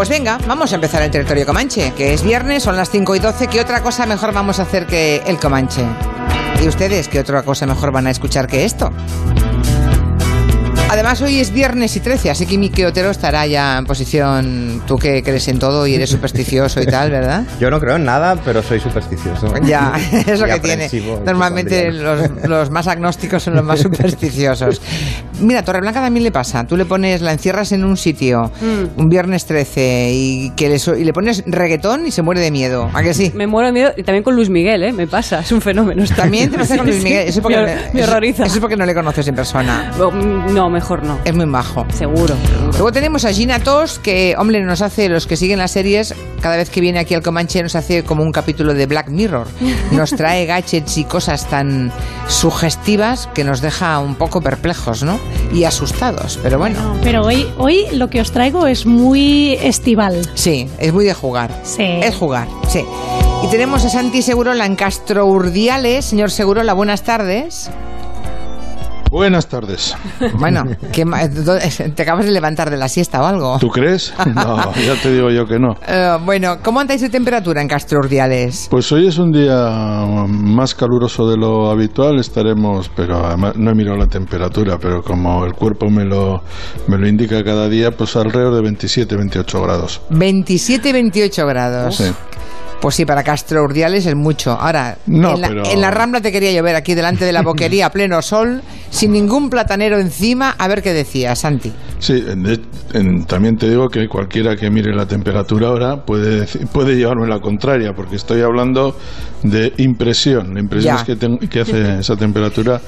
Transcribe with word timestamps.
pues 0.00 0.08
venga, 0.08 0.38
vamos 0.46 0.72
a 0.72 0.76
empezar 0.76 1.02
el 1.02 1.10
territorio 1.10 1.44
Comanche, 1.44 1.92
que 1.94 2.14
es 2.14 2.22
viernes, 2.22 2.62
son 2.62 2.74
las 2.74 2.88
5 2.88 3.16
y 3.16 3.18
12. 3.18 3.48
¿Qué 3.48 3.60
otra 3.60 3.82
cosa 3.82 4.06
mejor 4.06 4.32
vamos 4.32 4.58
a 4.58 4.62
hacer 4.62 4.86
que 4.86 5.20
el 5.26 5.38
Comanche? 5.38 5.84
¿Y 6.64 6.68
ustedes 6.68 7.06
qué 7.06 7.20
otra 7.20 7.42
cosa 7.42 7.66
mejor 7.66 7.92
van 7.92 8.06
a 8.06 8.10
escuchar 8.10 8.46
que 8.46 8.64
esto? 8.64 8.90
Además, 10.88 11.20
hoy 11.20 11.38
es 11.38 11.52
viernes 11.52 11.94
y 11.96 12.00
13, 12.00 12.30
así 12.30 12.46
que 12.46 12.58
Miki 12.58 12.82
Otero 12.82 13.10
estará 13.10 13.46
ya 13.46 13.78
en 13.78 13.84
posición. 13.84 14.82
Tú 14.88 14.96
que 14.96 15.22
crees 15.22 15.46
en 15.46 15.58
todo 15.58 15.86
y 15.86 15.94
eres 15.94 16.10
supersticioso 16.10 16.80
y 16.80 16.86
tal, 16.86 17.10
¿verdad? 17.10 17.44
Yo 17.60 17.70
no 17.70 17.78
creo 17.78 17.96
en 17.96 18.04
nada, 18.04 18.36
pero 18.44 18.60
soy 18.62 18.80
supersticioso. 18.80 19.54
Ya, 19.62 19.92
es 20.26 20.40
lo 20.40 20.46
que 20.46 20.58
tiene. 20.60 20.90
Normalmente 21.24 21.92
los, 21.92 22.28
los 22.42 22.70
más 22.70 22.88
agnósticos 22.88 23.42
son 23.42 23.54
los 23.54 23.64
más 23.64 23.80
supersticiosos. 23.82 24.80
Mira, 25.40 25.64
Torreblanca 25.64 26.00
también 26.00 26.24
le 26.24 26.32
pasa. 26.32 26.66
Tú 26.66 26.76
le 26.76 26.84
pones, 26.84 27.20
la 27.22 27.32
encierras 27.32 27.72
en 27.72 27.84
un 27.84 27.96
sitio, 27.96 28.50
Mm. 28.60 29.00
un 29.00 29.08
viernes 29.08 29.46
13, 29.46 30.10
y, 30.12 30.50
que 30.50 30.68
le, 30.68 30.78
so- 30.78 30.96
y 30.96 31.04
le 31.04 31.12
pones 31.12 31.42
reggaetón 31.46 32.06
y 32.06 32.10
se 32.10 32.22
muere 32.22 32.40
de 32.40 32.50
miedo. 32.50 32.90
¿A 32.94 33.02
que 33.02 33.14
sí? 33.14 33.32
Me 33.34 33.46
muero 33.46 33.66
de 33.68 33.72
miedo 33.72 33.92
y 33.96 34.02
también 34.02 34.22
con 34.22 34.36
Luis 34.36 34.48
Miguel, 34.50 34.82
¿eh? 34.82 34.92
Me 34.92 35.06
pasa, 35.06 35.40
es 35.40 35.52
un 35.52 35.60
fenómeno. 35.60 36.04
También 36.16 36.50
te 36.50 36.58
pasa 36.58 36.76
con 36.76 36.86
Luis 36.86 37.02
Miguel. 37.02 37.28
Eso 37.28 37.38
es 37.38 37.42
porque, 37.42 37.56
me, 37.56 37.64
me 37.94 38.00
eso- 38.02 38.10
horroriza. 38.10 38.44
eso 38.44 38.54
es 38.54 38.60
porque 38.60 38.76
no 38.76 38.86
le 38.86 38.94
conoces 38.94 39.26
en 39.28 39.34
persona. 39.34 39.90
Mm, 39.98 40.54
No, 40.54 40.68
mejor 40.70 41.02
no. 41.04 41.18
Es 41.24 41.34
muy 41.34 41.46
majo. 41.46 41.86
Seguro, 41.92 42.34
seguro. 42.46 42.72
Luego 42.72 42.92
tenemos 42.92 43.24
a 43.24 43.32
Gina 43.32 43.58
Tos, 43.60 43.98
que, 43.98 44.34
hombre, 44.38 44.62
nos 44.62 44.82
hace, 44.82 45.08
los 45.08 45.26
que 45.26 45.36
siguen 45.36 45.58
las 45.58 45.70
series, 45.72 46.14
cada 46.40 46.56
vez 46.56 46.70
que 46.70 46.80
viene 46.80 46.98
aquí 46.98 47.14
al 47.14 47.22
Comanche 47.22 47.62
nos 47.62 47.74
hace 47.76 48.02
como 48.04 48.22
un 48.22 48.32
capítulo 48.32 48.74
de 48.74 48.86
Black 48.86 49.08
Mirror. 49.08 49.46
Nos 49.92 50.10
trae 50.10 50.46
gadgets 50.46 50.96
y 50.98 51.04
cosas 51.04 51.46
tan 51.48 51.92
sugestivas 52.28 53.28
que 53.34 53.44
nos 53.44 53.60
deja 53.60 53.98
un 53.98 54.14
poco 54.14 54.40
perplejos, 54.40 55.02
¿no? 55.02 55.18
Y 55.52 55.64
asustados, 55.64 56.38
pero 56.42 56.58
bueno. 56.58 56.80
No, 56.80 57.00
pero 57.02 57.22
hoy, 57.24 57.46
hoy 57.58 57.86
lo 57.92 58.08
que 58.08 58.20
os 58.20 58.30
traigo 58.32 58.66
es 58.66 58.86
muy 58.86 59.54
estival. 59.54 60.28
Sí, 60.34 60.68
es 60.78 60.92
muy 60.92 61.04
de 61.04 61.14
jugar. 61.14 61.50
Sí. 61.64 61.82
Es 61.82 62.14
jugar, 62.14 62.48
sí. 62.68 62.84
Y 63.42 63.50
tenemos 63.50 63.84
a 63.84 63.88
Santi 63.88 64.22
Segurola 64.22 64.66
en 64.66 64.76
Castro 64.76 65.26
Urdiales. 65.26 66.04
Señor 66.04 66.30
Segurola, 66.30 66.74
buenas 66.74 67.02
tardes. 67.02 67.70
Buenas 69.10 69.48
tardes. 69.48 69.96
Bueno, 70.38 70.62
¿qué 70.92 71.04
ma- 71.04 71.28
¿te 71.28 72.02
acabas 72.02 72.24
de 72.26 72.30
levantar 72.30 72.70
de 72.70 72.76
la 72.76 72.88
siesta 72.88 73.20
o 73.20 73.26
algo? 73.26 73.58
¿Tú 73.58 73.68
crees? 73.68 74.14
No, 74.34 74.72
ya 74.74 74.94
te 75.02 75.12
digo 75.12 75.30
yo 75.30 75.46
que 75.46 75.58
no. 75.58 75.74
Eh, 75.92 76.16
bueno, 76.24 76.58
¿cómo 76.62 76.78
andáis 76.78 77.00
de 77.00 77.08
temperatura 77.10 77.60
en 77.60 77.66
Castro 77.66 77.98
Urdiales? 77.98 78.68
Pues 78.70 78.92
hoy 78.92 79.08
es 79.08 79.18
un 79.18 79.32
día 79.32 80.06
más 80.28 80.74
caluroso 80.76 81.28
de 81.28 81.36
lo 81.36 81.68
habitual, 81.70 82.20
estaremos, 82.20 82.88
pero 82.94 83.26
además 83.26 83.56
no 83.56 83.72
he 83.72 83.74
mirado 83.74 83.96
la 83.96 84.06
temperatura, 84.06 84.78
pero 84.80 85.02
como 85.02 85.44
el 85.44 85.54
cuerpo 85.54 85.90
me 85.90 86.04
lo, 86.04 86.42
me 86.86 86.96
lo 86.96 87.08
indica 87.08 87.42
cada 87.42 87.68
día, 87.68 87.90
pues 87.90 88.14
alrededor 88.14 88.54
de 88.54 88.62
27, 88.62 89.16
28 89.16 89.62
grados. 89.62 90.00
27, 90.10 90.92
28 90.92 91.46
grados. 91.46 91.96
Sí. 91.96 92.04
Pues 92.80 92.94
sí, 92.94 93.04
para 93.04 93.22
Castro 93.22 93.62
Urdiales 93.62 94.06
es 94.06 94.16
mucho. 94.16 94.52
Ahora, 94.52 94.96
No, 95.06 95.34
en, 95.34 95.40
la, 95.42 95.48
pero- 95.48 95.66
en 95.66 95.80
la 95.82 95.90
Rambla 95.90 96.22
te 96.22 96.32
quería 96.32 96.50
llover 96.52 96.76
aquí 96.76 96.94
delante 96.94 97.26
de 97.26 97.32
la 97.32 97.42
boquería 97.42 97.86
a 97.86 97.90
pleno 97.90 98.22
sol, 98.22 98.62
sin 98.90 99.12
ningún 99.12 99.50
platanero 99.50 99.98
encima. 99.98 100.54
A 100.56 100.66
ver 100.66 100.82
qué 100.82 100.94
decía, 100.94 101.36
Santi. 101.36 101.70
Sí, 101.98 102.20
de- 102.22 102.58
en- 102.94 103.26
también 103.26 103.58
te 103.58 103.68
digo 103.68 103.88
que 103.90 104.08
cualquiera 104.08 104.56
que 104.56 104.70
mire 104.70 104.94
la 104.94 105.04
temperatura 105.06 105.68
ahora 105.68 106.04
puede, 106.06 106.46
puede 106.72 106.96
llevarme 106.96 107.26
la 107.28 107.38
contraria, 107.40 107.92
porque 107.94 108.16
estoy 108.16 108.40
hablando 108.40 108.96
de 109.42 109.74
impresión. 109.76 110.54
La 110.54 110.60
impresión 110.60 110.96
que, 111.04 111.16
ten- 111.16 111.38
que 111.38 111.60
hace 111.60 111.98
esa 111.98 112.16
temperatura 112.16 112.80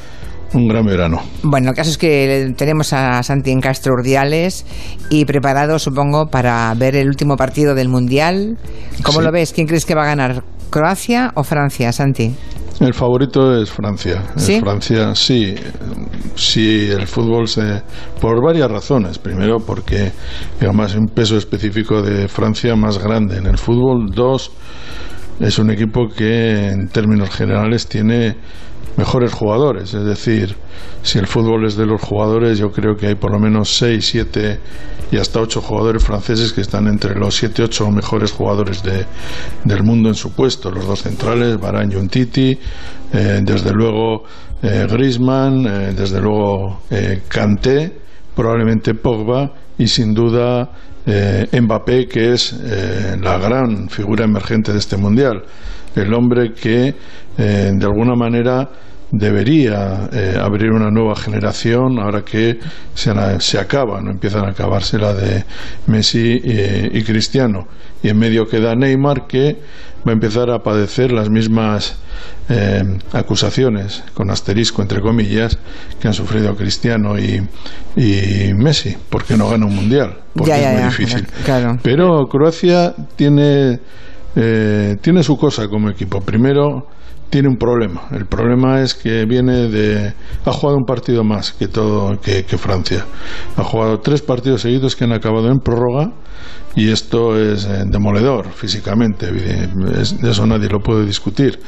un 0.55 0.69
gran 0.69 0.85
verano. 0.85 1.21
Bueno, 1.43 1.71
el 1.71 1.77
caso 1.77 1.91
es 1.91 1.99
que 1.99 2.53
tenemos 2.57 2.93
a 2.93 3.23
Santi 3.23 3.51
en 3.51 3.61
Castro 3.61 3.95
Urdiales 3.95 4.67
y 5.11 5.25
preparado, 5.25 5.79
supongo, 5.79 6.27
para 6.27 6.73
ver 6.75 6.95
el 6.97 7.09
último 7.09 7.37
partido 7.37 7.75
del 7.75 7.89
Mundial. 7.89 8.59
¿Cómo 9.03 9.21
Sí. 9.21 9.25
lo 9.25 9.33
ves? 9.33 9.53
¿Quién 9.53 9.67
crees 9.67 9.87
que 9.87 9.95
va 9.95 10.03
a 10.03 10.07
ganar? 10.07 10.43
¿Croacia 10.71 11.33
o 11.35 11.43
Francia, 11.45 11.93
Santi? 11.93 12.35
El 12.81 12.95
favorito 12.95 13.55
es 13.63 13.71
Francia. 13.71 14.23
Es 14.35 14.43
¿Sí? 14.45 14.61
Francia, 14.61 15.15
sí. 15.15 15.55
Sí, 16.35 16.89
el 16.91 17.07
fútbol 17.07 17.47
se. 17.47 17.83
por 18.21 18.43
varias 18.45 18.71
razones. 18.71 19.19
Primero, 19.19 19.59
porque 19.59 20.11
hay 20.61 20.67
un 20.69 21.07
peso 21.15 21.37
específico 21.37 22.03
de 22.03 22.27
Francia 22.29 22.75
más 22.75 22.99
grande 22.99 23.37
en 23.37 23.47
el 23.47 23.59
fútbol. 23.59 24.07
Dos, 24.15 24.51
es 25.41 25.59
un 25.59 25.71
equipo 25.71 26.09
que 26.09 26.69
en 26.71 26.89
términos 26.89 27.31
generales 27.31 27.87
tiene 27.87 28.37
mejores 28.97 29.33
jugadores. 29.33 29.95
Es 29.95 30.05
decir, 30.05 30.57
si 31.03 31.19
el 31.19 31.27
fútbol 31.27 31.67
es 31.67 31.77
de 31.77 31.87
los 31.87 32.01
jugadores, 32.01 32.59
yo 32.59 32.71
creo 32.71 32.97
que 32.97 33.07
hay 33.07 33.15
por 33.15 33.33
lo 33.33 33.39
menos 33.39 33.75
6, 33.77 34.05
7 34.05 34.61
y 35.11 35.17
hasta 35.17 35.41
8 35.41 35.61
jugadores 35.61 36.05
franceses 36.05 36.53
que 36.53 36.61
están 36.61 36.87
entre 36.87 37.15
los 37.15 37.35
7, 37.37 37.65
8 37.65 37.91
mejores 37.91 38.33
jugadores 38.33 38.83
de, 38.83 39.05
del 39.65 39.83
mundo 39.83 40.09
en 40.09 40.15
su 40.15 40.33
puesto. 40.33 40.71
Los 40.71 40.87
dos 40.87 41.03
centrales, 41.03 41.59
Varane 41.61 41.95
y 41.95 41.97
Umtiti, 41.97 42.59
eh, 43.13 43.41
desde 43.43 43.73
luego 43.73 44.25
eh, 44.63 44.87
Griezmann, 44.89 45.67
eh, 45.67 45.93
desde 45.93 46.21
luego 46.21 46.83
eh, 46.89 47.23
Kanté, 47.27 47.93
probablemente 48.35 48.95
Pogba 48.95 49.53
y 49.77 49.89
sin 49.89 50.15
duda 50.15 50.71
eh, 51.07 51.49
Mbappé, 51.61 52.07
que 52.07 52.33
es 52.33 52.53
eh, 52.53 53.17
la 53.21 53.39
gran 53.39 53.89
figura 53.89 54.25
emergente 54.25 54.73
de 54.73 54.79
este 54.79 54.97
mundial. 54.97 55.43
El 55.95 56.13
hombre 56.15 56.53
que 56.53 56.95
eh, 57.39 57.71
de 57.75 57.85
alguna 57.85 58.15
manera 58.15 58.69
debería 59.13 60.09
eh, 60.13 60.37
abrir 60.41 60.71
una 60.73 60.91
nueva 60.91 61.15
generación 61.15 61.99
ahora 62.01 62.23
que 62.25 62.59
se, 62.95 63.13
se 63.41 63.59
acaba, 63.59 64.01
no 64.01 64.11
empiezan 64.11 64.47
a 64.47 64.51
acabarse 64.51 64.99
la 64.99 65.13
de 65.13 65.45
Messi 65.87 66.41
y 66.93 67.03
Cristiano. 67.03 67.67
Y 68.03 68.09
en 68.09 68.19
medio 68.19 68.47
queda 68.47 68.75
Neymar 68.75 69.27
que 69.29 69.59
va 70.07 70.11
a 70.11 70.15
empezar 70.15 70.51
a 70.51 70.59
padecer 70.61 71.13
las 71.13 71.29
mismas 71.31 71.97
eh, 72.49 72.83
acusaciones, 73.13 74.03
con 74.15 74.31
asterisco 74.31 74.83
entre 74.83 75.01
comillas, 75.01 75.59
que 76.01 76.09
han 76.09 76.15
sufrido 76.15 76.57
Cristiano 76.57 77.17
y, 77.19 77.41
y 77.97 78.53
Messi, 78.55 78.97
porque 79.11 79.37
no 79.37 79.49
gana 79.51 79.67
un 79.67 79.77
mundial, 79.77 80.17
porque 80.35 80.51
Ya, 80.51 80.59
ya, 80.59 80.71
es 80.71 80.73
muy 80.73 80.83
ya, 80.83 80.89
difícil. 80.89 81.27
claro. 81.45 81.79
Pero 81.83 82.27
Croacia 82.29 82.95
tiene, 83.15 83.79
eh, 84.35 84.97
tiene 85.03 85.23
su 85.23 85.37
cosa 85.37 85.69
como 85.69 85.91
equipo. 85.91 86.21
Primero, 86.21 86.89
tiene 87.33 87.49
un 87.49 87.57
problema. 87.57 88.09
El 88.11 88.27
problema 88.27 88.83
es 88.83 88.95
que 88.95 89.25
viene 89.25 89.67
de. 89.69 90.13
Ha 90.45 90.53
jugado 90.53 90.77
un 90.77 90.85
partido 90.85 91.25
más 91.25 91.53
que 91.53 91.67
todo 91.67 92.21
que, 92.21 92.45
Francia. 92.59 93.07
Ha 93.57 93.65
jugado 93.65 94.01
tres 94.01 94.21
partidos 94.21 94.61
seguidos 94.61 94.95
que 94.95 95.05
han 95.05 95.13
acabado 95.13 95.49
en 95.49 95.59
prórroga 95.59 96.13
y 96.77 96.91
esto 96.91 97.39
es 97.39 97.65
eh, 97.65 97.85
demoledor 97.87 98.53
físicamente. 98.53 99.33
de 99.33 100.31
eso 100.31 100.47
nadie 100.47 100.69
lo 100.69 100.81
puede 100.81 101.07
discutir. 101.07 101.59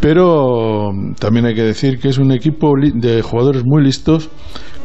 Pero 0.00 0.90
también 1.20 1.46
hay 1.46 1.54
que 1.54 1.62
decir 1.62 2.00
que 2.00 2.08
es 2.08 2.18
un 2.18 2.32
equipo 2.32 2.72
de 2.76 3.22
jugadores 3.22 3.62
muy 3.64 3.84
listos 3.84 4.30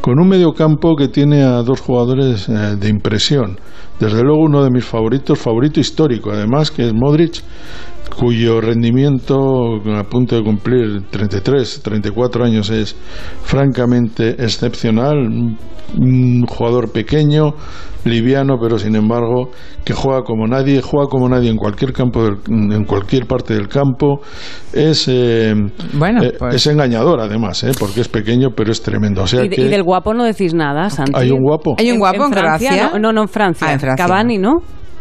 con 0.00 0.20
un 0.20 0.28
medio 0.28 0.52
campo 0.52 0.94
que 0.94 1.08
tiene 1.08 1.42
a 1.42 1.62
dos 1.62 1.80
jugadores 1.80 2.48
eh, 2.48 2.76
de 2.78 2.88
impresión. 2.88 3.58
Desde 3.98 4.22
luego 4.22 4.44
uno 4.44 4.62
de 4.62 4.70
mis 4.70 4.84
favoritos, 4.84 5.40
favorito 5.40 5.80
histórico 5.80 6.30
además, 6.30 6.70
que 6.70 6.86
es 6.86 6.94
Modric, 6.94 7.42
cuyo 8.16 8.60
rendimiento 8.60 9.76
a 9.96 10.04
punto 10.04 10.36
de 10.36 10.42
cumplir 10.42 11.02
33, 11.10 11.82
34 11.82 12.44
años 12.44 12.70
es 12.70 12.96
francamente 13.42 14.30
excepcional, 14.42 15.16
un- 15.96 16.44
jugador 16.46 16.92
pequeño, 16.92 17.54
liviano, 18.04 18.56
pero 18.60 18.78
sin 18.78 18.94
embargo 18.94 19.50
que 19.84 19.94
juega 19.94 20.22
como 20.22 20.46
nadie, 20.46 20.82
juega 20.82 21.08
como 21.08 21.28
nadie 21.28 21.48
en 21.50 21.56
cualquier 21.56 21.92
campo, 21.94 22.22
del- 22.24 22.38
en 22.72 22.84
cualquier 22.84 23.26
parte 23.26 23.54
del 23.54 23.68
campo, 23.68 24.20
es 24.72 25.06
eh, 25.08 25.54
Bueno, 25.94 26.22
eh, 26.22 26.34
pues- 26.38 26.56
es 26.56 26.66
engañador 26.66 27.20
además, 27.20 27.64
eh, 27.64 27.72
porque 27.78 28.02
es 28.02 28.08
pequeño, 28.08 28.48
pero 28.54 28.70
es 28.70 28.82
tremendo. 28.82 29.22
O 29.22 29.26
sea 29.26 29.44
y, 29.44 29.48
de- 29.48 29.56
que 29.56 29.62
y 29.62 29.68
del 29.68 29.82
guapo 29.82 30.12
no 30.12 30.24
decís 30.24 30.52
nada, 30.54 30.90
Santi. 30.90 31.12
hay 31.14 31.30
un 31.30 31.40
guapo. 31.42 31.74
¿Hay 31.78 31.90
un 31.90 31.98
guapo 31.98 32.26
en, 32.26 32.32
Croacia? 32.32 32.90
No, 32.92 32.98
no, 32.98 33.12
no, 33.12 33.22
en 33.22 33.28
Francia. 33.28 33.66
Ah, 33.68 33.72
en 33.72 33.80
Francia. 33.80 34.04
Cavani, 34.06 34.36
¿no? 34.38 34.58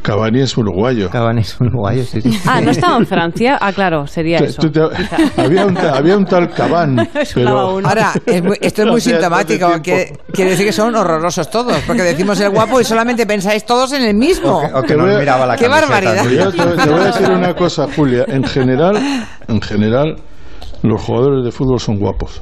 Cavani 0.07 0.39
es 0.42 0.57
uruguayo. 0.57 1.09
Cavani 1.09 1.42
es 1.42 1.59
uruguayo, 1.59 2.04
sí, 2.06 2.21
sí. 2.21 2.39
Ah, 2.48 2.62
¿no 2.62 2.71
estaba 2.71 2.95
en 2.95 3.06
Francia? 3.06 3.57
Ah, 3.59 3.74
claro, 3.74 4.07
sería 4.07 4.38
eso. 4.39 4.62
te- 4.69 4.80
había, 5.42 5.65
un, 5.65 5.77
había 5.77 6.15
un 6.18 6.24
tal 6.25 6.50
Cavani, 6.50 7.04
pero. 7.36 7.50
Ahora, 7.83 8.13
es 8.25 8.42
muy- 8.42 8.57
esto 8.62 8.83
es 8.83 8.88
muy 8.88 9.01
sintomático. 9.09 9.68
Quiere, 9.83 10.13
quiere 10.31 10.51
decir 10.51 10.65
que 10.65 10.71
son 10.71 10.95
horrorosos 10.95 11.50
todos, 11.50 11.75
porque 11.86 12.04
decimos 12.04 12.39
el 12.39 12.51
guapo 12.51 12.80
y 12.80 12.86
solamente 12.86 13.25
pensáis 13.25 13.65
todos 13.65 13.92
en 13.92 14.04
el 14.04 14.15
mismo. 14.15 14.59
O 14.59 14.62
que, 14.62 14.74
o 14.74 14.81
que 14.83 14.95
no 14.95 15.06
voy 15.06 15.18
miraba 15.18 15.45
la 15.45 15.57
¡Qué 15.57 15.68
barbaridad! 15.68 16.24
yo 16.25 16.51
te, 16.51 16.57
te 16.57 16.89
voy 16.89 17.01
a 17.01 17.06
decir 17.07 17.30
una 17.30 17.53
cosa, 17.53 17.88
Julia. 17.94 18.24
En 18.30 18.45
general, 18.45 18.98
en 19.50 19.62
general, 19.62 20.15
los 20.83 21.01
jugadores 21.01 21.44
de 21.44 21.51
fútbol 21.51 21.80
son 21.81 22.00
guapos. 22.00 22.42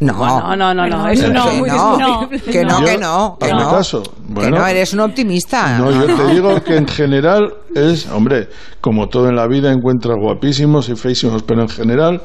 No, 0.00 0.12
No, 0.14 0.56
no, 0.56 0.74
no, 0.74 0.86
no. 0.86 1.08
Eso 1.08 1.26
que 1.26 1.32
no, 1.32 1.52
muy 1.52 1.68
no, 1.68 2.28
que 2.28 2.64
no, 2.64 2.84
que 2.84 2.98
no, 2.98 3.36
que 3.38 3.52
no. 3.52 3.70
caso. 3.70 4.02
Que 4.02 4.10
Bueno, 4.28 4.58
no, 4.58 4.66
eres 4.66 4.92
un 4.92 5.00
optimista. 5.00 5.78
No, 5.78 5.90
yo 5.90 6.06
te 6.14 6.34
digo 6.34 6.62
que 6.62 6.76
en 6.76 6.86
general 6.86 7.52
es, 7.74 8.08
hombre, 8.10 8.48
como 8.80 9.08
todo 9.08 9.28
en 9.28 9.34
la 9.34 9.48
vida 9.48 9.72
encuentras 9.72 10.16
guapísimos 10.20 10.88
y 10.88 10.94
feísimos, 10.94 11.42
pero 11.42 11.62
en 11.62 11.68
general 11.68 12.22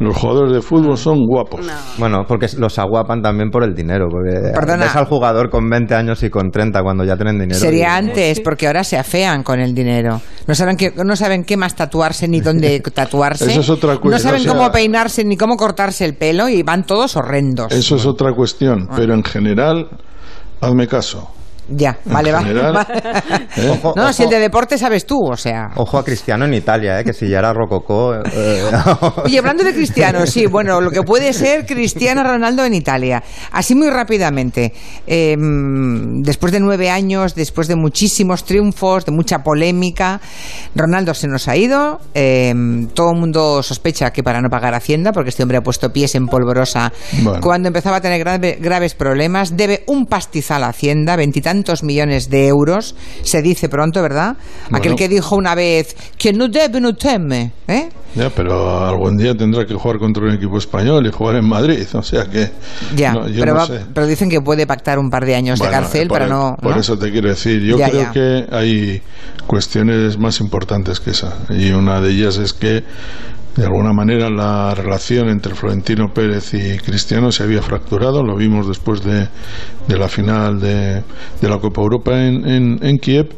los 0.00 0.16
jugadores 0.16 0.52
de 0.54 0.62
fútbol 0.62 0.96
son 0.96 1.26
guapos. 1.26 1.60
Bueno, 1.98 2.24
porque 2.26 2.46
los 2.56 2.78
aguapan 2.78 3.20
también 3.22 3.50
por 3.50 3.62
el 3.64 3.74
dinero. 3.74 4.06
Porque 4.10 4.50
Perdona. 4.52 4.84
ves 4.84 4.96
al 4.96 5.04
jugador 5.06 5.50
con 5.50 5.68
20 5.68 5.94
años 5.94 6.22
y 6.22 6.30
con 6.30 6.50
30 6.50 6.82
cuando 6.82 7.04
ya 7.04 7.16
tienen 7.16 7.38
dinero. 7.38 7.58
Sería 7.60 7.88
y- 7.88 7.98
antes, 8.08 8.40
porque 8.40 8.66
ahora 8.66 8.82
se 8.82 8.96
afean 8.98 9.42
con 9.42 9.60
el 9.60 9.74
dinero. 9.74 10.20
No 10.46 10.54
saben 10.54 10.76
qué, 10.76 10.92
no 11.04 11.14
saben 11.16 11.44
qué 11.44 11.56
más 11.56 11.76
tatuarse 11.76 12.26
ni 12.28 12.40
dónde 12.40 12.80
tatuarse. 12.94 13.50
Eso 13.50 13.60
es 13.60 13.68
otra 13.70 13.94
No 13.94 14.00
cuestión, 14.00 14.20
saben 14.22 14.40
o 14.40 14.44
sea- 14.44 14.52
cómo 14.54 14.72
peinarse 14.72 15.24
ni 15.24 15.36
cómo 15.36 15.56
cortarse 15.56 16.04
el 16.04 16.14
pelo 16.16 16.48
y 16.48 16.62
van 16.62 16.84
todos 16.84 17.16
horrendos. 17.16 17.70
Eso 17.72 17.96
es 17.96 18.06
otra 18.06 18.32
cuestión, 18.32 18.88
Ah. 18.90 18.94
pero 18.96 19.14
en 19.14 19.22
general, 19.22 19.88
hazme 20.60 20.86
caso. 20.88 21.30
Ya, 21.72 21.96
vale, 22.06 22.32
va. 22.32 22.42
general, 22.42 22.76
va. 22.76 22.86
¿eh? 23.56 23.70
Ojo, 23.70 23.92
No, 23.96 24.12
si 24.12 24.24
el 24.24 24.30
de 24.30 24.38
deporte 24.40 24.76
sabes 24.76 25.06
tú, 25.06 25.18
o 25.24 25.36
sea. 25.36 25.70
Ojo 25.76 25.98
a 25.98 26.04
Cristiano 26.04 26.44
en 26.44 26.54
Italia, 26.54 26.98
¿eh? 27.00 27.04
que 27.04 27.12
si 27.12 27.28
ya 27.28 27.38
era 27.38 27.52
rococó. 27.52 28.14
eh, 28.16 28.62
Oye, 29.24 29.38
hablando 29.38 29.62
de 29.62 29.72
Cristiano, 29.72 30.26
sí, 30.26 30.46
bueno, 30.46 30.80
lo 30.80 30.90
que 30.90 31.02
puede 31.02 31.32
ser 31.32 31.66
Cristiano 31.66 32.24
Ronaldo 32.24 32.64
en 32.64 32.74
Italia. 32.74 33.22
Así 33.52 33.74
muy 33.76 33.88
rápidamente, 33.88 34.72
eh, 35.06 35.36
después 35.38 36.50
de 36.52 36.58
nueve 36.60 36.90
años, 36.90 37.34
después 37.36 37.68
de 37.68 37.76
muchísimos 37.76 38.44
triunfos, 38.44 39.04
de 39.06 39.12
mucha 39.12 39.38
polémica, 39.44 40.20
Ronaldo 40.74 41.14
se 41.14 41.28
nos 41.28 41.46
ha 41.46 41.56
ido. 41.56 42.00
eh, 42.14 42.52
todo 42.94 43.12
el 43.12 43.18
mundo 43.20 43.62
sospecha 43.62 44.10
que 44.10 44.22
para 44.24 44.40
no 44.40 44.48
pagar 44.48 44.74
Hacienda, 44.74 45.12
porque 45.12 45.30
este 45.30 45.42
hombre 45.44 45.58
ha 45.58 45.62
puesto 45.62 45.92
pies 45.92 46.14
en 46.16 46.26
polvorosa 46.26 46.92
Bueno. 47.22 47.40
cuando 47.40 47.68
empezaba 47.68 47.98
a 47.98 48.00
tener 48.00 48.18
grave- 48.18 48.58
graves 48.60 48.94
problemas. 48.94 49.56
Debe 49.56 49.84
un 49.86 50.06
pastizal 50.06 50.64
a 50.64 50.68
Hacienda, 50.68 51.14
veintitantos 51.16 51.59
millones 51.82 52.28
de 52.30 52.48
euros, 52.48 52.94
se 53.22 53.42
dice 53.42 53.68
pronto, 53.68 54.02
¿verdad? 54.02 54.36
Aquel 54.66 54.80
Bueno. 54.92 54.96
que 54.96 55.08
dijo 55.08 55.36
una 55.36 55.54
vez, 55.54 55.96
que 56.18 56.32
no 56.32 56.48
debe, 56.48 56.80
no 56.80 56.94
teme, 56.94 57.52
¿eh? 57.68 57.88
Ya, 58.16 58.28
pero 58.28 58.84
algún 58.88 59.16
día 59.16 59.36
tendrá 59.36 59.64
que 59.64 59.74
jugar 59.74 59.98
contra 59.98 60.24
un 60.24 60.32
equipo 60.34 60.58
español 60.58 61.06
y 61.06 61.12
jugar 61.12 61.36
en 61.36 61.48
Madrid, 61.48 61.86
o 61.94 62.02
sea 62.02 62.24
que 62.24 62.50
Ya, 62.96 63.12
no, 63.12 63.28
yo 63.28 63.38
pero, 63.40 63.52
no 63.54 63.60
va- 63.60 63.66
sé. 63.68 63.80
pero 63.94 64.06
dicen 64.08 64.28
que 64.28 64.40
puede 64.40 64.66
pactar 64.66 64.98
un 64.98 65.10
par 65.10 65.24
de 65.24 65.36
años 65.36 65.60
Bueno, 65.60 65.72
de 65.76 65.80
cárcel 65.80 66.08
para 66.08 66.24
el- 66.24 66.30
no. 66.32 66.56
Por 66.60 66.74
¿no? 66.74 66.80
eso 66.80 66.98
te 66.98 67.12
quiero 67.12 67.28
decir, 67.28 67.60
yo 67.62 67.78
Ya, 67.78 67.88
creo 67.88 68.02
ya. 68.02 68.10
que 68.12 68.46
hay 68.50 69.02
cuestiones 69.46 70.18
más 70.18 70.40
importantes 70.40 70.98
que 70.98 71.10
esa. 71.10 71.34
Y 71.50 71.70
una 71.70 72.00
de 72.00 72.10
ellas 72.10 72.36
es 72.38 72.52
que, 72.52 72.82
de 73.56 73.64
alguna 73.64 73.92
manera, 73.92 74.30
la 74.30 74.74
relación 74.74 75.28
entre 75.28 75.54
Florentino 75.54 76.12
Pérez 76.14 76.54
y 76.54 76.78
Cristiano 76.78 77.32
se 77.32 77.42
había 77.42 77.62
fracturado. 77.62 78.22
Lo 78.22 78.36
vimos 78.36 78.68
después 78.68 79.02
de, 79.04 79.28
de 79.88 79.98
la 79.98 80.08
final 80.08 80.60
de, 80.60 81.02
de 81.40 81.48
la 81.48 81.58
Copa 81.58 81.80
Europa 81.82 82.12
en, 82.24 82.48
en, 82.48 82.78
en 82.82 82.98
Kiev. 82.98 83.30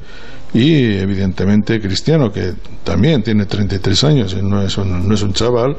Y 0.55 0.97
evidentemente 0.99 1.81
Cristiano, 1.81 2.31
que 2.31 2.53
también 2.85 3.23
tiene 3.23 3.47
33 3.47 4.05
años 4.05 4.37
y 4.39 4.43
no 4.45 4.61
es 4.61 4.77
un, 4.77 5.09
no 5.09 5.15
es 5.15 5.23
un 5.23 5.33
chaval, 5.33 5.79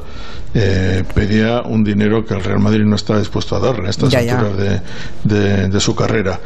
eh, 0.52 1.04
pedía 1.14 1.62
un 1.62 1.84
dinero 1.84 2.24
que 2.24 2.34
el 2.34 2.42
Real 2.42 2.58
Madrid 2.58 2.82
no 2.84 2.96
está 2.96 3.16
dispuesto 3.16 3.54
a 3.54 3.60
darle 3.60 3.86
a 3.86 3.90
estas 3.90 4.10
Ya, 4.10 4.20
ya. 4.22 4.40
alturas 4.40 4.58
de, 4.58 4.80
de- 5.32 5.68
de 5.68 5.80
su 5.80 5.94
carrera. 5.94 6.40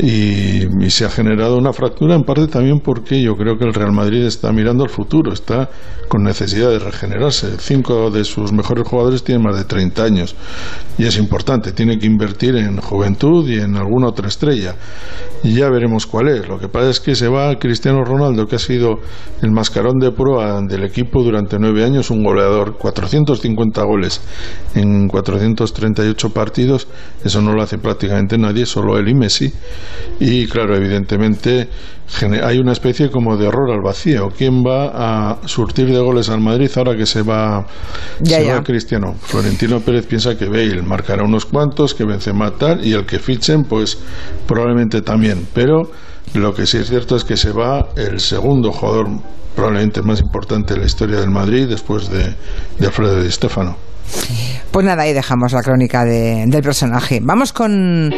Y, 0.00 0.90
se 0.90 1.04
ha 1.04 1.10
generado 1.10 1.58
una 1.58 1.72
fractura 1.72 2.14
en 2.14 2.22
parte 2.22 2.46
también 2.46 2.80
porque 2.80 3.20
yo 3.20 3.36
creo 3.36 3.58
que 3.58 3.64
el 3.64 3.74
Real 3.74 3.92
Madrid 3.92 4.24
está 4.24 4.52
mirando 4.52 4.84
al 4.84 4.90
futuro, 4.90 5.32
está 5.32 5.68
con 6.08 6.22
necesidad 6.22 6.70
de 6.70 6.78
regenerarse. 6.78 7.58
Cinco 7.58 8.10
de 8.10 8.24
sus 8.24 8.52
mejores 8.52 8.88
jugadores 8.88 9.22
tienen 9.22 9.44
más 9.44 9.56
de 9.56 9.64
30 9.64 10.02
años 10.02 10.34
y 10.96 11.04
es 11.04 11.18
importante, 11.18 11.72
tiene 11.72 11.98
que 11.98 12.06
invertir 12.06 12.56
en 12.56 12.80
juventud 12.80 13.46
y 13.48 13.60
en 13.60 13.76
alguna 13.76 14.08
otra 14.08 14.28
estrella. 14.28 14.76
Y 15.42 15.54
ya 15.54 15.68
veremos 15.68 16.06
cuál 16.06 16.28
es. 16.28 16.48
Lo 16.48 16.58
que 16.58 16.68
pasa 16.68 16.90
es 16.90 17.00
que 17.00 17.14
se 17.14 17.28
va 17.28 17.58
Cristiano 17.58 18.04
Ronaldo, 18.04 18.46
que 18.46 18.56
ha 18.56 18.60
sido 18.60 19.00
el 19.42 19.50
mascarón 19.50 19.98
de 19.98 20.10
proa 20.10 20.60
del 20.62 20.84
equipo 20.84 21.22
durante 21.22 21.58
nueve 21.58 21.84
años, 21.84 22.10
un 22.10 22.22
goleador, 22.24 22.78
450 22.78 23.82
goles 23.84 24.20
en 24.74 25.08
438 25.08 26.30
partidos, 26.30 26.88
eso 27.24 27.42
no 27.42 27.52
lo 27.52 27.62
hace 27.62 27.78
prácticamente 27.78 28.38
nadie, 28.38 28.64
solo 28.64 28.96
él 28.96 29.08
y 29.08 29.14
Messi. 29.14 29.52
Y 30.20 30.46
claro, 30.46 30.76
evidentemente 30.76 31.68
hay 32.42 32.58
una 32.58 32.72
especie 32.72 33.10
como 33.10 33.36
de 33.36 33.46
horror 33.46 33.70
al 33.70 33.82
vacío. 33.82 34.28
¿Quién 34.36 34.62
va 34.64 35.30
a 35.32 35.46
surtir 35.46 35.86
de 35.92 35.98
goles 36.00 36.28
al 36.30 36.40
Madrid 36.40 36.70
ahora 36.76 36.96
que 36.96 37.06
se 37.06 37.22
va, 37.22 37.66
Ya, 38.20 38.38
se 38.38 38.46
ya. 38.46 38.54
va 38.56 38.62
Cristiano? 38.62 39.14
Florentino 39.20 39.80
Pérez 39.80 40.06
piensa 40.06 40.36
que 40.36 40.46
Bale 40.46 40.82
marcará 40.82 41.22
unos 41.24 41.44
cuantos, 41.46 41.94
que 41.94 42.04
Benzema 42.04 42.50
tal, 42.52 42.84
y 42.84 42.92
el 42.94 43.04
que 43.06 43.18
fichen, 43.18 43.64
pues 43.64 43.98
probablemente 44.46 45.02
también. 45.02 45.46
Pero 45.54 45.90
lo 46.34 46.54
que 46.54 46.66
sí 46.66 46.78
es 46.78 46.88
cierto 46.88 47.14
es 47.16 47.24
que 47.24 47.36
se 47.36 47.52
va 47.52 47.88
el 47.96 48.20
segundo 48.20 48.72
jugador 48.72 49.08
probablemente 49.54 50.02
más 50.02 50.20
importante 50.20 50.74
de 50.74 50.80
la 50.80 50.86
historia 50.86 51.20
del 51.20 51.30
Madrid 51.30 51.66
después 51.68 52.08
de, 52.10 52.34
de 52.78 52.86
Alfredo 52.86 53.20
Di 53.22 53.30
Stéfano. 53.30 53.76
Pues 54.70 54.86
nada, 54.86 55.02
ahí 55.02 55.12
dejamos 55.12 55.52
la 55.52 55.62
crónica 55.62 56.04
de- 56.04 56.44
del 56.46 56.62
personaje. 56.62 57.20
Vamos 57.22 57.52
con. 57.52 58.10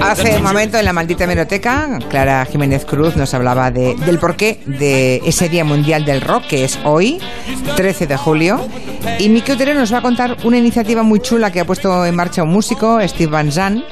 Hace 0.00 0.36
un 0.36 0.42
momento 0.42 0.78
en 0.78 0.84
la 0.84 0.92
maldita 0.92 1.24
hemeroteca, 1.24 1.98
Clara 2.08 2.44
Jiménez 2.44 2.84
Cruz 2.84 3.16
nos 3.16 3.34
hablaba 3.34 3.70
de, 3.70 3.94
del 3.96 4.18
porqué 4.18 4.60
de 4.66 5.20
ese 5.24 5.48
Día 5.48 5.64
Mundial 5.64 6.04
del 6.04 6.20
Rock, 6.20 6.46
que 6.46 6.64
es 6.64 6.78
hoy, 6.84 7.20
13 7.76 8.06
de 8.06 8.16
julio. 8.16 8.60
Y 9.18 9.28
Miki 9.28 9.52
Otero 9.52 9.74
nos 9.74 9.92
va 9.92 9.98
a 9.98 10.02
contar 10.02 10.36
una 10.44 10.58
iniciativa 10.58 11.02
muy 11.02 11.20
chula 11.20 11.50
que 11.50 11.60
ha 11.60 11.64
puesto 11.64 12.06
en 12.06 12.14
marcha 12.14 12.42
un 12.44 12.50
músico, 12.50 13.00
Steve 13.06 13.30
Van 13.30 13.50
Zandt, 13.50 13.84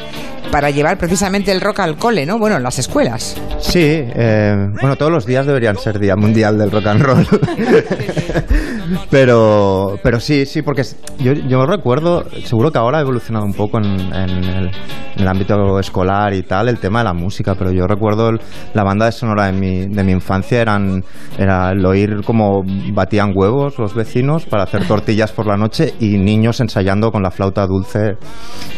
para 0.50 0.70
llevar 0.70 0.99
precisamente 0.99 1.52
el 1.52 1.61
rock 1.61 1.81
al 1.81 1.97
cole, 1.97 2.26
¿no? 2.26 2.38
Bueno, 2.38 2.56
en 2.56 2.62
las 2.62 2.79
escuelas. 2.79 3.41
Sí, 3.61 3.81
eh, 3.85 4.55
bueno, 4.81 4.97
todos 4.97 5.12
los 5.12 5.25
días 5.26 5.47
deberían 5.47 5.76
ser 5.76 5.99
Día 5.99 6.17
Mundial 6.17 6.58
del 6.58 6.70
Rock 6.70 6.87
and 6.87 7.02
Roll. 7.02 7.26
pero, 9.11 9.99
pero 10.02 10.20
sí, 10.20 10.47
sí, 10.47 10.62
porque 10.62 10.82
yo, 11.19 11.32
yo 11.32 11.67
recuerdo, 11.67 12.25
seguro 12.44 12.70
que 12.73 12.79
ahora 12.79 12.99
ha 12.99 13.00
evolucionado 13.02 13.44
un 13.44 13.55
poco 13.55 13.79
en, 13.79 13.85
en 13.85 14.31
el, 14.31 14.67
en 14.69 15.20
el 15.23 15.29
ámbito 15.29 15.79
escolar 15.79 16.35
y 16.35 16.43
tal, 16.43 16.69
el 16.69 16.79
tema 16.79 17.00
de 17.00 17.05
la 17.05 17.12
música, 17.12 17.55
pero 17.55 17.70
yo 17.73 17.87
recuerdo 17.87 18.31
el- 18.31 18.41
la 18.75 18.82
banda 18.82 19.06
de 19.06 19.12
sonora 19.12 19.47
de 19.47 19.52
mi, 19.52 19.87
de 19.87 20.05
mi 20.05 20.12
infancia 20.12 20.61
eran, 20.62 21.05
era 21.38 21.70
el 21.73 21.85
oír 21.85 22.23
como 22.25 22.62
batían 22.93 23.32
huevos 23.35 23.79
los 23.79 23.94
vecinos 23.94 24.47
para 24.47 24.64
hacer 24.64 24.87
tortillas 24.87 25.32
por 25.32 25.47
la 25.47 25.56
noche 25.56 25.94
y 26.00 26.17
niños 26.19 26.61
ensayando 26.61 27.11
con 27.12 27.23
la 27.23 27.31
flauta 27.31 27.67
dulce, 27.67 28.17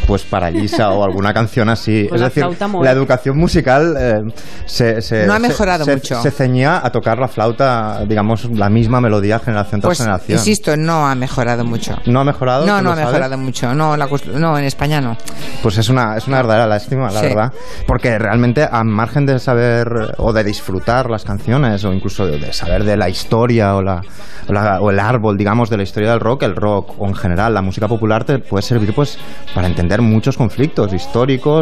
pues 0.07 0.23
para 0.23 0.49
Lisa 0.51 0.89
o 0.91 1.03
alguna 1.03 1.33
canción 1.33 1.62
así. 1.69 2.07
Con 2.07 2.15
es 2.15 2.21
la 2.21 2.29
decir, 2.29 2.45
la 2.81 2.91
educación 2.91 3.37
musical 3.37 3.95
eh, 3.99 4.21
se, 4.65 5.01
se- 5.01 5.25
No 5.25 5.33
ha 5.33 5.37
se- 5.37 5.41
mejorado 5.47 5.85
se- 5.85 5.93
mucho. 5.95 6.21
Se 6.21 6.31
ceñía 6.31 6.79
a 6.83 6.89
tocar 6.91 7.19
la 7.19 7.27
flauta, 7.27 8.03
digamos, 8.07 8.45
la 8.51 8.69
misma 8.69 9.01
melodía 9.01 9.39
generación 9.39 9.81
tras 9.81 9.89
Pues, 9.89 9.99
generación. 9.99 10.37
insisto, 10.39 10.75
no 10.77 11.07
ha 11.07 11.15
mejorado 11.15 11.63
mucho. 11.65 11.95
¿No 12.05 12.21
ha 12.21 12.23
mejorado? 12.23 12.65
No, 12.65 12.77
¿Tú 12.77 12.83
no 12.83 12.91
ha 12.91 12.95
sabes? 12.95 13.07
mejorado 13.07 13.37
mucho. 13.37 13.73
No, 13.73 13.97
la 13.97 14.07
no, 14.37 14.57
en 14.57 14.65
España 14.65 15.01
no. 15.01 15.17
Pues 15.61 15.77
es 15.77 15.89
una, 15.89 16.17
es 16.17 16.27
una 16.27 16.37
verdadera 16.37 16.67
lástima, 16.67 17.11
la 17.11 17.19
Sí. 17.19 17.27
verdad. 17.27 17.51
Porque 17.87 18.17
realmente, 18.19 18.67
a 18.69 18.83
margen 18.83 19.25
de 19.25 19.39
saber 19.39 19.87
o 20.17 20.33
de 20.33 20.43
disfrutar 20.43 21.09
las 21.09 21.23
canciones, 21.23 21.83
o 21.85 21.91
incluso 21.93 22.25
de, 22.25 22.39
de 22.39 22.53
saber 22.53 22.83
de 22.83 22.97
la 22.97 23.09
historia 23.09 23.75
o, 23.75 23.81
la, 23.81 24.01
o, 24.47 24.53
la- 24.53 24.79
o 24.81 24.89
el 24.91 24.99
árbol, 24.99 25.37
digamos, 25.37 25.69
de 25.69 25.77
la 25.77 25.83
historia 25.83 26.11
del 26.11 26.19
rock, 26.19 26.43
el 26.43 26.55
rock 26.55 26.95
o 26.99 27.07
en 27.07 27.15
general 27.15 27.53
la 27.53 27.61
música 27.61 27.87
popular 27.87 28.23
te 28.23 28.39
puede 28.39 28.61
servir 28.61 28.93
pues 28.93 29.17
para 29.53 29.67
entender 29.67 30.01
muchos 30.01 30.37
conflictos 30.37 30.93
históricos, 30.93 31.52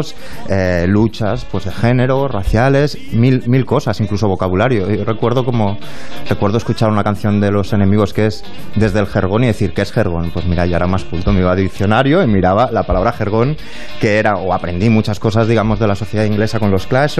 eh, 0.48 0.86
luchas 0.88 1.44
pues 1.50 1.64
de 1.64 1.72
género, 1.72 2.28
raciales, 2.28 2.98
mil, 3.12 3.42
mil 3.48 3.64
cosas, 3.64 4.00
incluso 4.00 4.28
vocabulario. 4.28 4.90
Yo 4.90 5.04
recuerdo 5.04 5.44
como 5.44 5.78
recuerdo 6.28 6.58
escuchar 6.58 6.90
una 6.90 7.04
canción 7.04 7.40
de 7.40 7.50
los 7.50 7.72
enemigos 7.72 8.12
que 8.12 8.26
es 8.26 8.44
desde 8.76 9.00
el 9.00 9.06
jergón 9.06 9.44
y 9.44 9.48
decir 9.48 9.72
¿qué 9.74 9.82
es 9.82 9.92
jergón? 9.92 10.30
Pues 10.32 10.46
mira, 10.46 10.66
ya 10.66 10.76
era 10.76 10.86
más 10.86 11.04
culto, 11.04 11.32
me 11.32 11.40
iba 11.40 11.52
a 11.52 11.56
diccionario 11.56 12.22
y 12.22 12.26
miraba 12.26 12.70
la 12.70 12.82
palabra 12.84 13.12
jergón 13.12 13.56
que 14.00 14.18
era 14.18 14.34
o 14.34 14.52
aprendí 14.52 14.88
muchas 14.88 15.18
cosas 15.20 15.46
digamos 15.48 15.78
de 15.78 15.86
la 15.86 15.94
sociedad 15.94 16.24
inglesa 16.24 16.58
con 16.58 16.70
los 16.70 16.86
Clash 16.86 17.18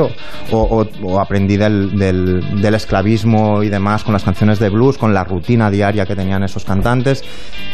o 0.50 1.18
aprendí 1.20 1.56
del, 1.56 1.98
del- 1.98 2.60
del 2.60 2.74
esclavismo 2.74 3.62
y 3.62 3.68
demás 3.68 4.04
con 4.04 4.12
las 4.12 4.24
canciones 4.24 4.58
de 4.58 4.68
blues, 4.70 4.98
con 4.98 5.12
la 5.14 5.24
rutina 5.24 5.70
diaria 5.70 6.06
que 6.06 6.14
tenían 6.16 6.42
esos 6.42 6.64
cantantes, 6.64 7.22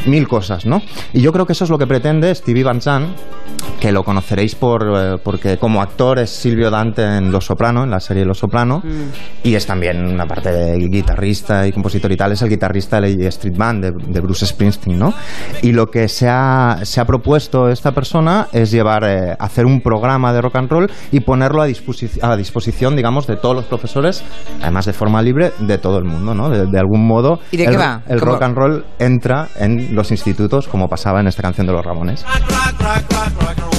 mil 0.07 0.27
cosas, 0.29 0.67
¿no? 0.67 0.83
Y 1.13 1.21
yo 1.21 1.33
creo 1.33 1.47
que 1.47 1.53
eso 1.53 1.65
es 1.65 1.71
lo 1.71 1.79
que 1.79 1.87
pretende 1.87 2.35
Stevie 2.35 2.65
Van 2.65 2.81
Zandt, 2.81 3.09
que 3.81 3.93
lo 3.93 4.03
conoceréis 4.03 4.55
por, 4.55 4.88
eh, 4.97 5.17
porque 5.23 5.57
como 5.59 5.83
actor 5.83 6.19
es 6.19 6.31
Silvio 6.31 6.71
Dante 6.71 7.03
en 7.03 7.33
Los 7.33 7.47
Soprano, 7.47 7.83
en 7.85 7.91
la 7.91 8.01
serie 8.01 8.25
Los 8.25 8.39
Soprano, 8.39 8.83
y 9.43 9.55
es 9.55 9.67
también 9.67 10.05
una 10.07 10.27
parte 10.27 10.53
de 10.53 10.77
guitarrista 10.89 11.67
y 11.67 11.73
compositor 11.73 12.13
y 12.13 12.17
tal, 12.17 12.33
es 12.33 12.43
el 12.43 12.49
guitarrista 12.49 13.01
de 13.01 13.17
la 13.17 13.29
Street 13.29 13.57
Band 13.57 13.85
de, 13.85 13.93
de 14.13 14.21
Bruce 14.21 14.47
Springsteen, 14.47 14.99
¿no? 14.99 15.13
Y 15.63 15.73
lo 15.73 15.87
que 15.87 16.09
se 16.09 16.29
ha, 16.29 16.79
se 16.83 17.01
ha 17.01 17.05
propuesto 17.05 17.69
esta 17.69 17.93
persona 17.93 18.49
es 18.53 18.71
llevar, 18.71 19.05
eh, 19.05 19.35
hacer 19.39 19.67
un 19.67 19.81
programa 19.81 20.33
de 20.33 20.41
rock 20.41 20.57
and 20.57 20.71
roll 20.71 20.91
y 21.11 21.21
ponerlo 21.21 21.63
a, 21.63 21.69
disposi- 21.69 22.19
a 22.23 22.37
disposición, 22.37 22.97
digamos, 22.97 23.27
de 23.27 23.37
todos 23.37 23.55
los 23.57 23.65
profesores, 23.65 24.23
además 24.63 24.87
de 24.87 24.93
forma 24.93 25.23
libre, 25.23 25.53
de 25.59 25.79
todo 25.79 25.99
el 25.99 26.05
mundo, 26.05 26.35
¿no? 26.35 26.49
De, 26.51 26.67
de 26.67 26.79
algún 26.79 27.07
modo, 27.07 27.41
¿Y 27.51 27.57
de 27.57 27.65
el, 27.65 27.71
qué 27.73 27.77
va? 27.77 28.03
el 28.09 28.21
rock 28.21 28.43
and 28.43 28.57
roll 28.57 28.85
entra 28.99 29.49
en 29.59 29.95
los 29.95 30.11
institutos, 30.11 30.69
como 30.69 30.89
pasaba 30.89 31.21
en 31.21 31.27
esta 31.27 31.43
canción 31.43 31.67
de 31.67 31.73
los 31.73 31.85
Ramones. 31.85 32.25
Rock, 32.25 32.51
rock, 32.81 33.13
rock, 33.13 33.43
rock, 33.43 33.59
rock 33.59 33.78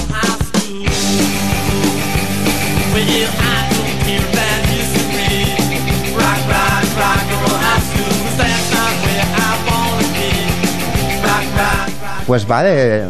pues 12.30 12.48
va 12.48 12.62
de, 12.62 13.08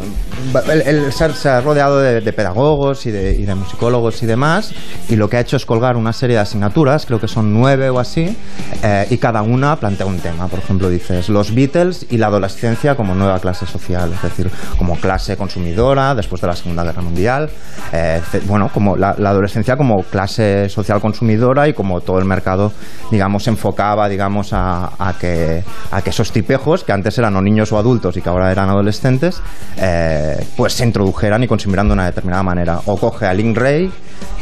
él, 0.70 0.82
él 0.87 1.12
se, 1.12 1.25
ha- 1.25 1.32
se 1.35 1.49
ha 1.49 1.61
rodeado 1.61 1.99
de, 2.00 2.20
de 2.20 2.32
pedagogos 2.32 3.06
y 3.06 3.11
de, 3.11 3.32
y 3.35 3.44
de 3.44 3.54
musicólogos 3.54 4.23
y 4.23 4.26
demás, 4.26 4.73
y 5.09 5.16
lo 5.16 5.28
que 5.28 5.37
ha 5.37 5.40
hecho 5.40 5.56
es 5.56 5.66
colgar 5.66 5.97
una 5.97 6.12
serie 6.12 6.37
de 6.37 6.42
asignaturas, 6.42 7.06
creo 7.06 7.20
que 7.20 7.28
son 7.28 7.52
nueve 7.52 7.90
o 7.90 7.99
así, 7.99 8.37
eh, 8.82 9.06
y 9.11 9.18
cada 9.18 9.42
una 9.42 9.76
plantea 9.76 10.06
un 10.06 10.18
tema. 10.18 10.49
Por 10.49 10.59
ejemplo, 10.59 10.88
dices 10.88 11.28
los 11.28 11.54
Beatles 11.54 12.06
y 12.11 12.16
la 12.18 12.26
adolescencia 12.28 12.94
como 12.97 13.14
nueva 13.14 13.38
clase 13.40 13.66
social, 13.66 14.12
es 14.12 14.23
decir, 14.23 14.50
como 14.78 14.97
clase 14.97 15.37
consumidora 15.37 16.14
después 16.14 16.40
de 16.40 16.47
la 16.49 16.56
Segunda 16.56 16.85
Guerra 16.85 17.02
Mundial, 17.02 17.50
eh, 17.92 18.20
bueno, 18.47 18.70
como 18.73 18.97
la, 18.97 19.14
la 19.18 19.30
adolescencia 19.30 19.76
como 19.76 20.02
clase 20.04 20.68
social 20.68 21.00
consumidora 21.00 21.68
y 21.68 21.73
como 21.75 22.00
todo 22.00 22.18
el 22.18 22.25
mercado, 22.25 22.73
digamos, 23.11 23.47
enfocaba, 23.49 24.09
digamos, 24.09 24.52
a, 24.52 24.90
a 24.99 25.14
que, 25.18 25.62
a 25.90 26.02
que 26.02 26.11
esos 26.11 26.32
tipejos, 26.32 26.85
que 26.85 26.92
antes 26.92 27.16
eran 27.18 27.37
o 27.37 27.42
niños 27.42 27.73
o 27.73 27.78
adultos 27.78 28.16
y 28.16 28.23
que 28.23 28.28
ahora 28.28 28.50
eran 28.52 28.68
adolescentes, 28.68 29.42
eh, 29.76 30.29
pues 30.56 30.72
se 30.75 30.84
introdujeran 30.84 31.42
y 31.42 31.46
consumieran 31.46 31.87
de 31.88 31.94
una 31.94 32.06
determinada 32.06 32.42
manera. 32.42 32.80
O 32.87 32.96
coge 32.96 33.26
a 33.26 33.34
Link 33.34 33.56
Ray 33.56 33.90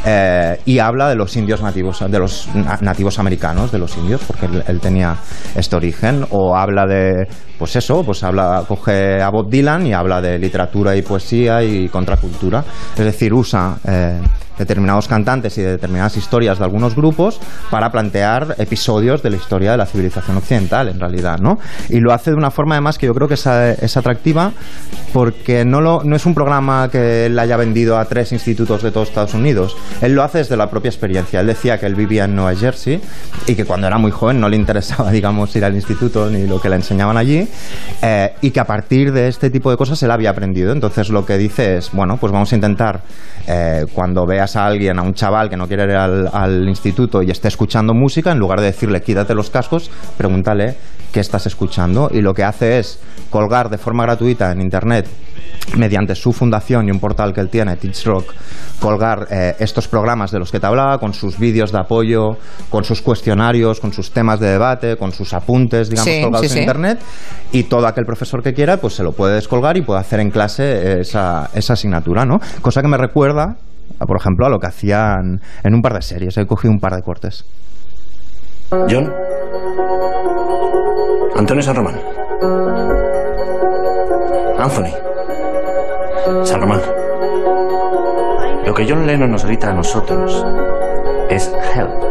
eh, 0.05 0.59
y 0.65 0.79
habla 0.79 1.09
de 1.09 1.15
los 1.15 1.35
indios 1.35 1.61
nativos, 1.61 1.99
de 2.09 2.19
los 2.19 2.47
na- 2.55 2.77
nativos 2.81 3.19
americanos, 3.19 3.71
de 3.71 3.79
los 3.79 3.95
indios, 3.97 4.21
porque 4.25 4.45
él, 4.45 4.63
él 4.67 4.79
tenía 4.79 5.15
este 5.55 5.75
origen, 5.75 6.25
o 6.31 6.55
habla 6.55 6.85
de, 6.85 7.27
pues 7.57 7.75
eso, 7.75 8.03
pues 8.03 8.23
habla, 8.23 8.63
coge 8.67 9.21
a 9.21 9.29
Bob 9.29 9.49
Dylan 9.49 9.87
y 9.87 9.93
habla 9.93 10.21
de 10.21 10.37
literatura 10.39 10.95
y 10.95 11.01
poesía 11.01 11.63
y 11.63 11.89
contracultura, 11.89 12.63
es 12.97 13.05
decir, 13.05 13.33
usa 13.33 13.77
eh, 13.87 14.19
determinados 14.59 15.07
cantantes 15.07 15.57
y 15.57 15.61
de 15.61 15.71
determinadas 15.71 16.15
historias 16.17 16.59
de 16.59 16.65
algunos 16.65 16.95
grupos 16.95 17.39
para 17.71 17.91
plantear 17.91 18.55
episodios 18.59 19.23
de 19.23 19.31
la 19.31 19.37
historia 19.37 19.71
de 19.71 19.77
la 19.77 19.87
civilización 19.87 20.37
occidental, 20.37 20.89
en 20.89 20.99
realidad, 20.99 21.39
¿no? 21.39 21.57
Y 21.89 21.99
lo 21.99 22.13
hace 22.13 22.29
de 22.29 22.37
una 22.37 22.51
forma, 22.51 22.75
además, 22.75 22.97
que 22.97 23.07
yo 23.07 23.13
creo 23.15 23.27
que 23.27 23.33
es, 23.33 23.47
atractiva 23.97 24.51
porque 25.13 25.65
no, 25.65 25.81
lo, 25.81 26.03
no 26.03 26.15
es 26.15 26.25
un 26.25 26.35
programa 26.35 26.89
que 26.91 27.25
él 27.25 27.39
haya 27.39 27.57
vendido 27.57 27.97
a 27.97 28.05
tres 28.05 28.31
institutos 28.31 28.83
de 28.83 28.91
todos 28.91 29.09
Estados 29.09 29.33
Unidos. 29.33 29.75
Él 30.01 30.13
lo 30.13 30.23
hace 30.23 30.39
desde 30.39 30.55
la 30.55 30.69
propia 30.69 30.89
experiencia. 30.89 31.39
Él 31.39 31.47
decía 31.47 31.79
que 31.79 31.85
él 31.85 31.95
vivía 31.95 32.25
en 32.25 32.35
Nueva 32.35 32.55
Jersey 32.55 33.01
y 33.47 33.55
que 33.55 33.65
cuando 33.65 33.87
era 33.87 33.97
muy 33.97 34.11
joven 34.11 34.39
no 34.39 34.49
le 34.49 34.55
interesaba, 34.55 35.11
digamos, 35.19 35.55
ir 35.55 35.65
al 35.65 35.75
instituto 35.75 36.29
ni 36.29 36.45
lo 36.45 36.61
que 36.61 36.69
le 36.69 36.75
enseñaban 36.75 37.17
allí 37.17 37.47
eh, 38.01 38.33
y 38.41 38.51
que 38.51 38.59
a 38.59 38.65
partir 38.65 39.11
de 39.11 39.27
este 39.27 39.49
tipo 39.49 39.71
de 39.71 39.77
cosas 39.77 40.01
él 40.03 40.11
había 40.11 40.29
aprendido. 40.29 40.71
Entonces 40.71 41.09
lo 41.09 41.25
que 41.25 41.37
dice 41.37 41.77
es, 41.77 41.91
bueno, 41.91 42.17
pues 42.17 42.31
vamos 42.31 42.51
a 42.51 42.55
intentar, 42.55 43.01
eh, 43.47 43.85
cuando 43.93 44.25
veas 44.25 44.48
a 44.55 44.65
alguien, 44.65 44.99
a 44.99 45.01
un 45.03 45.13
chaval 45.13 45.49
que 45.49 45.57
no 45.57 45.67
quiere 45.67 45.83
ir 45.83 45.91
al, 45.91 46.29
al 46.31 46.67
instituto 46.67 47.21
y 47.21 47.31
esté 47.31 47.47
escuchando 47.47 47.93
música, 47.93 48.31
en 48.31 48.39
lugar 48.39 48.59
de 48.59 48.67
decirle 48.67 49.01
quítate 49.01 49.33
los 49.33 49.49
cascos, 49.49 49.89
pregúntale 50.17 50.75
qué 51.11 51.19
estás 51.19 51.47
escuchando 51.47 52.09
y 52.11 52.21
lo 52.21 52.33
que 52.33 52.43
hace 52.43 52.79
es 52.79 52.99
colgar 53.29 53.69
de 53.69 53.77
forma 53.77 54.03
gratuita 54.03 54.51
en 54.51 54.61
internet 54.61 55.07
mediante 55.77 56.15
su 56.15 56.31
fundación 56.33 56.87
y 56.87 56.91
un 56.91 56.99
portal 56.99 57.33
que 57.33 57.41
él 57.41 57.49
tiene, 57.49 57.75
Teach 57.75 58.05
Rock, 58.05 58.33
colgar 58.79 59.27
eh, 59.29 59.55
estos 59.59 59.87
programas 59.87 60.31
de 60.31 60.39
los 60.39 60.51
que 60.51 60.59
te 60.59 60.65
hablaba, 60.65 60.97
con 60.97 61.13
sus 61.13 61.37
vídeos 61.37 61.71
de 61.71 61.79
apoyo, 61.79 62.37
con 62.69 62.83
sus 62.83 63.01
cuestionarios, 63.01 63.79
con 63.79 63.93
sus 63.93 64.11
temas 64.11 64.39
de 64.39 64.47
debate, 64.47 64.97
con 64.97 65.11
sus 65.11 65.33
apuntes, 65.33 65.89
digamos, 65.89 66.11
Sí, 66.11 66.21
colgados 66.21 66.47
sí, 66.47 66.53
en 66.53 66.53
sí. 66.53 66.59
internet, 66.61 66.99
y 67.51 67.63
todo 67.63 67.85
aquel 67.87 68.05
profesor 68.05 68.41
que 68.41 68.53
quiera, 68.53 68.77
pues 68.77 68.95
se 68.95 69.03
lo 69.03 69.11
puede 69.11 69.35
descolgar 69.35 69.77
y 69.77 69.81
puede 69.81 69.99
hacer 69.99 70.19
en 70.21 70.31
clase 70.31 71.01
esa, 71.01 71.49
esa 71.53 71.73
asignatura, 71.73 72.25
¿no? 72.25 72.39
Cosa 72.61 72.81
que 72.81 72.87
me 72.87 72.97
recuerda, 72.97 73.57
por 73.97 74.17
ejemplo, 74.17 74.45
a 74.45 74.49
lo 74.49 74.59
que 74.59 74.67
hacían 74.67 75.41
en 75.63 75.73
un 75.73 75.81
par 75.81 75.93
de 75.93 76.01
series. 76.01 76.37
He 76.37 76.45
cogido 76.45 76.71
un 76.71 76.79
par 76.79 76.95
de 76.95 77.01
cortes. 77.01 77.45
John. 78.89 79.11
Antonio 81.35 81.63
San 81.63 81.75
Román. 81.75 81.99
Anthony. 84.57 84.93
San 86.43 86.61
Román. 86.61 86.81
Lo 88.65 88.73
que 88.73 88.85
John 88.87 89.07
Lennon 89.07 89.31
nos 89.31 89.45
grita 89.45 89.69
a 89.69 89.73
nosotros 89.73 90.45
es 91.29 91.51
help. 91.75 92.08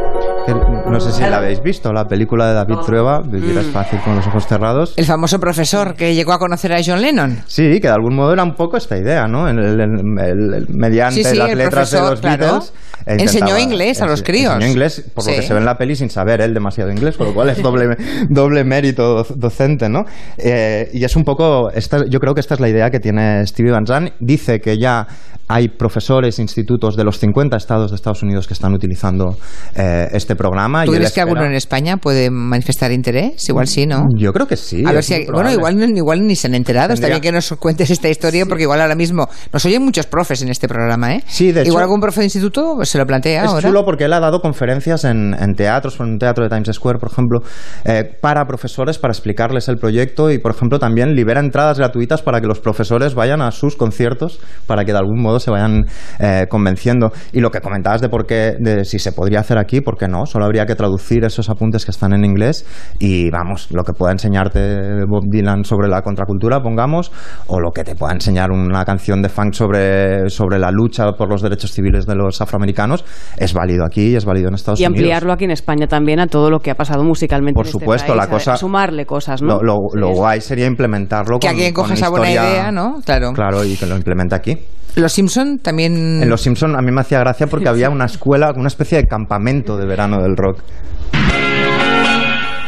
Que 0.49 0.91
No 0.91 0.99
sé 0.99 1.13
si 1.13 1.21
la 1.21 1.37
habéis 1.37 1.61
visto, 1.63 1.93
la 1.93 2.07
película 2.07 2.49
de 2.49 2.55
David 2.55 2.77
Trueba, 2.87 3.21
Vivir 3.21 3.59
es 3.59 3.67
fácil 3.67 4.01
con 4.01 4.17
los 4.17 4.27
ojos 4.27 4.47
cerrados. 4.47 4.95
El 4.97 5.05
famoso 5.05 5.39
profesor 5.39 5.95
que 5.95 6.15
llegó 6.15 6.33
a 6.33 6.39
conocer 6.39 6.73
a 6.73 6.79
John 6.85 7.03
Lennon. 7.03 7.43
Sí, 7.47 7.65
que 7.81 7.89
de 7.89 7.93
algún 7.93 8.15
modo 8.17 8.33
era 8.33 8.43
un 8.45 8.55
poco 8.55 8.79
esta 8.79 8.97
idea, 8.97 9.27
¿no? 9.27 9.47
El- 9.47 9.59
el- 9.59 9.81
el- 9.81 10.55
el- 10.55 10.67
mediante 10.71 11.23
Sí, 11.23 11.25
sí, 11.31 11.37
las 11.37 11.51
el 11.51 11.59
letras 11.59 11.91
de 11.91 12.01
los 12.01 12.21
claro. 12.21 12.45
Beatles. 12.45 12.73
e 13.07 13.23
Enseñó 13.23 13.59
inglés 13.59 14.01
a 14.03 14.07
los 14.07 14.23
críos. 14.23 14.55
Enseñó 14.55 14.71
inglés, 14.73 15.05
por 15.15 15.25
lo 15.27 15.33
que 15.33 15.43
se 15.43 15.53
ve 15.53 15.61
en 15.61 15.67
la 15.67 15.77
peli, 15.77 15.97
sin 15.97 16.09
saber 16.11 16.41
él 16.41 16.53
demasiado 16.55 16.91
inglés, 16.91 17.17
con 17.17 17.27
lo 17.29 17.35
cual 17.35 17.51
es 17.51 17.63
doble, 17.63 17.97
doble 18.31 18.65
mérito 18.65 19.15
doc- 19.25 19.35
docente, 19.37 19.89
¿no? 19.89 20.05
Eh, 20.39 20.89
y 20.93 21.05
es 21.05 21.15
un 21.17 21.25
poco, 21.25 21.71
esta, 21.71 22.05
yo 22.09 22.21
creo 22.21 22.35
que 22.35 22.41
esta 22.41 22.55
es 22.55 22.61
la 22.61 22.69
idea 22.69 22.91
que 22.91 23.01
tiene 23.01 23.47
Stevie 23.47 23.73
Van 23.73 23.87
Zandt. 23.87 24.13
Dice 24.21 24.61
que 24.61 24.79
ya 24.79 25.07
hay 25.51 25.69
profesores, 25.69 26.39
institutos 26.39 26.95
de 26.97 27.05
los 27.05 27.19
50 27.19 27.57
estados 27.57 27.91
de 27.91 27.95
Estados 27.97 28.23
Unidos 28.23 28.47
que 28.47 28.53
están 28.53 28.75
utilizando 28.75 29.39
eh, 29.75 30.09
este 30.13 30.37
programa. 30.39 30.85
¿Tú 30.87 30.93
crees 30.93 31.13
que 31.13 31.21
alguno 31.21 31.45
en 31.45 31.53
España 31.53 31.99
puede 31.99 32.31
manifestar 32.31 32.91
interés? 32.93 33.47
Igual 33.49 33.67
sí, 33.67 33.87
¿no? 33.87 34.07
Yo 34.17 34.33
creo 34.33 34.47
que 34.47 34.57
sí. 34.57 34.83
A 34.87 34.93
ver 34.93 35.05
si, 35.05 35.13
hay- 35.15 35.27
bueno, 35.27 35.53
igual, 35.53 35.79
igual 35.95 36.27
ni 36.27 36.35
se 36.35 36.47
han 36.47 36.55
enterado. 36.55 36.95
Está 36.95 37.09
bien 37.09 37.21
que 37.21 37.33
nos 37.33 37.49
cuentes 37.61 37.91
esta 37.91 38.09
historia 38.09 38.47
porque 38.47 38.63
igual 38.63 38.81
ahora 38.81 38.95
mismo 38.95 39.29
nos 39.53 39.65
oyen 39.67 39.85
muchos 39.85 40.07
profes 40.07 40.41
en 40.41 40.49
este 40.49 40.67
programa, 40.69 41.15
¿eh? 41.17 41.23
Sí, 41.27 41.53
de 41.53 41.65
Igual 41.67 41.83
algún 41.83 42.01
profe 42.01 42.21
de 42.21 42.27
instituto 42.27 42.75
pues, 42.77 42.89
se 42.89 42.97
lo 42.97 43.05
plantea 43.07 43.43
Es 43.45 43.49
ahora. 43.51 43.69
chulo 43.69 43.85
porque 43.85 44.05
él 44.05 44.13
ha 44.15 44.21
dado 44.21 44.41
conferencias 44.41 45.05
en, 45.05 45.35
en 45.39 45.55
teatros, 45.55 46.01
en 46.01 46.07
un 46.07 46.19
teatro 46.19 46.45
de 46.45 46.51
Times 46.51 46.75
Square, 46.75 46.99
por 46.99 47.11
ejemplo, 47.11 47.41
eh, 47.85 48.05
para 48.23 48.47
profesores, 48.47 48.97
para 48.99 49.13
explicarles 49.13 49.69
el 49.69 49.77
proyecto 49.77 50.31
y, 50.31 50.39
por 50.39 50.53
ejemplo, 50.53 50.79
también 50.79 51.15
libera 51.15 51.41
entradas 51.41 51.79
gratuitas 51.79 52.23
para 52.23 52.41
que 52.41 52.47
los 52.47 52.61
profesores 52.61 53.15
vayan 53.15 53.43
a 53.43 53.51
sus 53.51 53.77
conciertos, 53.77 54.39
para 54.67 54.85
que 54.85 54.93
de 54.93 54.99
algún 54.99 55.21
modo 55.21 55.41
se 55.41 55.51
vayan 55.51 55.87
eh, 56.21 56.47
convenciendo. 56.49 57.13
Y 57.33 57.41
lo 57.41 57.51
que 57.51 57.61
comentabas 57.61 58.01
de 58.01 58.09
por 58.09 58.27
qué, 58.27 58.55
de 58.61 58.85
si 58.85 58.99
se 58.99 59.13
podría 59.13 59.41
hacer 59.41 59.59
aquí, 59.59 59.81
¿por 59.81 59.97
qué 59.99 60.07
no? 60.09 60.27
Solo 60.29 60.45
habría 60.45 60.67
que 60.67 60.75
traducir 60.75 61.25
esos 61.25 61.49
apuntes 61.51 61.85
que 61.85 61.91
están 61.91 62.13
en 62.13 62.25
inglés 62.25 62.65
y, 62.99 63.31
vamos, 63.31 63.69
lo 63.73 63.83
que 63.83 63.93
pueda 63.93 64.13
enseñarte 64.13 65.05
Bob 65.09 65.25
Dylan 65.31 65.65
sobre 65.65 65.89
la 65.89 66.03
contracultura, 66.03 66.61
pongamos, 66.61 67.11
o 67.47 67.61
lo 67.61 67.71
que 67.71 67.83
te 67.85 67.95
pueda 67.95 68.13
enseñar 68.13 68.51
una 68.51 68.85
canción 68.85 69.23
de 69.23 69.29
funk 69.29 69.55
sobre, 69.55 70.29
sobre 70.31 70.59
la 70.59 70.71
lucha 70.71 71.13
por 71.13 71.29
los 71.31 71.43
derechos 71.43 71.73
civiles 71.73 72.07
de 72.07 72.15
los 72.15 72.41
afroamericanos, 72.41 73.05
es 73.37 73.53
válido 73.55 73.85
aquí 73.85 74.09
y 74.13 74.17
es 74.17 74.25
válido 74.25 74.49
en 74.49 74.55
Estados 74.55 74.81
Y 74.81 74.85
Unidos. 74.85 74.99
ampliarlo 74.99 75.33
aquí 75.33 75.45
en 75.45 75.51
España 75.51 75.87
también 75.87 76.21
a 76.21 76.27
todo 76.27 76.51
lo 76.51 76.61
que 76.61 76.71
ha 76.71 76.75
pasado 76.75 77.03
musicalmente. 77.05 77.55
Por 77.55 77.67
en 77.67 77.69
este 77.71 77.79
supuesto, 77.81 78.09
país, 78.09 78.19
la 78.19 78.29
cosa- 78.29 78.57
sumarle 78.57 79.07
cosas, 79.07 79.43
¿no? 79.43 79.59
Lo, 79.61 79.63
lo- 79.63 79.79
lo 79.95 80.09
Sí. 80.09 80.15
guay 80.15 80.41
sería 80.41 80.67
implementarlo 80.67 81.39
Que 81.39 81.47
con, 81.47 81.57
alguien 81.57 81.73
coja 81.75 81.95
esa 81.95 82.09
buena 82.09 82.31
idea, 82.31 82.71
¿no? 82.73 83.01
Claro. 83.05 83.33
Claro, 83.33 83.65
y 83.65 83.77
que 83.77 83.87
lo 83.87 83.97
implemente 83.97 84.35
aquí. 84.35 84.57
Los 84.95 85.13
Simpson 85.13 85.59
también... 85.59 86.23
En 86.23 86.29
Los 86.29 86.43
Simpson 86.43 86.77
a 86.77 86.83
mí 86.83 86.91
me 86.91 87.01
hacía 87.01 87.21
gracia 87.21 87.47
porque 87.47 87.69
había 87.69 87.91
una 87.91 88.07
escuela, 88.07 88.53
una 88.55 88.69
especie 88.69 88.99
de 88.99 89.07
campamento 89.07 89.77
de 89.77 89.87
verano 89.87 90.23
del 90.23 90.37
rock. 90.37 90.63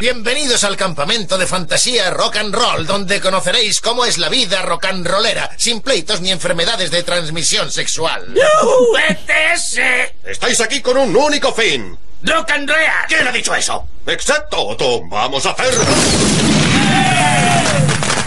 Bienvenidos 0.00 0.64
al 0.64 0.76
campamento 0.78 1.36
de 1.36 1.46
fantasía 1.46 2.08
rock 2.10 2.36
and 2.36 2.54
roll, 2.54 2.86
donde 2.86 3.20
conoceréis 3.20 3.82
cómo 3.82 4.06
es 4.06 4.16
la 4.16 4.30
vida 4.30 4.62
rock 4.62 4.86
and 4.86 5.06
rollera, 5.06 5.50
sin 5.58 5.82
pleitos 5.82 6.22
ni 6.22 6.30
enfermedades 6.30 6.90
de 6.90 7.02
transmisión 7.02 7.70
sexual. 7.70 8.34
¡ETS! 9.10 9.78
Estáis 10.24 10.60
aquí 10.62 10.80
con 10.80 10.96
un 10.96 11.14
único 11.14 11.52
fin. 11.52 11.98
¡Rock 12.22 12.50
and 12.50 12.68
Roll! 12.68 12.78
¿Quién 13.08 13.26
ha 13.26 13.32
dicho 13.32 13.54
eso? 13.54 13.86
Exacto, 14.06 14.68
Otto. 14.68 15.00
Vamos 15.08 15.44
a 15.46 15.50
hacer... 15.50 15.74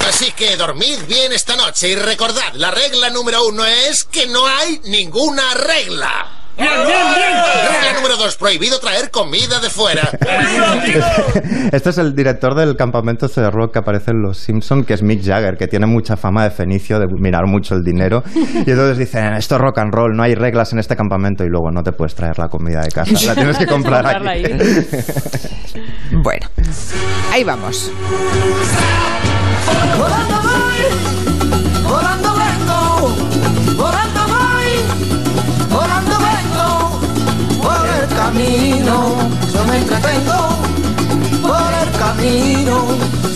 Así 0.08 0.32
que 0.34 0.56
dormid 0.58 1.00
bien 1.08 1.32
esta 1.32 1.56
noche 1.56 1.90
y 1.90 1.96
recordad, 1.96 2.54
la 2.54 2.72
regla 2.72 3.10
número 3.10 3.48
uno 3.48 3.66
es 3.66 4.04
que 4.04 4.28
no 4.28 4.46
hay 4.46 4.80
ninguna 4.86 5.54
regla. 5.54 6.44
¡Bien, 6.56 6.70
bien, 6.86 7.02
bien! 7.16 7.32
Regla 7.72 7.94
número 7.96 8.18
dos, 8.18 8.36
prohibido 8.36 8.80
traer 8.80 9.10
comida 9.10 9.60
de 9.60 9.70
fuera. 9.70 10.08
Este 11.72 11.90
es 11.90 11.98
el 11.98 12.14
director 12.14 12.54
del 12.54 12.76
campamento 12.76 13.28
de 13.28 13.50
rock 13.50 13.74
que 13.74 13.80
aparece 13.80 14.12
en 14.12 14.22
Los 14.22 14.38
Simpson, 14.38 14.84
que 14.84 14.94
es 14.94 15.02
Mick 15.02 15.24
Jagger, 15.24 15.58
que 15.58 15.68
tiene 15.68 15.88
mucha 15.88 16.16
fama 16.16 16.44
de 16.44 16.52
fenicio, 16.52 17.00
de 17.00 17.08
mirar 17.20 17.48
mucho 17.48 17.74
el 17.74 17.82
dinero. 17.82 18.22
Y 18.36 18.70
entonces 18.70 18.98
dicen, 18.98 19.34
esto 19.34 19.56
es 19.56 19.62
rock 19.62 19.80
and 19.80 19.94
roll, 19.94 20.16
no 20.16 20.22
hay 20.22 20.36
reglas 20.36 20.74
en 20.74 20.80
este 20.80 20.96
campamento 20.96 21.44
y 21.44 21.48
luego 21.48 21.72
no 21.72 21.82
te 21.82 21.92
puedes 21.92 22.14
traer 22.14 22.38
la 22.38 22.50
comida 22.50 22.82
de 22.82 22.92
casa, 22.92 23.14
la 23.26 23.34
tienes 23.34 23.58
que 23.58 23.66
comprar 23.66 24.06
aquí. 24.06 24.28
ahí. 24.28 24.44
Bueno, 26.22 26.48
ahí 27.32 27.44
vamos. 27.44 27.92
Volando 29.98 30.36
voy, 30.42 30.80
volando 31.84 32.30
vengo, 32.36 32.80
volando 35.76 36.16
vengo, 36.20 37.00
por 37.62 37.88
el 37.88 38.08
camino 38.16 39.16
yo 39.54 39.64
me 39.66 39.78
entretengo, 39.78 40.40
por 41.42 41.74
el 41.82 41.92
camino 42.00 42.76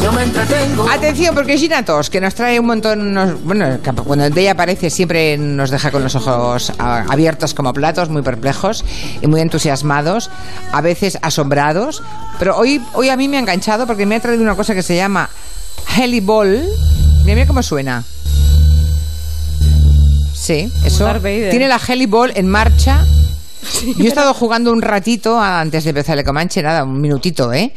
yo 0.02 0.12
me 0.12 0.24
entretengo. 0.24 0.90
Atención, 0.90 1.36
porque 1.36 1.58
Gina 1.58 1.84
Tos, 1.86 2.10
que 2.10 2.20
nos 2.22 2.36
trae 2.36 2.60
un 2.60 2.66
montón, 2.66 3.40
bueno, 3.44 3.78
cuando 4.06 4.26
ella 4.26 4.52
aparece 4.52 4.90
siempre 4.90 5.38
nos 5.38 5.70
deja 5.70 5.92
con 5.92 6.04
los 6.04 6.16
ojos 6.16 6.72
abiertos 6.78 7.54
como 7.54 7.74
platos, 7.74 8.10
muy 8.10 8.22
perplejos 8.22 8.84
y 9.22 9.28
muy 9.28 9.42
entusiasmados, 9.42 10.30
a 10.72 10.82
veces 10.82 11.18
asombrados, 11.22 12.04
pero 12.40 12.58
hoy, 12.58 12.82
hoy 12.94 13.10
a 13.10 13.18
mí 13.18 13.28
me 13.28 13.38
ha 13.38 13.40
enganchado 13.40 13.88
porque 13.88 14.06
me 14.06 14.16
ha 14.16 14.20
traído 14.20 14.44
una 14.44 14.56
cosa 14.56 14.74
que 14.74 14.84
se 14.84 14.96
llama 14.96 15.30
Heli 15.98 16.20
Ball, 16.20 16.64
Mira, 17.24 17.36
mira 17.36 17.48
cómo 17.48 17.62
suena. 17.64 18.04
Sí, 20.34 20.72
eso. 20.86 21.06
Tiene 21.22 21.68
la 21.68 21.82
Heli 21.86 22.06
Ball 22.06 22.32
en 22.36 22.48
marcha. 22.48 23.06
Yo 23.98 24.06
he 24.06 24.08
estado 24.08 24.34
jugando 24.34 24.72
un 24.72 24.82
ratito 24.82 25.40
antes 25.40 25.84
de 25.84 25.92
empezar 25.92 26.18
el 26.18 26.24
Comanche, 26.24 26.62
nada, 26.62 26.84
un 26.84 27.00
minutito, 27.00 27.52
¿eh? 27.54 27.74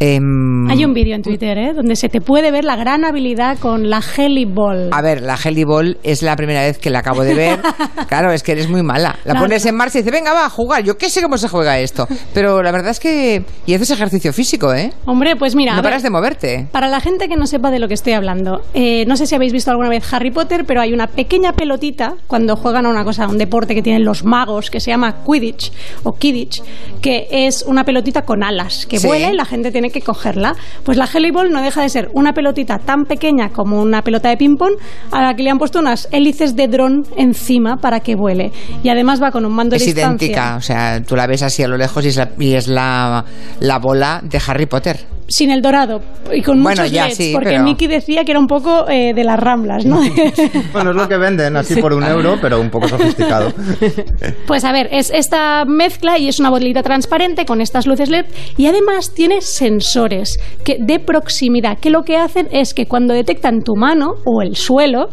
Em, 0.00 0.68
Hay 0.70 0.84
un 0.84 0.92
vídeo 0.92 1.14
en 1.14 1.22
Twitter, 1.22 1.56
¿eh? 1.58 1.72
Donde 1.74 1.96
se 1.96 2.08
te 2.08 2.20
puede 2.20 2.50
ver 2.50 2.64
la 2.64 2.76
gran 2.76 3.04
habilidad 3.04 3.58
con 3.58 3.90
la 3.90 4.00
Heli 4.16 4.44
Ball. 4.44 4.90
A 4.92 5.02
ver, 5.02 5.22
la 5.22 5.36
Heli 5.42 5.64
Ball 5.64 5.98
es 6.02 6.22
la 6.22 6.36
primera 6.36 6.62
vez 6.62 6.78
que 6.78 6.90
la 6.90 7.00
acabo 7.00 7.22
de 7.24 7.34
ver. 7.34 7.60
Claro, 8.08 8.32
es 8.32 8.42
que 8.42 8.52
eres 8.52 8.70
muy 8.70 8.82
mala. 8.82 9.18
La 9.24 9.34
No, 9.34 9.40
pones 9.40 9.64
en 9.66 9.74
marcha 9.74 9.98
y 9.98 10.02
dices, 10.02 10.12
venga, 10.12 10.32
va 10.32 10.46
a 10.46 10.50
jugar. 10.50 10.82
Yo 10.82 10.96
qué 10.96 11.10
sé 11.10 11.20
cómo 11.20 11.36
se 11.36 11.48
juega 11.48 11.78
esto. 11.78 12.06
Pero 12.32 12.62
la 12.62 12.70
verdad 12.72 12.90
es 12.90 13.00
que. 13.00 13.44
Y 13.66 13.74
haces 13.74 13.90
ejercicio 13.90 14.32
físico, 14.32 14.72
¿eh? 14.72 14.92
Hombre, 15.04 15.36
pues 15.36 15.54
mira, 15.54 15.72
No 15.72 15.78
a 15.78 15.82
ver, 15.82 15.90
paras 15.90 16.02
de 16.02 16.10
moverte. 16.10 16.68
Para 16.72 16.88
la 16.88 17.00
gente 17.00 17.28
que 17.28 17.36
no 17.36 17.46
sepa 17.46 17.70
de 17.70 17.78
lo 17.78 17.88
que 17.88 17.94
estoy 17.94 18.14
hablando, 18.14 18.62
eh, 18.72 19.04
no 19.06 19.16
sé 19.16 19.26
si 19.26 19.34
habéis 19.34 19.52
visto 19.52 19.70
alguna 19.70 19.88
vez 19.90 20.10
Harry 20.12 20.30
Potter, 20.30 20.64
pero 20.66 20.80
hay 20.80 20.92
una 20.92 21.06
pequeña 21.08 21.52
pelotita 21.52 22.14
cuando 22.26 22.56
juegan 22.56 22.86
a 22.86 22.88
una 22.88 23.04
cosa, 23.04 23.24
a 23.24 23.28
un 23.28 23.38
deporte 23.38 23.74
que 23.74 23.82
tienen 23.82 24.04
los 24.04 24.24
magos, 24.24 24.70
que 24.70 24.80
se 24.80 24.90
llama 24.90 25.17
Quidditch 25.24 25.72
o 26.04 26.12
Kidditch, 26.12 26.62
que 27.00 27.26
es 27.30 27.62
una 27.66 27.84
pelotita 27.84 28.22
con 28.22 28.42
alas, 28.42 28.86
que 28.86 28.98
Sí. 28.98 29.06
vuela 29.06 29.30
y 29.30 29.36
la 29.36 29.44
gente 29.44 29.70
tiene 29.70 29.90
que 29.90 30.00
cogerla. 30.00 30.54
Pues 30.84 30.96
la 30.98 31.06
Helly 31.12 31.30
Ball 31.30 31.50
no 31.50 31.62
deja 31.62 31.82
de 31.82 31.88
ser 31.88 32.08
una 32.14 32.32
pelotita 32.32 32.78
tan 32.78 33.04
pequeña 33.04 33.50
como 33.50 33.80
una 33.80 34.02
pelota 34.02 34.28
de 34.28 34.36
ping-pong, 34.36 34.74
a 35.10 35.22
la 35.22 35.34
que 35.34 35.42
le 35.42 35.50
han 35.50 35.58
puesto 35.58 35.78
unas 35.78 36.08
hélices 36.12 36.56
de 36.56 36.68
dron 36.68 37.04
encima 37.16 37.76
para 37.76 38.00
que 38.00 38.14
vuele. 38.16 38.52
Y 38.82 38.88
además 38.88 39.22
va 39.22 39.30
con 39.30 39.44
un 39.44 39.52
mando 39.54 39.76
Es 39.76 39.82
de 39.82 39.86
distancia. 39.94 40.26
idéntica, 40.26 40.56
o 40.56 40.60
sea, 40.60 41.02
tú 41.02 41.16
la 41.16 41.26
ves 41.26 41.42
así 41.42 41.62
a 41.62 41.68
lo 41.68 41.76
lejos 41.76 42.04
y 42.04 42.08
es 42.08 42.16
la, 42.16 42.30
y 42.38 42.54
es 42.54 42.68
la, 42.68 43.24
la 43.60 43.78
bola 43.78 44.20
de 44.22 44.40
Harry 44.46 44.66
Potter. 44.66 45.17
Sin 45.30 45.50
el 45.50 45.60
dorado 45.60 46.00
y 46.34 46.40
con 46.40 46.62
Bueno, 46.62 46.80
muchos 46.82 46.90
ya, 46.92 47.04
LEDs, 47.06 47.16
sí, 47.16 47.30
porque 47.34 47.50
pero- 47.50 47.62
Mickey 47.64 47.86
decía 47.86 48.24
que 48.24 48.30
era 48.30 48.40
un 48.40 48.46
poco 48.46 48.88
eh, 48.88 49.12
de 49.14 49.24
las 49.24 49.38
ramblas, 49.38 49.84
¿no? 49.84 50.00
Bueno, 50.72 50.90
es 50.90 50.96
lo 50.96 51.06
que 51.06 51.18
venden, 51.18 51.54
así 51.56 51.80
por 51.82 51.92
un 51.92 52.02
euro, 52.04 52.38
pero 52.40 52.58
un 52.60 52.70
poco 52.70 52.88
sofisticado. 52.88 53.52
Pues 54.46 54.64
a 54.64 54.72
ver, 54.72 54.88
es 54.90 55.10
esta 55.10 55.64
mezcla 55.66 56.18
y 56.18 56.28
es 56.28 56.40
una 56.40 56.48
bolita 56.50 56.82
transparente 56.82 57.44
con 57.44 57.60
estas 57.60 57.86
luces 57.86 58.08
LED 58.08 58.24
y 58.56 58.66
además 58.66 59.12
tiene 59.14 59.42
sensores 59.42 60.38
que, 60.64 60.78
de 60.80 60.98
proximidad 60.98 61.78
que 61.78 61.90
lo 61.90 62.02
que 62.04 62.16
hacen 62.16 62.48
es 62.50 62.72
que 62.72 62.86
cuando 62.86 63.12
detectan 63.12 63.62
tu 63.62 63.76
mano 63.76 64.14
o 64.24 64.40
el 64.42 64.56
suelo, 64.56 65.10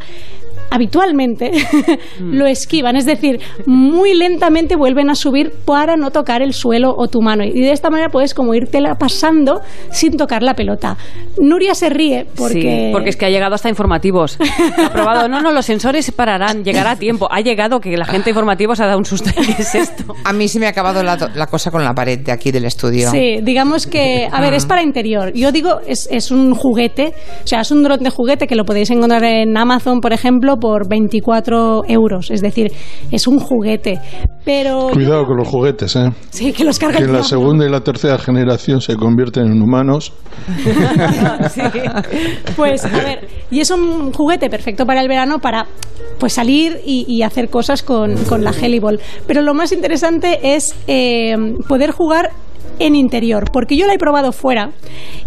habitualmente 0.69 1.51
lo 2.19 2.45
esquivan, 2.45 2.95
es 2.95 3.05
decir, 3.05 3.39
muy 3.65 4.13
lentamente 4.13 4.75
vuelven 4.75 5.10
a 5.10 5.15
subir 5.15 5.51
para 5.65 5.95
no 5.95 6.12
tocar 6.12 6.41
el 6.41 6.53
suelo 6.53 6.93
o 6.98 7.07
tu 7.07 7.22
mano 7.22 7.43
y 7.43 7.62
de 7.62 7.72
esta 7.72 7.89
manera 7.89 8.10
puedes 8.10 8.34
como 8.34 8.53
irtela 8.53 8.95
pasando 8.95 9.62
sin 9.91 10.17
tocar 10.17 10.43
la 10.43 10.53
pelota. 10.53 10.98
Nuria 11.38 11.75
se 11.75 11.89
ríe 11.89 12.25
porque 12.36 12.62
Sí, 12.62 12.89
porque 12.91 13.10
es 13.10 13.17
que 13.17 13.25
ha 13.25 13.29
llegado 13.29 13.55
hasta 13.55 13.69
informativos. 13.69 14.38
Ha 14.75 14.91
probado, 14.91 15.27
no, 15.27 15.41
no, 15.41 15.51
los 15.51 15.65
sensores 15.65 16.12
pararán, 16.12 16.63
llegará 16.63 16.91
a 16.91 16.95
tiempo. 16.95 17.27
Ha 17.31 17.41
llegado 17.41 17.79
que 17.79 17.95
la 17.98 18.05
gente 18.05 18.25
de 18.25 18.31
informativos 18.31 18.79
ha 18.79 18.86
dado 18.86 18.98
un 18.98 19.05
susto. 19.05 19.31
¿Qué 19.36 19.62
es 19.62 19.75
esto? 19.75 20.13
A 20.24 20.34
mí 20.34 20.48
se 20.48 20.60
me 20.60 20.67
ha 20.67 20.69
acabado 20.69 21.01
la, 21.01 21.17
la 21.34 21.48
cosa 21.48 21.72
con 21.72 21.84
la 21.84 21.93
pared 21.93 22.19
de 22.19 22.31
aquí 22.31 22.51
del 22.51 22.65
estudio. 22.65 23.10
Sí, 23.12 23.39
digamos 23.41 23.88
que, 23.88 24.27
a 24.31 24.41
ver, 24.41 24.53
es 24.53 24.65
para 24.65 24.84
interior. 24.84 25.34
Yo 25.34 25.51
digo, 25.51 25.79
es, 25.88 26.07
es 26.12 26.31
un 26.31 26.53
juguete, 26.53 27.13
o 27.43 27.48
sea, 27.48 27.62
es 27.62 27.72
un 27.72 27.84
dron 27.84 28.00
de 28.00 28.10
juguete 28.10 28.48
que 28.48 28.55
lo 28.55 28.65
podéis 28.65 28.89
encontrar 28.91 29.24
en 29.24 29.57
Amazon, 29.57 30.01
por 30.01 30.13
ejemplo, 30.13 30.54
por 30.57 30.88
24 30.88 31.83
euros. 31.88 32.31
Es 32.31 32.41
decir, 32.41 32.71
es 33.12 33.27
un 33.27 33.39
juguete. 33.39 34.00
Pero. 34.43 34.89
Cuidado 34.91 35.25
con 35.25 35.38
los 35.38 35.47
juguetes, 35.47 35.95
¿eh? 35.95 36.12
Sí, 36.29 36.53
que 36.53 36.63
los 36.63 36.77
carga 36.77 36.97
Que 36.97 37.05
en 37.05 37.13
la 37.13 37.24
segunda 37.24 37.65
y 37.65 37.69
la 37.69 37.81
tercera 37.81 38.17
generación 38.17 38.81
se 38.81 38.95
convierten 38.95 39.47
en 39.47 39.62
humanos. 39.62 40.13
Sí. 41.50 41.62
Pues, 42.55 42.83
a 42.85 42.89
ver, 42.89 43.27
y 43.51 43.59
es 43.59 43.69
un 43.69 44.12
juguete 44.12 44.50
perfecto 44.50 44.86
para 44.86 45.01
el 45.01 45.08
verano 45.08 45.39
para 45.39 45.65
pues 46.19 46.34
salir 46.34 46.80
y, 46.86 47.06
y 47.08 47.21
hacer 47.21 47.49
cosas 47.49 47.84
con, 47.84 48.15
con 48.25 48.43
la 48.43 48.51
Helly 48.51 48.80
Ball. 48.80 48.99
Pero 49.27 49.41
lo 49.41 49.53
más 49.53 49.71
interesante 49.71 50.56
es 50.56 50.75
eh, 50.88 51.36
poder 51.67 51.91
jugar 51.91 52.32
en 52.79 52.95
interior, 52.95 53.49
porque 53.51 53.75
yo 53.77 53.88
la 53.88 53.93
he 53.93 53.97
probado 53.97 54.31
fuera 54.31 54.71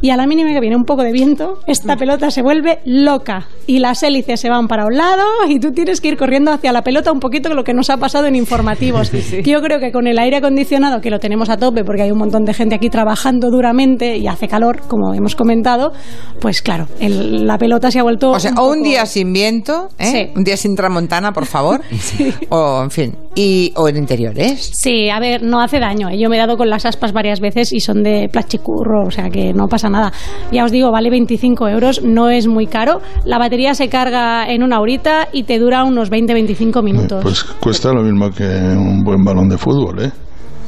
y 0.00 0.10
a 0.10 0.16
la 0.16 0.26
mínima 0.26 0.50
que 0.52 0.60
viene 0.60 0.76
un 0.76 0.84
poco 0.84 1.02
de 1.02 1.12
viento, 1.12 1.58
esta 1.66 1.96
pelota 1.96 2.30
se 2.30 2.42
vuelve 2.42 2.78
loca 2.84 3.48
y 3.66 3.78
las 3.80 4.02
hélices 4.02 4.40
se 4.40 4.48
van 4.48 4.68
para 4.68 4.86
un 4.86 4.96
lado 4.96 5.24
y 5.48 5.58
tú 5.60 5.72
tienes 5.72 6.00
que 6.00 6.08
ir 6.08 6.16
corriendo 6.16 6.52
hacia 6.52 6.72
la 6.72 6.82
pelota 6.82 7.12
un 7.12 7.20
poquito 7.20 7.52
lo 7.54 7.64
que 7.64 7.74
nos 7.74 7.90
ha 7.90 7.96
pasado 7.96 8.26
en 8.26 8.36
informativos. 8.36 9.10
Que 9.28 9.42
Yo 9.42 9.60
creo 9.60 9.78
que 9.80 9.92
con 9.92 10.06
el 10.06 10.18
aire 10.18 10.36
acondicionado, 10.36 11.00
que 11.00 11.10
lo 11.10 11.18
tenemos 11.18 11.48
a 11.50 11.56
tope 11.56 11.84
porque 11.84 12.02
hay 12.02 12.10
un 12.10 12.18
montón 12.18 12.44
de 12.44 12.54
gente 12.54 12.74
aquí 12.74 12.88
trabajando 12.88 13.50
duramente 13.50 14.16
y 14.16 14.26
hace 14.26 14.48
calor, 14.48 14.80
como 14.88 15.12
hemos 15.14 15.34
comentado, 15.36 15.92
pues 16.40 16.62
claro, 16.62 16.86
el- 17.00 17.46
la 17.46 17.58
pelota 17.58 17.90
se 17.90 17.98
ha 17.98 18.02
vuelto... 18.02 18.30
O 18.30 18.40
sea, 18.40 18.52
un 18.52 18.58
o 18.58 18.62
un 18.68 18.74
poco- 18.78 18.84
día 18.88 19.06
sin 19.06 19.32
viento, 19.32 19.88
¿eh? 19.98 20.04
Sí. 20.06 20.32
un 20.36 20.44
día 20.44 20.56
sin 20.56 20.74
tramontana, 20.76 21.32
por 21.32 21.46
favor. 21.46 21.80
O, 22.50 22.82
en 22.82 22.90
fin, 22.90 23.14
y, 23.34 23.72
o 23.76 23.88
en 23.88 23.96
interiores. 23.96 24.70
Sí, 24.74 25.10
a 25.10 25.20
ver, 25.20 25.42
no 25.42 25.60
hace 25.60 25.78
daño. 25.78 26.08
¿eh? 26.08 26.18
Yo 26.18 26.28
me 26.30 26.36
he 26.36 26.38
dado 26.38 26.56
con 26.56 26.70
las 26.70 26.86
aspas 26.86 27.12
varias 27.12 27.37
veces 27.40 27.72
y 27.72 27.80
son 27.80 28.02
de 28.02 28.28
plachicurro, 28.32 29.06
o 29.06 29.10
sea 29.10 29.28
que 29.30 29.52
no 29.52 29.66
pasa 29.68 29.88
nada. 29.88 30.12
Ya 30.52 30.64
os 30.64 30.70
digo, 30.72 30.90
vale 30.90 31.10
25 31.10 31.68
euros, 31.68 32.02
no 32.02 32.28
es 32.30 32.46
muy 32.46 32.66
caro. 32.66 33.00
La 33.24 33.38
batería 33.38 33.74
se 33.74 33.88
carga 33.88 34.50
en 34.52 34.62
una 34.62 34.80
horita 34.80 35.28
y 35.32 35.44
te 35.44 35.58
dura 35.58 35.84
unos 35.84 36.10
20-25 36.10 36.82
minutos. 36.82 37.22
Pues 37.22 37.44
cuesta 37.44 37.92
lo 37.92 38.02
mismo 38.02 38.30
que 38.30 38.44
un 38.44 39.02
buen 39.04 39.24
balón 39.24 39.48
de 39.48 39.58
fútbol, 39.58 40.02
¿eh? 40.04 40.10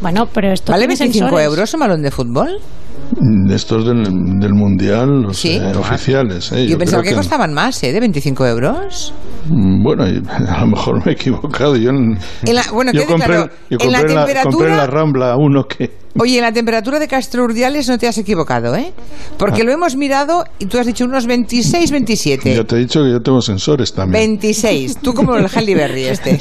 bueno, 0.02 0.26
pero 0.33 0.50
esto 0.52 0.72
¿Vale 0.72 0.87
tiene 0.87 0.98
25 0.98 1.26
sensores. 1.28 1.46
euros 1.46 1.74
un 1.74 1.80
balón 1.80 2.02
de 2.02 2.11
fútbol? 2.11 2.48
Estos 3.52 3.85
del, 3.87 4.04
del 4.38 4.54
mundial, 4.54 5.22
los 5.22 5.37
Sí. 5.37 5.56
eh, 5.56 5.72
oficiales. 5.76 6.52
¿eh? 6.52 6.66
Yo, 6.66 6.78
pensaba 6.78 7.02
que, 7.02 7.09
creo 7.09 7.18
costaban 7.18 7.52
más, 7.52 7.83
¿eh? 7.83 7.92
De 7.92 8.00
25 8.00 8.46
euros. 8.46 9.12
Mm, 9.48 9.83
Bueno, 9.83 10.04
a 10.48 10.61
lo 10.61 10.66
mejor 10.68 11.04
me 11.04 11.12
he 11.12 11.14
equivocado. 11.14 11.76
Yo, 11.76 11.90
en- 11.90 12.16
En 12.46 12.54
la- 12.54 12.62
bueno, 12.72 12.92
yo 12.92 13.04
compré, 13.06 13.26
claro, 13.26 13.50
yo 13.68 13.78
en 13.80 13.92
la 13.92 13.98
compré 13.98 14.14
la, 14.14 14.20
temperatura- 14.24 14.42
compré 14.52 14.70
en 14.70 14.76
la 14.76 14.87
Rambla 14.87 15.37
uno 15.37 15.64
que... 15.64 15.90
Oye, 16.18 16.37
en 16.38 16.42
la 16.42 16.53
temperatura 16.53 16.99
de 16.99 17.07
Castro 17.07 17.44
Urdiales 17.44 17.88
no 17.88 17.96
te 17.96 18.09
has 18.09 18.18
equivocado, 18.18 18.75
¿eh? 18.75 18.92
Porque 19.38 19.62
Ah. 19.62 19.64
lo 19.64 19.73
hemos 19.73 19.94
mirado 19.96 20.44
y 20.59 20.66
tú 20.66 20.79
has 20.79 20.87
dicho 20.87 21.05
unos 21.05 21.25
26, 21.27 21.90
27. 21.90 22.55
Ya 22.55 22.64
te 22.64 22.75
he 22.77 22.79
dicho 22.81 23.01
que 23.05 23.11
yo 23.12 23.20
tengo 23.23 23.40
sensores 23.40 23.92
también. 23.94 24.25
26. 24.38 24.96
Tú 24.99 25.14
como 25.14 25.37
el 25.37 25.46
Halle 25.46 25.75
Berry 25.75 26.05
este. 26.07 26.38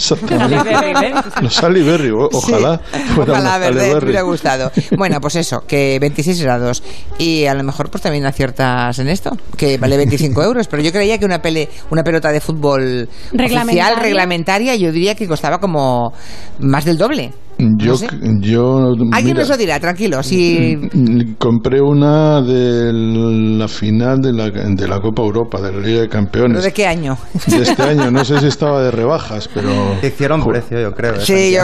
Los 1.42 1.64
Halle 1.64 1.84
Berry, 1.84 2.10
ojalá 2.12 2.80
fuera 3.16 3.34
Ojalá, 3.34 3.58
verdad, 3.60 4.00
te 4.00 4.06
hubiera 4.06 4.22
gustado. 4.24 4.72
Bueno, 4.98 5.22
pues 5.22 5.36
eso, 5.36 5.62
que 5.68 5.98
26 6.00 6.42
grados. 6.42 6.84
Y 7.18 7.46
a 7.46 7.54
lo 7.54 7.64
mejor 7.64 7.90
pues 7.92 8.02
también 8.02 8.26
aciertas 8.26 8.98
en 9.00 9.08
esto, 9.08 9.32
que 9.56 9.78
vale 9.78 9.98
25 9.98 10.44
euros. 10.44 10.68
Pero 10.68 10.82
yo 10.82 10.92
creía 10.92 11.18
que 11.20 11.26
una, 11.26 11.42
pele, 11.42 11.70
una 11.92 12.04
pelota 12.04 12.32
de 12.32 12.42
fútbol 12.42 13.08
Reglamentaria. 13.32 13.84
oficial, 13.86 13.96
reglamentaria, 14.04 14.76
yo 14.76 14.92
diría 14.92 15.16
que 15.16 15.28
costaba 15.28 15.60
como 15.60 16.12
más 16.60 16.86
del 16.86 16.98
doble. 16.98 17.32
Yo, 17.60 17.92
No 17.92 17.98
sé. 17.98 18.08
yo 18.40 18.88
Alguien 19.12 19.12
mira, 19.24 19.40
nos 19.40 19.50
lo 19.50 19.58
dirá, 19.58 19.80
tranquilo. 19.82 20.24
Si 20.24 20.78
mm, 20.78 21.34
compré 21.38 21.82
una 21.82 22.42
de 22.42 22.94
la 22.94 23.68
final 23.68 24.22
de 24.22 24.32
la, 24.32 24.50
de 24.50 24.88
la 24.88 25.02
Copa 25.02 25.24
Europa, 25.24 25.60
de 25.60 25.74
la 25.74 25.80
Liga 25.80 26.02
de 26.02 26.08
Campeones. 26.08 26.64
¿De 26.64 26.72
qué 26.72 26.88
año? 26.88 27.18
De 27.48 27.62
este 27.62 27.84
año, 27.84 28.12
no 28.12 28.24
sé 28.24 28.40
si 28.40 28.48
estaba 28.48 28.82
de 28.82 28.92
rebajas, 28.92 29.50
pero... 29.54 29.70
Te 30.00 30.08
hicieron 30.08 30.42
precio, 30.46 30.80
yo 30.80 30.92
creo. 30.94 31.16
¿eh, 31.16 31.22
Sí, 31.22 31.52
yo, 31.52 31.62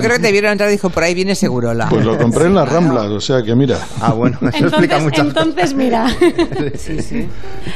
creo 0.00 0.16
que 0.16 0.22
te 0.22 0.32
vieron 0.32 0.50
entrar 0.50 0.68
y 0.68 0.72
dijo, 0.72 0.90
por 0.90 1.04
ahí 1.04 1.14
viene 1.14 1.36
Segurola. 1.36 1.88
Pues 1.90 2.04
lo 2.04 2.18
compré 2.18 2.46
en 2.46 2.54
las 2.54 2.68
Ramblas, 2.68 3.06
o 3.06 3.20
sea 3.20 3.42
que 3.42 3.54
mira. 3.54 3.78
Ah, 4.00 4.12
bueno, 4.12 4.38
eso 4.52 4.66
explica 4.66 4.98
Entonces, 4.98 5.04
muchas 5.04 5.26
entonces 5.26 5.74
mira. 5.74 6.06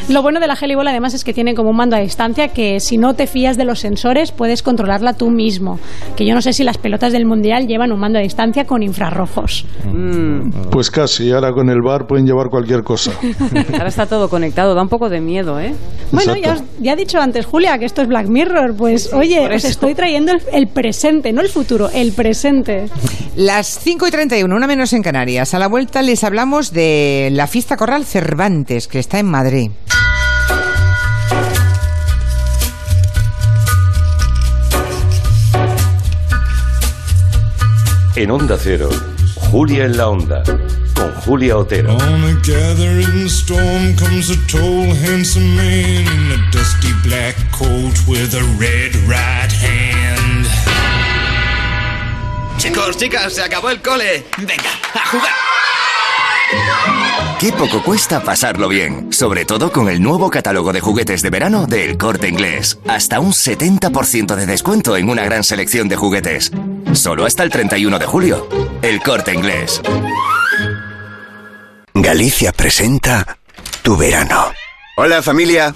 Lo 0.08 0.22
bueno 0.22 0.40
de 0.40 0.46
la 0.46 0.54
Helibol 0.54 0.88
además 0.88 1.14
es 1.14 1.24
que 1.24 1.32
tiene 1.32 1.54
como 1.54 1.70
un 1.70 1.76
mando 1.76 1.96
a 1.96 2.00
distancia 2.00 2.48
que 2.48 2.80
si 2.80 2.98
no 2.98 3.14
te 3.14 3.26
fías 3.26 3.56
de 3.56 3.64
los 3.64 3.80
sensores 3.80 4.32
puedes 4.32 4.62
controlarla 4.62 5.14
tú 5.14 5.30
mismo. 5.30 5.78
Que 6.16 6.26
yo 6.26 6.34
no 6.34 6.42
sé 6.42 6.52
si 6.52 6.64
las 6.64 6.78
pelotas 6.78 7.12
del 7.12 7.26
mundial 7.26 7.59
llevan 7.66 7.92
un 7.92 8.00
mando 8.00 8.18
a 8.18 8.22
distancia 8.22 8.64
con 8.64 8.82
infrarrojos. 8.82 9.66
Pues 10.70 10.90
casi, 10.90 11.30
ahora 11.32 11.52
con 11.52 11.68
el 11.70 11.80
bar 11.82 12.06
pueden 12.06 12.26
llevar 12.26 12.48
cualquier 12.48 12.82
cosa. 12.82 13.12
Ahora 13.72 13.88
está 13.88 14.06
todo 14.06 14.28
conectado, 14.28 14.74
da 14.74 14.82
un 14.82 14.88
poco 14.88 15.08
de 15.08 15.20
miedo, 15.20 15.58
¿eh? 15.60 15.74
Bueno, 16.12 16.36
ya, 16.36 16.54
os- 16.54 16.62
ya 16.80 16.92
he 16.92 16.96
dicho 16.96 17.20
antes, 17.20 17.46
Julia, 17.46 17.78
que 17.78 17.84
esto 17.84 18.02
es 18.02 18.08
Black 18.08 18.28
Mirror. 18.28 18.74
Pues 18.76 19.12
oye, 19.12 19.48
os 19.54 19.64
estoy 19.64 19.94
trayendo 19.94 20.32
el, 20.32 20.42
el 20.52 20.66
presente, 20.68 21.32
no 21.32 21.40
el 21.40 21.48
futuro, 21.48 21.88
el 21.92 22.12
presente. 22.12 22.86
Las 23.36 23.78
5 23.80 24.06
y 24.08 24.10
31, 24.10 24.54
una 24.54 24.66
menos 24.66 24.92
en 24.92 25.02
Canarias. 25.02 25.54
A 25.54 25.58
la 25.58 25.68
vuelta 25.68 26.02
les 26.02 26.24
hablamos 26.24 26.72
de 26.72 27.30
la 27.32 27.46
fiesta 27.46 27.76
corral 27.76 28.04
Cervantes, 28.04 28.88
que 28.88 28.98
está 28.98 29.18
en 29.18 29.26
Madrid. 29.26 29.70
En 38.16 38.30
Onda 38.30 38.58
Cero, 38.60 38.90
Julia 39.50 39.84
en 39.84 39.96
la 39.96 40.08
Onda, 40.08 40.42
con 40.94 41.12
Julia 41.22 41.56
Otero. 41.56 41.94
On 41.94 42.24
a 42.24 42.34
gathering 42.42 43.28
storm 43.28 43.94
comes 43.96 44.30
a 44.30 44.36
tall, 44.48 44.92
handsome 45.06 45.54
man 45.54 46.06
in 46.06 46.32
a 46.32 46.50
dusty 46.50 46.92
black 47.04 47.36
coat 47.52 47.94
with 48.08 48.34
a 48.34 48.42
red 48.58 48.96
right 49.06 49.52
hand. 49.52 50.46
Chicos, 52.58 52.96
chicas, 52.96 53.32
se 53.32 53.42
acabó 53.42 53.70
el 53.70 53.80
cole. 53.80 54.24
Venga, 54.38 54.70
a 54.92 55.06
jugar. 55.06 56.99
Qué 57.40 57.52
poco 57.52 57.82
cuesta 57.82 58.20
pasarlo 58.20 58.68
bien. 58.68 59.12
Sobre 59.12 59.46
todo 59.46 59.72
con 59.72 59.88
el 59.88 60.02
nuevo 60.02 60.28
catálogo 60.28 60.74
de 60.74 60.80
juguetes 60.80 61.22
de 61.22 61.30
verano 61.30 61.66
del 61.66 61.96
Corte 61.96 62.28
Inglés. 62.28 62.78
Hasta 62.86 63.18
un 63.18 63.32
70% 63.32 64.36
de 64.36 64.44
descuento 64.46 64.96
en 64.96 65.08
una 65.08 65.24
gran 65.24 65.42
selección 65.42 65.88
de 65.88 65.96
juguetes. 65.96 66.52
Solo 66.92 67.24
hasta 67.24 67.42
el 67.42 67.50
31 67.50 67.98
de 67.98 68.06
julio. 68.06 68.46
El 68.82 69.00
Corte 69.00 69.32
Inglés. 69.32 69.80
Galicia 71.94 72.52
presenta 72.52 73.38
Tu 73.82 73.96
verano. 73.96 74.52
Hola 74.96 75.22
familia. 75.22 75.74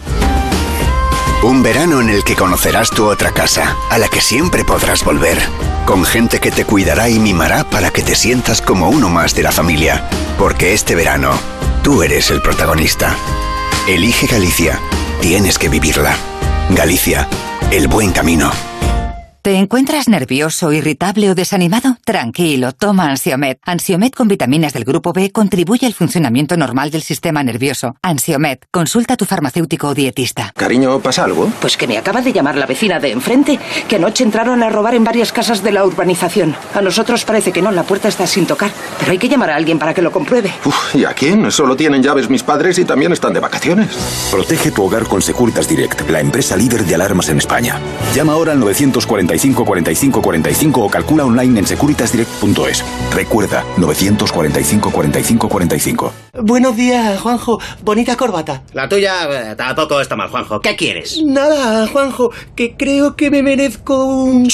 Un 1.45 1.63
verano 1.63 2.01
en 2.01 2.09
el 2.09 2.25
que 2.25 2.37
conocerás 2.37 2.89
tu 2.89 3.05
otra 3.05 3.31
casa, 3.31 3.77
a 3.91 3.99
la 3.99 4.09
que 4.09 4.23
siempre 4.23 4.65
podrás 4.65 5.05
volver, 5.05 5.37
con 5.85 6.03
gente 6.07 6.41
que 6.41 6.51
te 6.51 6.65
cuidará 6.65 7.11
y 7.11 7.19
mimará 7.19 7.65
para 7.65 7.91
que 7.91 8.03
te 8.03 8.15
sientas 8.15 8.63
como 8.63 8.89
uno 8.89 9.11
más 9.11 9.35
de 9.35 9.43
la 9.43 9.53
familia, 9.53 10.09
porque 10.39 10.73
este 10.73 10.95
verano 10.95 11.33
tú 11.83 12.03
eres 12.03 12.31
el 12.31 12.41
protagonista. 12.41 13.15
Elige 13.87 14.27
Galicia, 14.27 14.81
tienes 15.21 15.59
que 15.59 15.69
vivirla. 15.69 16.17
Galicia, 16.71 17.29
el 17.71 17.89
buen 17.89 18.13
camino. 18.13 18.51
¿Te 19.43 19.57
encuentras 19.57 20.09
nervioso, 20.09 20.73
irritable 20.73 21.29
o 21.29 21.35
desanimado? 21.35 21.99
Tranquilo, 22.05 22.73
toma 22.73 23.09
Ansiomet. 23.09 23.59
Ansiomet 23.65 24.15
con 24.15 24.29
vitaminas 24.29 24.75
del 24.75 24.85
grupo 24.85 25.15
B 25.15 25.33
contribuye 25.33 25.87
al 25.87 25.95
funcionamiento 25.95 26.55
normal 26.55 26.91
del 26.91 27.01
sistema 27.01 27.43
nervioso. 27.43 27.97
Ansiomet, 28.03 28.67
consulta 28.71 29.15
a 29.15 29.17
tu 29.17 29.25
farmacéutico 29.25 29.89
o 29.89 29.95
dietista. 29.95 30.53
Cariño, 30.55 31.01
¿pasa 31.01 31.25
algo? 31.25 31.51
Pues 31.63 31.79
que 31.79 31.87
me 31.87 31.97
acaba 31.97 32.21
de 32.21 32.35
llamar 32.35 32.57
la 32.57 32.67
vecina 32.67 33.01
de 33.01 33.11
enfrente, 33.11 33.59
que 33.89 33.97
anoche 33.97 34.23
entraron 34.23 34.63
a 34.63 34.69
robar 34.69 34.95
en 34.95 35.03
varias 35.03 35.33
casas 35.33 35.63
de 35.63 35.73
la 35.73 35.85
urbanización. 35.87 36.55
A 36.75 36.83
nosotros 36.83 37.25
parece 37.25 37.53
que 37.53 37.63
no, 37.63 37.71
la 37.71 37.85
puerta 37.85 38.09
está 38.09 38.27
sin 38.27 38.47
tocar, 38.47 38.71
pero 38.99 39.13
hay 39.13 39.19
que 39.19 39.31
llamar 39.31 39.49
a 39.49 39.57
alguien 39.57 39.79
para 39.79 39.95
que 39.95 40.03
lo 40.03 40.13
compruebe. 40.13 40.53
Uf, 40.67 40.95
¿y 40.95 41.07
a 41.07 41.15
quién? 41.15 41.51
Solo 41.51 41.75
tienen 41.75 42.03
llaves 42.03 42.29
mis 42.29 42.43
padres 42.43 42.79
y 42.79 42.85
también 42.85 43.13
están 43.13 43.33
de 43.33 43.41
vacaciones. 43.41 44.29
Protege 44.31 44.71
tu 44.71 44.85
hogar 44.85 45.05
con 45.05 45.23
Securitas 45.23 45.69
Direct, 45.69 46.11
la 46.11 46.21
empresa 46.21 46.55
líder 46.55 46.85
de 46.85 46.95
alarmas 46.97 47.31
en 47.31 47.39
España. 47.39 47.81
Llama 48.15 48.35
ahora 48.35 48.53
al 48.53 48.61
945 48.61 49.65
45 49.65 50.21
45 50.21 50.81
o 50.83 50.91
calcula 50.91 51.25
online 51.25 51.61
en 51.61 51.67
securitasdirect.es. 51.95 52.85
Recuerda, 53.15 53.65
945 53.79 54.91
45 54.91 55.49
45. 55.49 56.13
Buenos 56.43 56.77
días, 56.77 57.21
Juanjo. 57.21 57.61
Bonita 57.83 58.17
corbata. 58.17 58.63
La 58.73 58.89
tuya 58.89 59.53
eh, 59.53 59.57
tampoco 59.57 60.01
está 60.01 60.17
mal, 60.17 60.29
Juanjo. 60.29 60.61
¿Qué 60.61 60.77
quieres? 60.77 61.21
Nada, 61.25 61.87
Juanjo, 61.87 62.31
que 62.57 62.77
creo 62.77 63.17
que 63.17 63.31
me 63.31 63.43
merezco 63.43 64.05
un... 64.05 64.49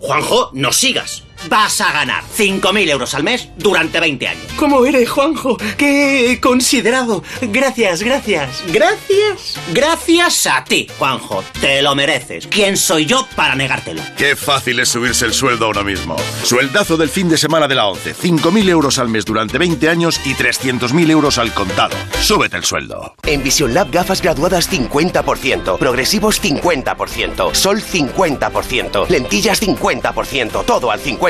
Juanjo, 0.00 0.50
no 0.52 0.72
sigas. 0.72 1.25
Vas 1.48 1.80
a 1.80 1.92
ganar 1.92 2.24
5.000 2.36 2.90
euros 2.90 3.14
al 3.14 3.22
mes 3.22 3.48
durante 3.56 4.00
20 4.00 4.28
años. 4.28 4.44
¿Cómo 4.56 4.84
eres, 4.84 5.08
Juanjo? 5.08 5.56
¡Qué 5.76 6.38
considerado! 6.42 7.22
Gracias, 7.40 8.02
gracias. 8.02 8.64
¿Gracias? 8.68 9.60
Gracias 9.72 10.46
a 10.46 10.64
ti, 10.64 10.88
Juanjo. 10.98 11.44
Te 11.60 11.82
lo 11.82 11.94
mereces. 11.94 12.46
¿Quién 12.48 12.76
soy 12.76 13.06
yo 13.06 13.26
para 13.36 13.54
negártelo? 13.54 14.02
Qué 14.16 14.34
fácil 14.34 14.80
es 14.80 14.88
subirse 14.88 15.26
el 15.26 15.32
sueldo 15.32 15.66
ahora 15.66 15.84
mismo. 15.84 16.16
Sueldazo 16.42 16.96
del 16.96 17.10
fin 17.10 17.28
de 17.28 17.38
semana 17.38 17.68
de 17.68 17.74
la 17.74 17.86
11. 17.86 18.14
5.000 18.14 18.68
euros 18.68 18.98
al 18.98 19.08
mes 19.08 19.24
durante 19.24 19.58
20 19.58 19.88
años 19.88 20.20
y 20.24 20.34
300.000 20.34 21.10
euros 21.10 21.38
al 21.38 21.52
contado. 21.52 21.96
Súbete 22.20 22.56
el 22.56 22.64
sueldo. 22.64 23.14
En 23.24 23.42
Vision 23.42 23.74
Lab 23.74 23.90
gafas 23.90 24.22
graduadas 24.22 24.70
50%, 24.70 25.78
progresivos 25.78 26.42
50%, 26.42 27.54
sol 27.54 27.80
50%, 27.80 29.08
lentillas 29.08 29.62
50%, 29.62 30.64
todo 30.64 30.90
al 30.90 31.00
50%. 31.00 31.25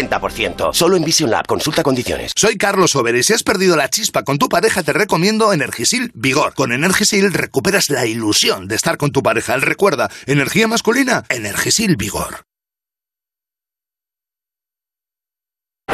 Solo 0.72 0.96
en 0.96 1.04
Vision 1.04 1.30
Lab, 1.30 1.46
consulta 1.46 1.82
condiciones. 1.82 2.32
Soy 2.36 2.56
Carlos 2.56 2.96
Over 2.96 3.14
y 3.16 3.22
si 3.22 3.32
has 3.32 3.42
perdido 3.42 3.76
la 3.76 3.88
chispa 3.88 4.22
con 4.22 4.38
tu 4.38 4.48
pareja 4.48 4.82
te 4.82 4.92
recomiendo 4.92 5.52
Energisil 5.52 6.10
Vigor. 6.14 6.54
Con 6.54 6.72
Energisil 6.72 7.32
recuperas 7.32 7.90
la 7.90 8.06
ilusión 8.06 8.68
de 8.68 8.76
estar 8.76 8.96
con 8.96 9.12
tu 9.12 9.22
pareja. 9.22 9.56
Recuerda, 9.56 10.10
energía 10.26 10.68
masculina, 10.68 11.24
Energisil 11.28 11.96
Vigor. 11.96 12.45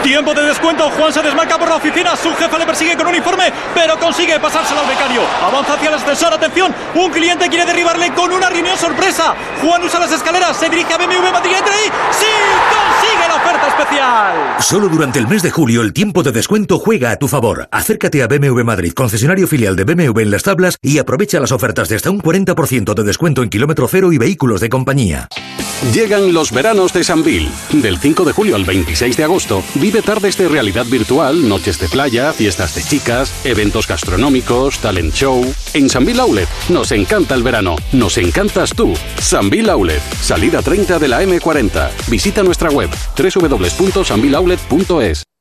Tiempo 0.03 0.35
de 0.35 0.43
descuento. 0.43 0.91
Juan 0.91 1.13
se 1.13 1.23
desmarca 1.23 1.59
por 1.59 1.69
la 1.69 1.77
oficina. 1.77 2.17
Su 2.17 2.35
jefa 2.35 2.59
le 2.59 2.67
persigue 2.67 2.97
con 2.97 3.07
un 3.07 3.15
informe, 3.15 3.53
pero 3.73 3.97
consigue 3.99 4.41
pasárselo 4.41 4.81
al 4.81 4.89
becario. 4.89 5.21
Avanza 5.41 5.75
hacia 5.75 5.89
el 5.91 5.95
ascensor. 5.95 6.35
Atención. 6.35 6.75
Un 6.97 7.11
cliente 7.13 7.49
quiere 7.49 7.65
derribarle 7.65 8.13
con 8.13 8.33
una 8.33 8.51
reunión 8.51 8.77
sorpresa. 8.77 9.35
Juan 9.63 9.83
usa 9.85 10.01
las 10.01 10.11
escaleras. 10.11 10.57
Se 10.57 10.69
dirige 10.69 10.93
a 10.93 10.99
BMW 10.99 11.31
Madrid. 11.33 11.53
Entra 11.57 11.73
ahí. 11.73 11.89
¡Sí! 12.11 12.27
¡Consigue 12.75 13.29
la 13.29 13.37
oferta 13.37 13.69
especial! 13.69 14.35
Solo 14.59 14.89
durante 14.89 15.21
el 15.21 15.29
mes 15.29 15.43
de 15.43 15.53
julio 15.53 15.83
el 15.83 15.93
tiempo 15.93 16.25
de 16.25 16.33
descuento 16.33 16.81
juega 16.81 17.13
a 17.13 17.17
tu 17.17 17.29
favor. 17.29 17.69
Acércate 17.71 18.23
a 18.25 18.27
BMW 18.27 18.65
Madrid, 18.65 18.93
concesionario 18.93 19.47
filial 19.47 19.77
de 19.77 19.85
BMW 19.85 20.21
en 20.21 20.31
las 20.33 20.43
tablas 20.43 20.79
y 20.83 20.99
aprovecha 20.99 21.39
las 21.39 21.53
ofertas 21.53 21.89
de 21.89 21.97
hasta 21.97 22.11
un 22.11 22.21
40% 22.21 22.93
de 22.93 23.05
descuento 23.05 23.43
en 23.45 23.51
kilómetro 23.51 23.87
cero 23.89 24.13
y 24.13 24.19
vehículos 24.19 24.61
de 24.61 24.69
compañía. 24.69 25.29
Llegan 25.91 26.33
los 26.33 26.53
veranos 26.53 26.93
de 26.93 27.03
Sanville. 27.03 27.51
Del 27.73 27.99
5 27.99 28.25
de 28.25 28.33
julio 28.33 28.55
al 28.55 28.65
26 28.65 29.17
de 29.17 29.25
agosto, 29.25 29.65
vive 29.75 30.01
tardes 30.01 30.39
de 30.39 30.47
realidad 30.49 30.87
virtual, 30.87 31.49
noches 31.49 31.81
de 31.81 31.89
playa, 31.89 32.33
fiestas 32.33 32.77
de 32.77 32.83
chicas, 32.83 33.35
eventos 33.45 33.89
gastronómicos, 33.89 34.79
talent 34.79 35.13
show. 35.13 35.45
En 35.75 35.91
Sanville 35.91 36.21
Outlet 36.21 36.49
nos 36.69 36.93
encanta 36.93 37.35
el 37.35 37.43
verano, 37.43 37.75
nos 37.93 38.17
encantas 38.17 38.71
tú. 38.71 38.95
Sanville 39.19 39.71
Outlet, 39.71 40.03
salida 40.21 40.63
30 40.63 41.01
de 41.01 41.09
la 41.09 41.21
M40. 41.23 41.91
Visita 42.09 42.45
nuestra 42.45 42.71
web 42.71 42.89
www.sanvilloulet.es. 43.17 45.32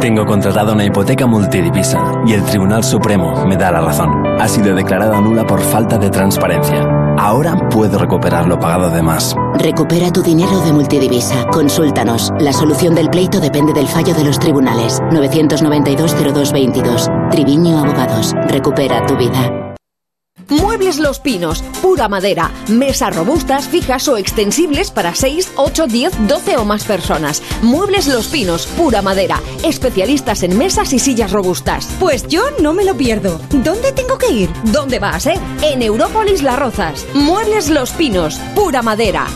Tengo 0.00 0.26
contratada 0.26 0.72
una 0.72 0.84
hipoteca 0.84 1.26
multidivisa 1.26 2.22
y 2.26 2.34
el 2.34 2.44
Tribunal 2.44 2.84
Supremo 2.84 3.46
me 3.46 3.56
da 3.56 3.70
la 3.70 3.80
razón. 3.80 4.10
Ha 4.38 4.48
sido 4.48 4.74
declarada 4.74 5.20
nula 5.20 5.46
por 5.46 5.60
falta 5.60 5.96
de 5.96 6.10
transparencia. 6.10 6.86
Ahora 7.18 7.56
puedo 7.68 7.98
recuperar 7.98 8.46
lo 8.46 8.58
pagado 8.58 8.90
de 8.90 9.02
más. 9.02 9.34
Recupera 9.54 10.10
tu 10.10 10.22
dinero 10.22 10.60
de 10.60 10.72
multidivisa. 10.72 11.46
Consúltanos. 11.52 12.32
La 12.40 12.52
solución 12.52 12.94
del 12.94 13.10
pleito 13.10 13.40
depende 13.40 13.72
del 13.72 13.88
fallo 13.88 14.14
de 14.14 14.24
los 14.24 14.38
tribunales. 14.38 15.00
992-0222. 15.10 17.30
Triviño 17.30 17.78
Abogados. 17.78 18.34
Recupera 18.48 19.04
tu 19.06 19.16
vida. 19.16 19.69
Muebles 20.50 20.98
Los 20.98 21.20
Pinos, 21.20 21.62
pura 21.80 22.08
madera, 22.08 22.50
mesas 22.68 23.14
robustas, 23.14 23.68
fijas 23.68 24.08
o 24.08 24.16
extensibles 24.16 24.90
para 24.90 25.14
6, 25.14 25.52
8, 25.56 25.86
10, 25.86 26.28
12 26.28 26.56
o 26.56 26.64
más 26.64 26.84
personas. 26.84 27.42
Muebles 27.62 28.06
Los 28.08 28.26
Pinos, 28.26 28.66
pura 28.66 29.00
madera, 29.00 29.40
especialistas 29.64 30.42
en 30.42 30.58
mesas 30.58 30.92
y 30.92 30.98
sillas 30.98 31.32
robustas. 31.32 31.88
Pues 32.00 32.26
yo 32.26 32.42
no 32.60 32.72
me 32.72 32.84
lo 32.84 32.96
pierdo. 32.96 33.40
¿Dónde 33.50 33.92
tengo 33.92 34.18
que 34.18 34.30
ir? 34.30 34.50
¿Dónde 34.64 34.98
va 34.98 35.10
a 35.10 35.20
ser? 35.20 35.38
En 35.62 35.82
Európolis 35.82 36.42
Las 36.42 36.58
Rozas. 36.58 37.06
Muebles 37.14 37.70
Los 37.70 37.92
Pinos, 37.92 38.40
pura 38.54 38.82
madera. 38.82 39.26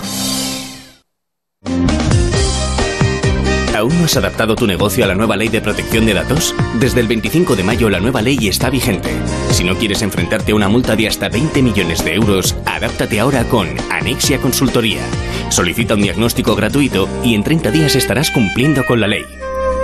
¿Aún 3.85 3.99
no 3.99 4.07
has 4.07 4.17
adaptado 4.17 4.57
tu 4.57 4.67
negocio 4.67 5.05
a 5.05 5.09
la 5.09 5.15
nueva 5.15 5.37
ley 5.37 5.49
de 5.49 5.61
protección 5.61 6.07
de 6.07 6.15
datos? 6.15 6.55
Desde 6.81 7.01
el 7.01 7.07
25 7.07 7.55
de 7.55 7.65
mayo 7.65 7.91
la 7.91 8.01
nueva 8.01 8.23
ley 8.23 8.49
está 8.49 8.71
vigente. 8.71 9.11
Si 9.51 9.63
no 9.63 9.77
quieres 9.77 10.01
enfrentarte 10.01 10.53
a 10.53 10.55
una 10.55 10.71
multa 10.71 10.97
de 10.97 11.07
hasta 11.07 11.29
20 11.29 11.61
millones 11.61 12.03
de 12.03 12.15
euros, 12.15 12.57
adáptate 12.65 13.21
ahora 13.21 13.45
con 13.45 13.69
Anexia 13.91 14.41
Consultoría. 14.41 15.03
Solicita 15.51 15.97
un 15.97 16.01
diagnóstico 16.01 16.57
gratuito 16.57 17.07
y 17.23 17.35
en 17.35 17.45
30 17.45 17.73
días 17.73 17.95
estarás 17.95 18.31
cumpliendo 18.31 18.87
con 18.87 19.03
la 19.03 19.07
ley. 19.07 19.27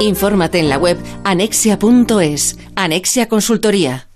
Infórmate 0.00 0.60
en 0.60 0.70
la 0.70 0.78
web 0.78 0.96
anexia.es. 1.24 2.58
Anexia 2.76 3.28
Consultoría. 3.28 4.09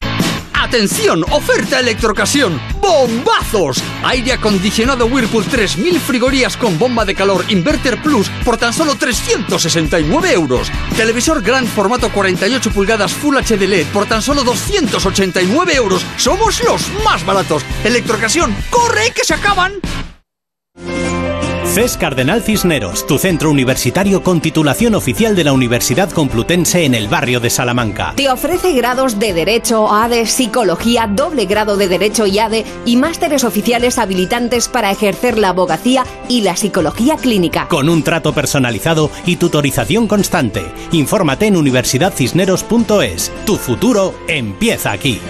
¡Atención! 0.74 1.24
¡Oferta 1.30 1.78
electrocasión! 1.78 2.60
¡Bombazos! 2.80 3.80
Aire 4.02 4.32
acondicionado 4.32 5.06
Whirlpool 5.06 5.44
3000 5.44 6.00
frigorías 6.00 6.56
con 6.56 6.80
bomba 6.80 7.04
de 7.04 7.14
calor 7.14 7.44
Inverter 7.48 8.02
Plus 8.02 8.28
por 8.44 8.56
tan 8.56 8.72
solo 8.72 8.96
369 8.96 10.32
euros. 10.32 10.72
Televisor 10.96 11.42
gran 11.42 11.68
formato 11.68 12.10
48 12.10 12.72
pulgadas 12.72 13.12
Full 13.12 13.36
HD 13.36 13.68
LED 13.68 13.86
por 13.92 14.06
tan 14.06 14.20
solo 14.20 14.42
289 14.42 15.76
euros. 15.76 16.04
¡Somos 16.16 16.60
los 16.64 16.82
más 17.04 17.24
baratos! 17.24 17.64
Electrocasión, 17.84 18.52
¡corre 18.68 19.12
que 19.14 19.22
se 19.22 19.34
acaban! 19.34 19.74
CES 21.74 21.96
Cardenal 21.96 22.40
Cisneros, 22.40 23.04
tu 23.04 23.18
centro 23.18 23.50
universitario 23.50 24.22
con 24.22 24.40
titulación 24.40 24.94
oficial 24.94 25.34
de 25.34 25.42
la 25.42 25.52
Universidad 25.52 26.08
Complutense 26.08 26.84
en 26.84 26.94
el 26.94 27.08
barrio 27.08 27.40
de 27.40 27.50
Salamanca. 27.50 28.12
Te 28.14 28.30
ofrece 28.30 28.74
grados 28.74 29.18
de 29.18 29.34
Derecho, 29.34 29.92
ADE, 29.92 30.26
Psicología, 30.26 31.08
doble 31.08 31.46
grado 31.46 31.76
de 31.76 31.88
Derecho 31.88 32.28
y 32.28 32.38
ADE 32.38 32.64
y 32.84 32.94
másteres 32.94 33.42
oficiales 33.42 33.98
habilitantes 33.98 34.68
para 34.68 34.92
ejercer 34.92 35.36
la 35.36 35.48
abogacía 35.48 36.04
y 36.28 36.42
la 36.42 36.54
psicología 36.54 37.16
clínica. 37.16 37.66
Con 37.66 37.88
un 37.88 38.04
trato 38.04 38.32
personalizado 38.32 39.10
y 39.26 39.34
tutorización 39.34 40.06
constante. 40.06 40.62
Infórmate 40.92 41.48
en 41.48 41.56
universidadcisneros.es. 41.56 43.32
Tu 43.46 43.56
futuro 43.56 44.14
empieza 44.28 44.92
aquí. 44.92 45.20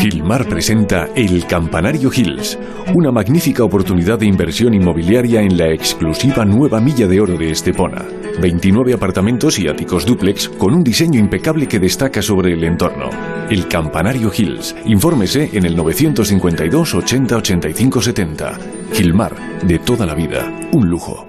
Gilmar 0.00 0.48
presenta 0.48 1.10
El 1.14 1.46
Campanario 1.46 2.10
Hills, 2.10 2.58
una 2.94 3.12
magnífica 3.12 3.64
oportunidad 3.64 4.18
de 4.18 4.24
inversión 4.24 4.72
inmobiliaria 4.72 5.42
en 5.42 5.58
la 5.58 5.68
exclusiva 5.68 6.46
nueva 6.46 6.80
milla 6.80 7.06
de 7.06 7.20
oro 7.20 7.36
de 7.36 7.50
Estepona. 7.50 8.06
29 8.40 8.94
apartamentos 8.94 9.58
y 9.58 9.68
áticos 9.68 10.06
dúplex 10.06 10.48
con 10.48 10.72
un 10.72 10.82
diseño 10.82 11.20
impecable 11.20 11.68
que 11.68 11.78
destaca 11.78 12.22
sobre 12.22 12.54
el 12.54 12.64
entorno. 12.64 13.10
El 13.50 13.68
Campanario 13.68 14.32
Hills. 14.34 14.74
Infórmese 14.86 15.50
en 15.52 15.66
el 15.66 15.76
952 15.76 16.94
80 16.94 17.36
85 17.36 18.00
70. 18.00 18.58
Gilmar, 18.94 19.34
de 19.66 19.80
toda 19.80 20.06
la 20.06 20.14
vida, 20.14 20.50
un 20.72 20.88
lujo. 20.88 21.26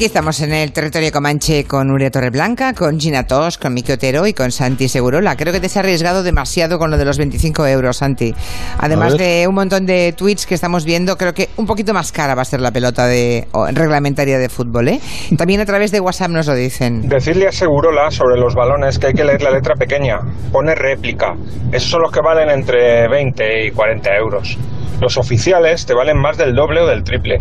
Aquí 0.00 0.06
estamos 0.06 0.40
en 0.40 0.54
el 0.54 0.72
territorio 0.72 1.12
comanche 1.12 1.64
con 1.64 1.88
Nuria 1.88 2.10
Torreblanca, 2.10 2.72
con 2.72 2.98
Gina 2.98 3.26
Tos, 3.26 3.58
con 3.58 3.74
Miki 3.74 3.92
Otero 3.92 4.26
y 4.26 4.32
con 4.32 4.50
Santi 4.50 4.88
Segurola. 4.88 5.36
Creo 5.36 5.52
que 5.52 5.60
te 5.60 5.66
has 5.66 5.76
arriesgado 5.76 6.22
demasiado 6.22 6.78
con 6.78 6.90
lo 6.90 6.96
de 6.96 7.04
los 7.04 7.18
25 7.18 7.66
euros, 7.66 7.98
Santi. 7.98 8.34
Además 8.78 9.18
de 9.18 9.44
un 9.46 9.54
montón 9.54 9.84
de 9.84 10.14
tweets 10.16 10.46
que 10.46 10.54
estamos 10.54 10.86
viendo, 10.86 11.18
creo 11.18 11.34
que 11.34 11.50
un 11.58 11.66
poquito 11.66 11.92
más 11.92 12.12
cara 12.12 12.34
va 12.34 12.40
a 12.40 12.44
ser 12.46 12.62
la 12.62 12.72
pelota 12.72 13.06
de 13.06 13.46
o, 13.52 13.66
reglamentaria 13.66 14.38
de 14.38 14.48
fútbol. 14.48 14.88
¿eh? 14.88 15.00
También 15.36 15.60
a 15.60 15.66
través 15.66 15.90
de 15.92 16.00
WhatsApp 16.00 16.30
nos 16.30 16.46
lo 16.46 16.54
dicen. 16.54 17.06
Decirle 17.06 17.48
a 17.48 17.52
Segurola 17.52 18.10
sobre 18.10 18.40
los 18.40 18.54
balones 18.54 18.98
que 18.98 19.08
hay 19.08 19.12
que 19.12 19.24
leer 19.24 19.42
la 19.42 19.50
letra 19.50 19.74
pequeña. 19.74 20.20
Pone 20.50 20.74
réplica. 20.76 21.34
Esos 21.72 21.90
son 21.90 22.00
los 22.00 22.10
que 22.10 22.20
valen 22.22 22.48
entre 22.48 23.06
20 23.06 23.66
y 23.66 23.70
40 23.72 24.16
euros. 24.16 24.56
Los 24.98 25.18
oficiales 25.18 25.84
te 25.84 25.92
valen 25.92 26.16
más 26.16 26.38
del 26.38 26.54
doble 26.54 26.80
o 26.80 26.86
del 26.86 27.04
triple 27.04 27.40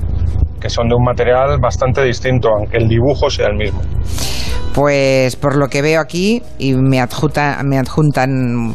que 0.59 0.69
son 0.69 0.87
de 0.89 0.95
un 0.95 1.03
material 1.03 1.57
bastante 1.59 2.03
distinto, 2.03 2.49
aunque 2.49 2.77
el 2.77 2.87
dibujo 2.87 3.29
sea 3.29 3.47
el 3.47 3.55
mismo. 3.55 3.81
Pues 4.73 5.35
por 5.35 5.55
lo 5.55 5.67
que 5.67 5.81
veo 5.81 5.99
aquí, 5.99 6.41
y 6.57 6.73
me, 6.73 6.99
adjunta, 6.99 7.61
me 7.63 7.77
adjuntan 7.77 8.73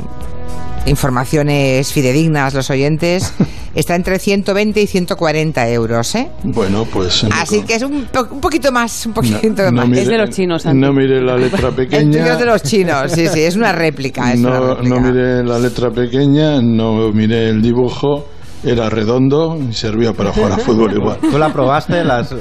informaciones 0.87 1.92
fidedignas 1.92 2.53
los 2.55 2.68
oyentes, 2.70 3.33
está 3.75 3.94
entre 3.94 4.18
120 4.18 4.83
y 4.83 4.87
140 4.87 5.68
euros, 5.70 6.14
¿eh? 6.14 6.29
Bueno, 6.42 6.87
pues... 6.92 7.25
Así 7.33 7.62
que 7.62 7.77
es 7.77 7.83
un, 7.83 8.07
po 8.07 8.27
un, 8.31 8.40
poquito 8.40 8.70
más, 8.70 9.07
un 9.07 9.12
poquito 9.12 9.62
no, 9.64 9.70
no 9.70 9.73
más. 9.73 9.88
Mire, 9.88 10.03
es 10.03 10.09
de 10.09 10.18
los 10.18 10.31
chinos, 10.31 10.66
No 10.66 10.92
mire 10.92 11.23
la 11.23 11.37
letra 11.37 11.70
pequeña. 11.77 12.33
Es 12.33 12.38
de 12.38 12.47
los 12.47 12.62
chinos, 12.62 13.12
sí, 13.12 13.27
sí, 13.29 13.40
es 13.40 13.57
una 13.57 13.73
réplica. 13.73 14.33
Es 14.33 14.40
no, 14.40 14.49
una 14.49 14.75
réplica. 14.75 14.94
no 14.94 15.01
mire 15.01 15.44
la 15.44 15.59
letra 15.59 15.90
pequeña, 15.90 16.61
no 16.61 17.11
mire 17.12 17.49
el 17.49 17.62
dibujo 17.62 18.34
era 18.64 18.88
redondo 18.88 19.57
y 19.57 19.72
servía 19.72 20.12
para 20.12 20.33
jugar 20.33 20.53
a 20.53 20.59
fútbol 20.59 20.92
igual. 20.92 21.18
¿Tú 21.20 21.38
la 21.38 21.53
probaste? 21.53 22.05
Las, 22.05 22.35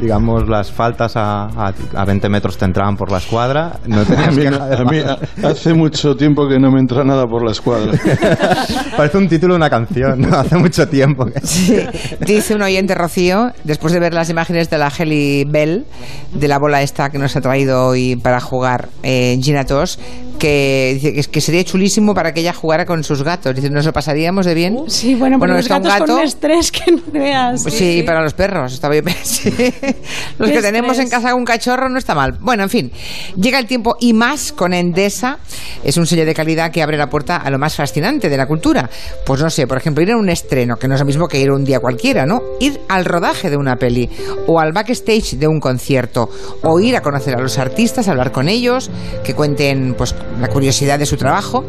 digamos, 0.00 0.48
las 0.48 0.70
faltas 0.70 1.16
a, 1.16 1.44
a, 1.46 1.72
a 1.94 2.04
20 2.04 2.28
metros 2.28 2.56
te 2.56 2.64
entraban 2.64 2.96
por 2.96 3.10
la 3.10 3.18
escuadra. 3.18 3.78
No 3.86 4.00
a, 4.00 4.30
mí, 4.30 4.46
a 4.46 4.84
mí 4.84 5.02
hace 5.42 5.74
mucho 5.74 6.14
tiempo 6.14 6.48
que 6.48 6.58
no 6.58 6.70
me 6.70 6.80
entra 6.80 7.04
nada 7.04 7.26
por 7.26 7.44
la 7.44 7.52
escuadra. 7.52 7.92
Parece 8.96 9.18
un 9.18 9.28
título 9.28 9.54
de 9.54 9.58
una 9.58 9.70
canción, 9.70 10.20
¿no? 10.20 10.36
Hace 10.36 10.56
mucho 10.56 10.88
tiempo. 10.88 11.26
Sí. 11.42 11.76
Dice 12.20 12.54
un 12.54 12.62
oyente, 12.62 12.94
Rocío, 12.94 13.52
después 13.64 13.92
de 13.92 14.00
ver 14.00 14.14
las 14.14 14.30
imágenes 14.30 14.70
de 14.70 14.78
la 14.78 14.92
Heli 14.96 15.44
Bell, 15.44 15.84
de 16.32 16.48
la 16.48 16.58
bola 16.58 16.82
esta 16.82 17.10
que 17.10 17.18
nos 17.18 17.34
ha 17.36 17.40
traído 17.40 17.86
hoy 17.86 18.16
para 18.16 18.40
jugar 18.40 18.88
eh, 19.02 19.38
Gina 19.42 19.64
Tos, 19.64 19.98
que 20.38 20.98
dice 21.00 21.30
que 21.30 21.40
sería 21.40 21.64
chulísimo 21.64 22.14
para 22.14 22.32
que 22.32 22.40
ella 22.40 22.52
jugara 22.52 22.86
con 22.86 23.04
sus 23.04 23.22
gatos. 23.22 23.54
Dice, 23.54 23.70
¿nos 23.70 23.84
lo 23.86 23.92
pasaríamos 23.92 24.46
de 24.46 24.54
bien? 24.54 24.78
Sí, 24.88 25.14
bueno, 25.14 25.38
bueno 25.38 25.54
gatos 25.70 25.92
un 25.92 25.98
gato, 25.98 26.06
con 26.06 26.14
un 26.16 26.26
estrés 26.26 26.72
que 26.72 26.92
no 26.92 27.02
veas. 27.12 27.62
Sí, 27.62 27.70
sí, 27.70 28.02
para 28.02 28.22
los 28.22 28.34
perros, 28.34 28.72
está 28.72 28.88
bien. 28.88 29.04
Sí. 29.30 29.50
Los 29.50 30.48
que 30.48 30.56
estrés. 30.56 30.62
tenemos 30.62 30.98
en 30.98 31.08
casa 31.08 31.34
un 31.34 31.44
cachorro 31.44 31.88
no 31.88 31.98
está 31.98 32.14
mal. 32.14 32.36
Bueno, 32.40 32.62
en 32.64 32.68
fin, 32.68 32.92
llega 33.36 33.58
el 33.58 33.66
tiempo 33.66 33.96
y 34.00 34.12
más 34.12 34.52
con 34.52 34.74
Endesa. 34.74 35.38
Es 35.84 35.96
un 35.96 36.06
sello 36.06 36.26
de 36.26 36.34
calidad 36.34 36.70
que 36.70 36.82
abre 36.82 36.96
la 36.96 37.08
puerta 37.08 37.36
a 37.36 37.50
lo 37.50 37.58
más 37.58 37.76
fascinante 37.76 38.28
de 38.28 38.36
la 38.36 38.46
cultura. 38.46 38.90
Pues 39.24 39.40
no 39.40 39.50
sé, 39.50 39.66
por 39.66 39.78
ejemplo, 39.78 40.02
ir 40.02 40.12
a 40.12 40.16
un 40.16 40.28
estreno, 40.28 40.76
que 40.76 40.88
no 40.88 40.94
es 40.94 41.00
lo 41.00 41.06
mismo 41.06 41.28
que 41.28 41.40
ir 41.40 41.50
un 41.50 41.64
día 41.64 41.80
cualquiera, 41.80 42.26
¿no? 42.26 42.40
Ir 42.60 42.80
al 42.88 43.04
rodaje 43.04 43.50
de 43.50 43.56
una 43.56 43.76
peli, 43.76 44.08
o 44.46 44.60
al 44.60 44.72
backstage 44.72 45.36
de 45.36 45.46
un 45.46 45.60
concierto, 45.60 46.28
o 46.62 46.80
ir 46.80 46.96
a 46.96 47.02
conocer 47.02 47.34
a 47.34 47.40
los 47.40 47.58
artistas, 47.58 48.08
hablar 48.08 48.32
con 48.32 48.48
ellos, 48.48 48.90
que 49.24 49.34
cuenten 49.34 49.94
pues 49.96 50.14
la 50.40 50.48
curiosidad 50.48 50.98
de 50.98 51.06
su 51.06 51.16
trabajo. 51.16 51.64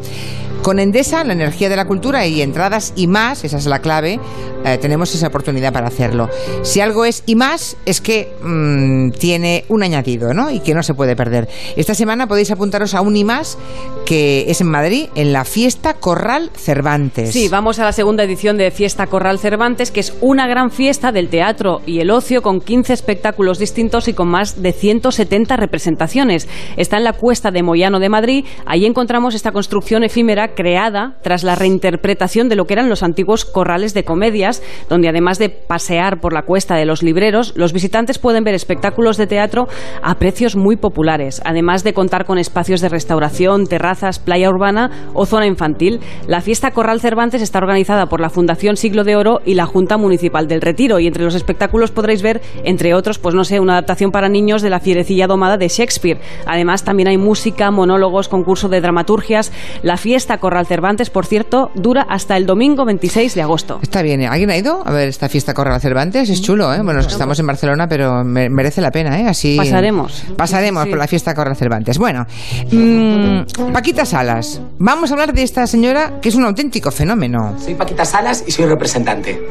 Con 0.62 0.78
Endesa, 0.78 1.24
la 1.24 1.34
energía 1.34 1.70
de 1.70 1.76
la 1.76 1.86
cultura 1.86 2.28
y 2.28 2.42
entradas 2.42 2.94
y 2.96 3.08
más, 3.08 3.44
esa 3.44 3.58
es 3.58 3.66
la 3.66 3.80
clave, 3.80 3.91
eh, 4.00 4.78
tenemos 4.80 5.14
esa 5.14 5.28
oportunidad 5.28 5.74
para 5.74 5.88
hacerlo. 5.88 6.30
Si 6.62 6.80
algo 6.80 7.06
es 7.06 7.24
y 7.26 7.36
más, 7.36 7.78
es 7.86 8.02
que 8.02 8.34
mmm, 8.42 9.10
tiene 9.12 9.66
un 9.70 9.84
añadido, 9.84 10.34
¿no? 10.34 10.50
Y 10.50 10.60
que 10.60 10.74
no 10.74 10.84
se 10.84 10.94
puede 10.94 11.16
perder. 11.16 11.50
Esta 11.76 11.96
semana 11.96 12.28
podéis 12.28 12.52
apuntaros 12.52 12.94
a 12.94 13.02
un 13.02 13.16
y 13.18 13.24
más 13.24 13.58
que 14.06 14.46
es 14.50 14.62
en 14.62 14.68
Madrid, 14.68 15.10
en 15.16 15.34
la 15.34 15.46
Fiesta 15.46 15.96
Corral 15.96 16.52
Cervantes. 16.56 17.32
Sí, 17.32 17.48
vamos 17.50 17.80
a 17.80 17.86
la 17.86 17.92
segunda 17.92 18.24
edición 18.24 18.58
de 18.58 18.72
Fiesta 18.72 19.08
Corral 19.08 19.40
Cervantes, 19.40 19.92
que 19.92 20.00
es 20.00 20.14
una 20.22 20.48
gran 20.48 20.72
fiesta 20.72 21.12
del 21.12 21.30
teatro 21.30 21.82
y 21.86 22.00
el 22.00 22.12
ocio 22.12 22.42
con 22.42 22.62
15 22.62 22.94
espectáculos 22.94 23.60
distintos 23.60 24.08
y 24.08 24.14
con 24.14 24.28
más 24.28 24.62
de 24.62 24.74
170 24.74 25.56
representaciones. 25.58 26.48
Está 26.78 26.98
en 26.98 27.04
la 27.04 27.14
Cuesta 27.14 27.52
de 27.52 27.64
Moyano 27.64 28.00
de 28.00 28.10
Madrid. 28.10 28.46
Ahí 28.66 28.86
encontramos 28.86 29.36
esta 29.36 29.52
construcción 29.52 30.04
efímera 30.04 30.54
creada 30.56 31.18
tras 31.22 31.44
la 31.44 31.56
reinterpretación 31.56 32.50
de 32.50 32.56
lo 32.56 32.66
que 32.66 32.74
eran 32.74 32.90
los 32.90 33.04
antiguos 33.04 33.46
de 33.72 34.04
comedias, 34.04 34.62
donde 34.90 35.08
además 35.08 35.40
de 35.40 35.48
pasear 35.48 36.20
por 36.20 36.34
la 36.34 36.42
cuesta 36.42 36.76
de 36.76 36.86
los 36.86 37.04
libreros, 37.04 37.54
los 37.56 37.72
visitantes 37.72 38.20
pueden 38.20 38.44
ver 38.44 38.54
espectáculos 38.54 39.16
de 39.16 39.28
teatro 39.28 39.70
a 40.04 40.16
precios 40.16 40.58
muy 40.58 40.76
populares, 40.76 41.42
además 41.46 41.86
de 41.86 41.94
contar 41.94 42.26
con 42.26 42.38
espacios 42.38 42.82
de 42.82 42.90
restauración, 42.90 43.68
terrazas, 43.68 44.20
playa 44.20 44.50
urbana 44.50 45.10
o 45.14 45.26
zona 45.26 45.48
infantil. 45.48 46.02
La 46.28 46.42
fiesta 46.42 46.72
Corral 46.72 47.00
Cervantes 47.00 47.42
está 47.42 47.60
organizada 47.60 48.08
por 48.08 48.20
la 48.20 48.30
Fundación 48.30 48.76
Siglo 48.76 49.06
de 49.06 49.16
Oro 49.16 49.40
y 49.46 49.54
la 49.54 49.66
Junta 49.66 49.98
Municipal 49.98 50.50
del 50.50 50.62
Retiro, 50.62 51.00
y 51.00 51.08
entre 51.08 51.24
los 51.24 51.36
espectáculos 51.36 51.92
podréis 51.92 52.22
ver, 52.22 52.42
entre 52.66 52.94
otros, 52.94 53.20
pues 53.20 53.36
no 53.36 53.46
sé, 53.46 53.62
una 53.62 53.74
adaptación 53.74 54.12
para 54.12 54.28
niños 54.28 54.62
de 54.62 54.70
la 54.70 54.82
fierecilla 54.82 55.28
domada 55.28 55.56
de 55.56 55.70
Shakespeare. 55.70 56.20
Además, 56.46 56.84
también 56.84 57.08
hay 57.08 57.18
música, 57.18 57.72
monólogos, 57.72 58.28
concurso 58.28 58.68
de 58.68 58.82
dramaturgias. 58.82 59.54
La 59.82 59.96
fiesta 59.96 60.40
Corral 60.40 60.66
Cervantes, 60.66 61.10
por 61.10 61.26
cierto, 61.26 61.72
dura 61.76 62.02
hasta 62.02 62.36
el 62.36 62.46
domingo 62.46 62.84
26 62.84 63.34
de 63.34 63.42
agosto. 63.42 63.61
Está 63.82 64.02
bien, 64.02 64.22
¿eh? 64.22 64.28
¿alguien 64.28 64.50
ha 64.50 64.58
ido 64.58 64.82
a 64.86 64.92
ver 64.92 65.08
esta 65.08 65.30
fiesta 65.30 65.54
Corral 65.54 65.80
Cervantes? 65.80 66.30
Es 66.30 66.42
chulo, 66.42 66.74
¿eh? 66.74 66.82
Bueno, 66.82 67.00
estamos 67.00 67.40
en 67.40 67.48
Barcelona, 67.48 67.88
pero 67.88 68.24
me 68.24 68.50
merece 68.50 68.82
la 68.82 68.92
pena, 68.92 69.20
¿eh? 69.20 69.28
Así 69.28 69.58
pasaremos. 69.58 70.24
Pasaremos 70.36 70.84
sí. 70.84 70.90
por 70.90 71.00
la 71.00 71.08
fiesta 71.08 71.34
Corral 71.34 71.56
Cervantes. 71.56 71.98
Bueno, 71.98 72.26
mmm, 72.72 73.72
Paquita 73.72 74.06
Salas, 74.06 74.62
vamos 74.80 75.12
a 75.12 75.14
hablar 75.14 75.34
de 75.34 75.44
esta 75.44 75.68
señora 75.68 76.20
que 76.22 76.30
es 76.30 76.36
un 76.36 76.46
auténtico 76.46 76.92
fenómeno. 76.92 77.56
Soy 77.64 77.76
Paquita 77.76 78.06
Salas 78.06 78.44
y 78.48 78.52
soy 78.52 78.66
representante. 78.66 79.42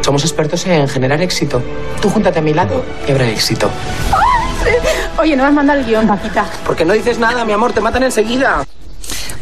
Somos 0.00 0.22
expertos 0.22 0.66
en 0.66 0.86
generar 0.86 1.22
éxito. 1.22 1.62
Tú 2.00 2.10
júntate 2.10 2.38
a 2.38 2.42
mi 2.42 2.52
lado 2.52 2.84
y 3.08 3.12
habrá 3.12 3.28
éxito. 3.28 3.70
Oye, 5.18 5.36
no 5.36 5.44
me 5.44 5.48
has 5.48 5.54
mandado 5.54 5.80
el 5.80 5.86
guion, 5.86 6.06
Paquita. 6.06 6.46
Porque 6.66 6.84
no 6.84 6.92
dices 6.92 7.18
nada, 7.18 7.44
mi 7.44 7.52
amor, 7.52 7.72
te 7.72 7.80
matan 7.80 8.02
enseguida. 8.02 8.64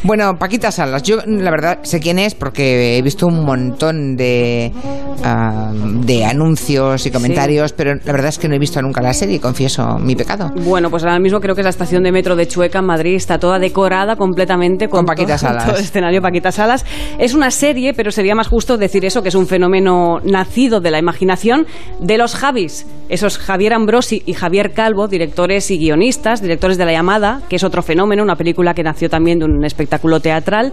Bueno, 0.04 0.36
Paquita 0.36 0.72
Salas, 0.72 1.04
yo 1.04 1.18
la 1.24 1.50
verdad 1.52 1.78
sé 1.82 2.00
quién 2.00 2.18
es 2.18 2.34
porque 2.34 2.98
he 2.98 3.02
visto 3.02 3.28
un 3.28 3.44
montón 3.44 4.16
de, 4.16 4.72
uh, 4.74 6.04
de 6.04 6.24
anuncios 6.24 7.06
y 7.06 7.12
comentarios, 7.12 7.70
sí. 7.70 7.74
pero 7.78 7.94
la 7.94 8.12
verdad 8.12 8.30
es 8.30 8.38
que 8.38 8.48
no 8.48 8.56
he 8.56 8.58
visto 8.58 8.82
nunca 8.82 9.00
la 9.00 9.14
serie, 9.14 9.38
confieso 9.38 10.00
mi 10.00 10.16
pecado. 10.16 10.50
Bueno, 10.64 10.90
pues 10.90 11.04
ahora 11.04 11.20
mismo 11.20 11.38
creo 11.38 11.54
que 11.54 11.60
es 11.60 11.66
la 11.66 11.70
estación 11.70 12.02
de 12.02 12.10
metro 12.10 12.34
de 12.34 12.48
Chueca 12.48 12.80
en 12.80 12.86
Madrid, 12.86 13.14
está 13.14 13.38
toda 13.38 13.60
decorada 13.60 14.16
completamente 14.16 14.88
con, 14.88 14.98
con 14.98 15.06
Paquita 15.06 15.36
todo, 15.36 15.48
Salas. 15.48 15.64
Todo 15.66 15.76
el 15.76 15.84
escenario 15.84 16.20
Paquita 16.20 16.50
Salas. 16.50 16.84
Es 17.18 17.32
una 17.32 17.52
serie, 17.52 17.94
pero 17.94 18.10
sería 18.10 18.34
más 18.34 18.48
justo 18.48 18.76
decir 18.78 19.04
eso, 19.04 19.22
que 19.22 19.28
es 19.28 19.36
un 19.36 19.46
fenómeno 19.46 20.18
nacido 20.24 20.80
de 20.80 20.90
la 20.90 20.98
imaginación 20.98 21.64
de 22.00 22.18
los 22.18 22.34
Javis, 22.34 22.86
esos 23.08 23.38
Javier 23.38 23.74
Ambrosi 23.74 24.20
y 24.26 24.32
Javier 24.32 24.72
Calvo, 24.72 25.06
directores 25.06 25.70
y 25.70 25.78
guionistas, 25.78 26.42
directores 26.42 26.76
de 26.76 26.86
La 26.86 26.92
Llamada, 26.92 27.42
que 27.48 27.54
es 27.54 27.62
otro 27.62 27.82
fenómeno, 27.82 28.24
una 28.24 28.34
película 28.34 28.74
que 28.74 28.82
nació 28.82 29.08
también 29.08 29.38
de 29.38 29.44
un 29.44 29.64
espectáculo 29.64 29.91
espectáculo 29.92 30.20
teatral. 30.20 30.72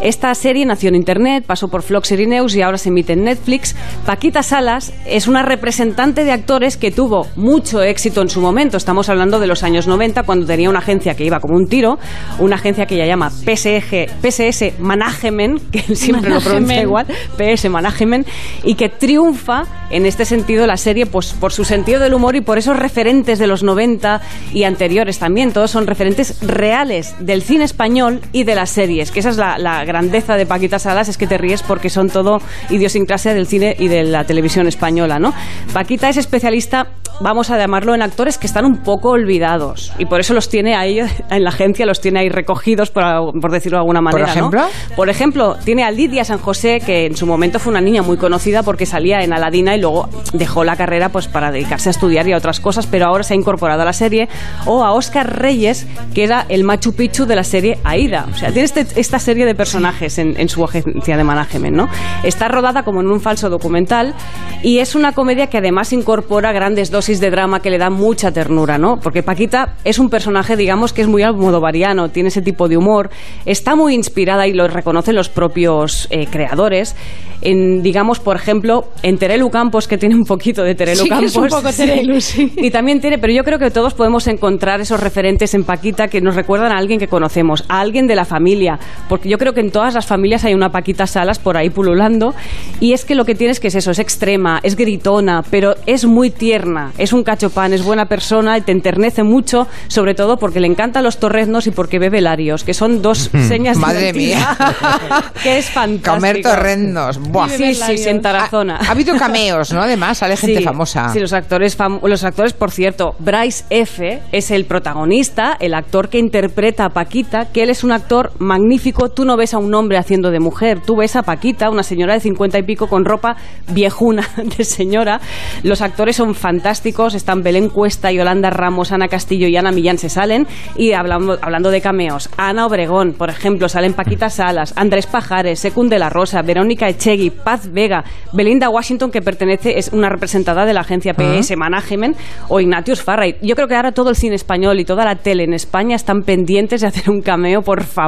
Esta 0.00 0.34
serie 0.34 0.64
nació 0.64 0.88
en 0.88 0.96
Internet, 0.96 1.44
pasó 1.46 1.68
por 1.68 1.82
Flox 1.82 2.10
Irineus 2.12 2.54
y 2.54 2.62
ahora 2.62 2.78
se 2.78 2.88
emite 2.88 3.12
en 3.12 3.24
Netflix. 3.24 3.74
Paquita 4.06 4.42
Salas 4.42 4.92
es 5.06 5.26
una 5.26 5.42
representante 5.42 6.24
de 6.24 6.32
actores 6.32 6.76
que 6.76 6.90
tuvo 6.90 7.26
mucho 7.36 7.82
éxito 7.82 8.20
en 8.22 8.28
su 8.28 8.40
momento. 8.40 8.76
Estamos 8.76 9.08
hablando 9.08 9.38
de 9.38 9.46
los 9.46 9.62
años 9.62 9.86
90, 9.86 10.22
cuando 10.24 10.46
tenía 10.46 10.70
una 10.70 10.80
agencia 10.80 11.14
que 11.14 11.24
iba 11.24 11.40
como 11.40 11.56
un 11.56 11.66
tiro, 11.66 11.98
una 12.38 12.56
agencia 12.56 12.86
que 12.86 12.96
ella 12.96 13.06
llama 13.06 13.30
PSG, 13.30 14.08
PSS 14.22 14.78
Management, 14.80 15.60
que 15.70 15.80
siempre 15.94 16.30
Management. 16.30 16.34
lo 16.34 16.40
pronuncia 16.40 16.82
igual, 16.82 17.06
PS 17.36 17.68
Management, 17.68 18.26
y 18.64 18.74
que 18.74 18.88
triunfa 18.88 19.64
en 19.90 20.06
este 20.06 20.24
sentido 20.24 20.66
la 20.66 20.76
serie 20.76 21.06
pues, 21.06 21.32
por 21.32 21.52
su 21.52 21.64
sentido 21.64 22.00
del 22.00 22.14
humor 22.14 22.34
y 22.34 22.40
por 22.40 22.58
esos 22.58 22.76
referentes 22.76 23.38
de 23.38 23.46
los 23.46 23.62
90 23.62 24.20
y 24.52 24.64
anteriores 24.64 25.18
también. 25.18 25.52
Todos 25.52 25.70
son 25.70 25.86
referentes 25.86 26.40
reales 26.40 27.14
del 27.20 27.42
cine 27.42 27.64
español 27.64 28.20
y 28.32 28.44
de 28.44 28.51
de 28.52 28.56
las 28.56 28.70
series, 28.70 29.10
que 29.10 29.20
esa 29.20 29.30
es 29.30 29.38
la, 29.38 29.56
la 29.56 29.82
grandeza 29.84 30.36
de 30.36 30.44
Paquita 30.44 30.78
Salas, 30.78 31.08
es 31.08 31.16
que 31.16 31.26
te 31.26 31.38
ríes 31.38 31.62
porque 31.62 31.88
son 31.88 32.08
todo 32.08 32.38
idiosincrasia 32.68 33.32
del 33.32 33.46
cine 33.46 33.74
y 33.78 33.88
de 33.88 34.04
la 34.04 34.24
televisión 34.24 34.66
española, 34.66 35.18
¿no? 35.18 35.32
Paquita 35.72 36.10
es 36.10 36.18
especialista, 36.18 36.88
vamos 37.20 37.50
a 37.50 37.56
llamarlo, 37.56 37.94
en 37.94 38.02
actores 38.02 38.36
que 38.36 38.46
están 38.46 38.66
un 38.66 38.82
poco 38.82 39.10
olvidados 39.10 39.92
y 39.98 40.04
por 40.04 40.20
eso 40.20 40.34
los 40.34 40.50
tiene 40.50 40.74
ahí 40.74 40.98
en 41.30 41.44
la 41.44 41.48
agencia, 41.48 41.86
los 41.86 42.00
tiene 42.00 42.20
ahí 42.20 42.28
recogidos, 42.28 42.90
por, 42.90 43.02
por 43.40 43.50
decirlo 43.50 43.78
de 43.78 43.80
alguna 43.80 44.02
manera, 44.02 44.26
¿Por 44.26 44.36
ejemplo? 44.36 44.60
¿no? 44.60 44.96
Por 44.96 45.08
ejemplo, 45.08 45.56
tiene 45.64 45.84
a 45.84 45.90
Lidia 45.90 46.24
San 46.24 46.38
José, 46.38 46.80
que 46.84 47.06
en 47.06 47.16
su 47.16 47.26
momento 47.26 47.58
fue 47.58 47.70
una 47.70 47.80
niña 47.80 48.02
muy 48.02 48.18
conocida 48.18 48.62
porque 48.62 48.84
salía 48.84 49.22
en 49.22 49.32
Aladina 49.32 49.74
y 49.74 49.80
luego 49.80 50.10
dejó 50.34 50.62
la 50.62 50.76
carrera 50.76 51.08
pues 51.08 51.26
para 51.26 51.50
dedicarse 51.50 51.88
a 51.88 51.92
estudiar 51.92 52.28
y 52.28 52.32
a 52.32 52.36
otras 52.36 52.60
cosas, 52.60 52.86
pero 52.86 53.06
ahora 53.06 53.22
se 53.22 53.32
ha 53.32 53.36
incorporado 53.36 53.80
a 53.80 53.86
la 53.86 53.94
serie, 53.94 54.28
o 54.66 54.84
a 54.84 54.92
Oscar 54.92 55.40
Reyes, 55.40 55.86
que 56.14 56.24
era 56.24 56.44
el 56.48 56.64
Machu 56.64 56.92
Picchu 56.94 57.24
de 57.24 57.36
la 57.36 57.44
serie 57.44 57.78
Aida. 57.84 58.26
O 58.30 58.36
sea, 58.36 58.41
tiene 58.48 58.62
este- 58.64 58.86
esta 59.00 59.18
serie 59.18 59.44
de 59.46 59.54
personajes 59.54 60.18
en, 60.18 60.38
en 60.40 60.48
su 60.48 60.64
agencia 60.64 61.16
de 61.16 61.24
management, 61.24 61.76
¿no? 61.76 61.88
Está 62.24 62.48
rodada 62.48 62.82
como 62.82 63.00
en 63.00 63.08
un 63.08 63.20
falso 63.20 63.50
documental 63.50 64.14
y 64.62 64.78
es 64.78 64.94
una 64.94 65.12
comedia 65.12 65.48
que 65.48 65.58
además 65.58 65.92
incorpora 65.92 66.52
grandes 66.52 66.90
dosis 66.90 67.20
de 67.20 67.30
drama 67.30 67.60
que 67.60 67.70
le 67.70 67.78
dan 67.78 67.92
mucha 67.92 68.30
ternura, 68.32 68.78
¿no? 68.78 68.98
Porque 69.00 69.22
Paquita 69.22 69.74
es 69.84 69.98
un 69.98 70.08
personaje, 70.08 70.56
digamos, 70.56 70.92
que 70.92 71.02
es 71.02 71.08
muy 71.08 71.22
almodovariano, 71.22 72.08
tiene 72.10 72.28
ese 72.30 72.42
tipo 72.42 72.68
de 72.68 72.76
humor, 72.76 73.10
está 73.46 73.76
muy 73.76 73.94
inspirada 73.94 74.46
y 74.46 74.52
lo 74.52 74.66
reconocen 74.68 75.14
los 75.16 75.28
propios 75.28 76.08
eh, 76.10 76.26
creadores. 76.30 76.96
En, 77.44 77.82
digamos, 77.82 78.20
por 78.20 78.36
ejemplo, 78.36 78.84
en 79.02 79.18
Terelu 79.18 79.50
Campos, 79.50 79.88
que 79.88 79.98
tiene 79.98 80.14
un 80.14 80.22
poquito 80.24 80.62
de 80.62 80.76
Terelu 80.76 81.02
Sí, 81.02 81.08
que 81.08 81.24
es 81.24 81.32
Campos. 81.34 81.36
un 81.36 81.48
poco 81.62 81.72
Terelu, 81.76 82.20
sí. 82.20 82.52
Y 82.56 82.70
también 82.70 83.00
tiene, 83.00 83.18
pero 83.18 83.32
yo 83.32 83.42
creo 83.42 83.58
que 83.58 83.70
todos 83.72 83.94
podemos 83.94 84.28
encontrar 84.28 84.80
esos 84.80 85.00
referentes 85.00 85.52
en 85.54 85.64
Paquita 85.64 86.06
que 86.06 86.20
nos 86.20 86.36
recuerdan 86.36 86.70
a 86.70 86.78
alguien 86.78 87.00
que 87.00 87.08
conocemos, 87.08 87.64
a 87.68 87.80
alguien 87.80 88.06
de 88.06 88.14
la 88.14 88.24
familia, 88.32 88.78
porque 89.08 89.28
yo 89.28 89.36
creo 89.38 89.52
que 89.52 89.60
en 89.60 89.70
todas 89.70 89.92
las 89.94 90.06
familias 90.06 90.44
hay 90.44 90.54
una 90.54 90.70
Paquita 90.72 91.06
Salas 91.06 91.38
por 91.38 91.56
ahí 91.58 91.68
pululando, 91.70 92.34
y 92.80 92.94
es 92.94 93.04
que 93.04 93.14
lo 93.14 93.24
que 93.24 93.34
tienes 93.34 93.60
que 93.60 93.68
es 93.68 93.74
eso, 93.74 93.90
es 93.90 93.98
extrema, 93.98 94.58
es 94.62 94.74
gritona, 94.74 95.44
pero 95.50 95.74
es 95.86 96.04
muy 96.06 96.30
tierna, 96.30 96.92
es 96.96 97.12
un 97.12 97.22
cachopán, 97.24 97.72
es 97.74 97.82
buena 97.84 98.06
persona 98.06 98.56
y 98.56 98.62
te 98.62 98.72
enternece 98.72 99.22
mucho, 99.22 99.66
sobre 99.88 100.14
todo 100.14 100.38
porque 100.38 100.60
le 100.60 100.66
encantan 100.66 101.04
los 101.04 101.18
torreznos 101.18 101.66
y 101.66 101.70
porque 101.72 101.98
bebe 101.98 102.20
larios, 102.22 102.64
que 102.64 102.72
son 102.74 103.02
dos 103.02 103.30
señas 103.48 103.76
de 103.76 103.80
Madre 103.82 104.00
identidad, 104.10 104.56
que 105.42 105.58
es 105.58 105.68
fantástico. 105.70 106.14
Comer 106.14 106.42
torrendos. 106.42 107.18
Buah. 107.18 107.48
Sí, 107.50 107.74
sí, 107.74 107.98
sí, 107.98 108.08
en 108.08 108.22
Tarazona. 108.22 108.76
Ha, 108.76 108.88
ha 108.88 108.90
habido 108.92 109.14
cameos, 109.16 109.72
¿no? 109.72 109.82
Además, 109.82 110.18
sale 110.18 110.36
gente 110.36 110.58
Sí, 110.58 110.64
famosa. 110.64 111.12
Sí, 111.12 111.20
los 111.20 111.32
actores, 111.32 111.76
fam- 111.78 112.00
los 112.06 112.24
actores, 112.24 112.52
por 112.54 112.70
cierto, 112.70 113.14
Bryce 113.18 113.64
F. 113.70 114.20
es 114.32 114.50
el 114.50 114.64
protagonista, 114.64 115.56
el 115.60 115.74
actor 115.74 116.08
que 116.08 116.18
interpreta 116.18 116.84
a 116.86 116.88
Paquita, 116.90 117.46
que 117.52 117.62
él 117.64 117.70
es 117.70 117.82
un 117.84 117.92
actor 117.92 118.21
magnífico. 118.38 119.08
Tú 119.08 119.24
no 119.24 119.36
ves 119.36 119.54
a 119.54 119.58
un 119.58 119.74
hombre 119.74 119.98
haciendo 119.98 120.30
de 120.30 120.40
mujer, 120.40 120.80
tú 120.84 120.96
ves 120.96 121.16
a 121.16 121.22
Paquita, 121.22 121.70
una 121.70 121.82
señora 121.82 122.14
de 122.14 122.20
cincuenta 122.20 122.58
y 122.58 122.62
pico 122.62 122.86
con 122.88 123.04
ropa 123.04 123.36
viejuna 123.72 124.26
de 124.56 124.64
señora. 124.64 125.20
Los 125.62 125.82
actores 125.82 126.16
son 126.16 126.34
fantásticos, 126.34 127.14
están 127.14 127.42
Belén 127.42 127.68
Cuesta, 127.68 128.12
Yolanda 128.12 128.50
Ramos, 128.50 128.92
Ana 128.92 129.08
Castillo 129.08 129.48
y 129.48 129.56
Ana 129.56 129.72
Millán 129.72 129.98
se 129.98 130.08
salen. 130.08 130.46
Y 130.76 130.92
hablando, 130.92 131.38
hablando 131.40 131.70
de 131.70 131.80
cameos, 131.80 132.30
Ana 132.36 132.66
Obregón, 132.66 133.14
por 133.14 133.30
ejemplo, 133.30 133.68
salen 133.68 133.94
Paquita 133.94 134.30
Salas, 134.30 134.72
Andrés 134.76 135.06
Pajares, 135.06 135.60
Secund 135.60 135.90
de 135.90 135.98
la 135.98 136.10
Rosa, 136.10 136.42
Verónica 136.42 136.88
Echegui, 136.88 137.30
Paz 137.30 137.70
Vega, 137.72 138.04
Belinda 138.32 138.68
Washington, 138.68 139.10
que 139.10 139.22
pertenece, 139.22 139.78
es 139.78 139.92
una 139.92 140.08
representada 140.08 140.64
de 140.64 140.74
la 140.74 140.80
agencia 140.80 141.14
PS 141.14 141.56
Management, 141.56 142.16
o 142.48 142.60
Ignatius 142.60 143.02
Farray. 143.02 143.36
Yo 143.42 143.54
creo 143.54 143.68
que 143.68 143.74
ahora 143.74 143.92
todo 143.92 144.10
el 144.10 144.16
cine 144.16 144.34
español 144.34 144.80
y 144.80 144.84
toda 144.84 145.04
la 145.04 145.16
tele 145.16 145.44
en 145.44 145.54
España 145.54 145.96
están 145.96 146.22
pendientes 146.22 146.80
de 146.80 146.86
hacer 146.88 147.10
un 147.10 147.22
cameo, 147.22 147.62
por 147.62 147.82
favor, 147.82 148.01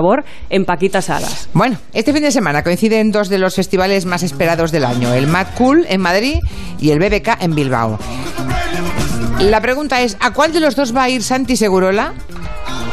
en 0.50 0.64
Paquita 0.64 1.02
Salas. 1.02 1.48
Bueno, 1.52 1.76
este 1.92 2.12
fin 2.12 2.22
de 2.22 2.32
semana 2.32 2.62
coinciden 2.62 3.10
dos 3.10 3.28
de 3.28 3.38
los 3.38 3.54
festivales 3.54 4.06
más 4.06 4.22
esperados 4.22 4.72
del 4.72 4.84
año, 4.84 5.12
el 5.12 5.26
Mad 5.26 5.46
Cool 5.56 5.86
en 5.88 6.00
Madrid 6.00 6.38
y 6.80 6.90
el 6.90 6.98
BBK 6.98 7.40
en 7.40 7.54
Bilbao. 7.54 7.98
La 9.40 9.60
pregunta 9.60 10.00
es, 10.00 10.16
¿a 10.20 10.32
cuál 10.32 10.52
de 10.52 10.60
los 10.60 10.76
dos 10.76 10.94
va 10.94 11.04
a 11.04 11.10
ir 11.10 11.22
Santi 11.22 11.56
Segurola? 11.56 12.14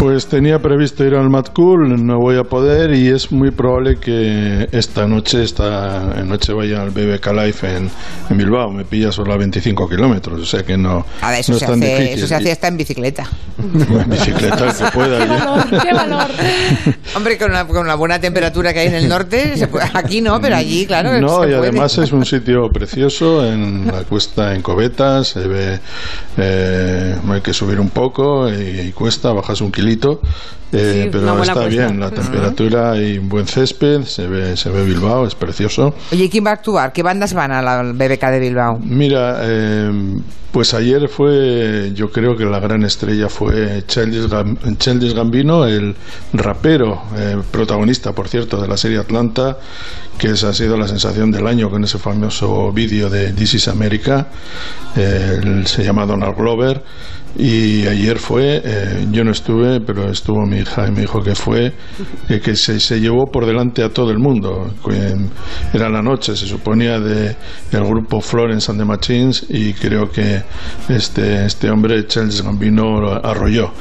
Pues 0.01 0.25
tenía 0.25 0.57
previsto 0.57 1.05
ir 1.05 1.13
al 1.13 1.29
Mad 1.29 1.45
Cool, 1.53 2.03
no 2.03 2.17
voy 2.17 2.35
a 2.35 2.43
poder 2.43 2.91
y 2.95 3.09
es 3.09 3.31
muy 3.31 3.51
probable 3.51 3.97
que 3.99 4.67
esta 4.71 5.05
noche, 5.05 5.43
esta 5.43 6.15
noche 6.25 6.53
vaya 6.53 6.81
al 6.81 6.89
BBK 6.89 7.27
Live 7.27 7.55
en, 7.61 7.87
en 8.31 8.37
Bilbao. 8.37 8.71
Me 8.71 8.83
pilla 8.83 9.11
solo 9.11 9.31
a 9.31 9.37
25 9.37 9.87
kilómetros, 9.87 10.41
o 10.41 10.45
sea 10.45 10.63
que 10.63 10.75
no, 10.75 11.05
Ah, 11.21 11.37
eso, 11.37 11.51
no 11.51 11.59
se 11.59 11.65
es 11.65 11.71
tan 11.71 11.83
hace, 11.83 11.91
difícil. 11.93 12.17
eso 12.17 12.27
se 12.27 12.33
hace 12.35 12.51
hasta 12.51 12.67
en 12.69 12.77
bicicleta. 12.77 13.29
En 13.59 14.09
bicicleta, 14.09 14.69
el 14.69 14.73
que 14.75 14.85
pueda. 14.91 15.19
ya. 15.23 15.81
¡Qué 15.83 15.93
valor! 15.93 16.27
Hombre, 17.15 17.37
con 17.37 17.51
una, 17.51 17.67
con 17.67 17.77
una 17.77 17.93
buena 17.93 18.19
temperatura 18.19 18.73
que 18.73 18.79
hay 18.79 18.87
en 18.87 18.95
el 18.95 19.07
norte, 19.07 19.55
se 19.55 19.67
puede- 19.67 19.85
aquí 19.93 20.19
no, 20.19 20.41
pero 20.41 20.55
allí, 20.55 20.87
claro, 20.87 21.21
No, 21.21 21.41
se 21.43 21.49
y 21.49 21.53
puede. 21.53 21.55
además 21.57 21.95
es 21.99 22.11
un 22.11 22.25
sitio 22.25 22.71
precioso 22.71 23.45
en 23.45 23.85
la 23.85 24.01
cuesta 24.05 24.55
en 24.55 24.63
Covetas, 24.63 25.27
se 25.27 25.47
ve, 25.47 25.79
eh, 26.37 27.15
hay 27.29 27.41
que 27.41 27.53
subir 27.53 27.79
un 27.79 27.91
poco 27.91 28.49
y, 28.49 28.79
y 28.79 28.91
cuesta, 28.93 29.31
bajas 29.31 29.61
un 29.61 29.69
eh, 30.71 31.03
Sí, 31.03 31.09
pero 31.11 31.41
está 31.41 31.65
bien, 31.65 31.99
la 31.99 32.11
temperatura 32.11 32.97
y 32.97 33.17
un 33.17 33.29
buen 33.29 33.47
césped, 33.47 34.03
se 34.03 34.27
ve, 34.27 34.55
se 34.55 34.69
ve 34.69 34.85
Bilbao, 34.85 35.25
es 35.25 35.35
precioso. 35.35 35.93
Oye, 36.11 36.25
¿y 36.25 36.29
quién 36.29 36.45
va 36.45 36.51
a 36.51 36.53
actuar? 36.53 36.93
¿Qué 36.93 37.03
bandas 37.03 37.33
van 37.33 37.51
al 37.51 37.67
al 37.67 37.93
BBK 37.93 38.25
de 38.27 38.39
Bilbao? 38.39 38.79
Mira, 38.79 39.39
eh, 39.41 39.91
pues 40.51 40.73
ayer 40.73 41.07
fue, 41.07 41.91
yo 41.95 42.11
creo 42.11 42.35
que 42.35 42.43
la 42.43 42.59
gran 42.59 42.83
estrella 42.83 43.29
fue 43.29 43.83
Childish 43.87 45.13
Gambino, 45.13 45.65
el 45.65 45.95
rapero, 46.33 47.01
eh, 47.17 47.37
protagonista, 47.51 48.13
por 48.13 48.27
cierto, 48.27 48.61
de 48.61 48.67
la 48.67 48.75
serie 48.75 48.97
Atlanta, 48.97 49.57
que 50.21 50.27
esa 50.27 50.49
ha 50.49 50.53
sido 50.53 50.77
la 50.77 50.87
sensación 50.87 51.31
del 51.31 51.47
año 51.47 51.71
con 51.71 51.83
ese 51.83 51.97
famoso 51.97 52.71
vídeo 52.71 53.09
de 53.09 53.33
This 53.33 53.55
is 53.55 53.67
America. 53.67 54.27
Eh, 54.95 55.63
se 55.65 55.83
llama 55.83 56.05
Donald 56.05 56.35
Glover. 56.37 56.83
Y 57.37 57.87
ayer 57.87 58.19
fue, 58.19 58.61
eh, 58.63 59.07
yo 59.09 59.23
no 59.23 59.31
estuve, 59.31 59.79
pero 59.79 60.11
estuvo 60.11 60.45
mi 60.45 60.57
hija 60.57 60.87
y 60.87 60.91
me 60.91 61.01
dijo 61.01 61.21
que 61.21 61.33
fue, 61.33 61.73
eh, 62.27 62.41
que 62.41 62.57
se, 62.57 62.79
se 62.79 62.99
llevó 62.99 63.31
por 63.31 63.45
delante 63.45 63.83
a 63.83 63.89
todo 63.89 64.11
el 64.11 64.19
mundo. 64.19 64.69
Era 65.73 65.89
la 65.89 66.01
noche, 66.01 66.35
se 66.35 66.45
suponía, 66.45 66.99
de 66.99 67.35
el 67.71 67.83
grupo 67.85 68.19
Florence 68.19 68.69
and 68.69 68.81
the 68.81 68.85
Machines 68.85 69.45
y 69.47 69.73
creo 69.73 70.09
que 70.09 70.43
este, 70.89 71.45
este 71.45 71.69
hombre, 71.69 72.05
Charles 72.05 72.43
Gambino, 72.43 73.07
arrolló. 73.23 73.71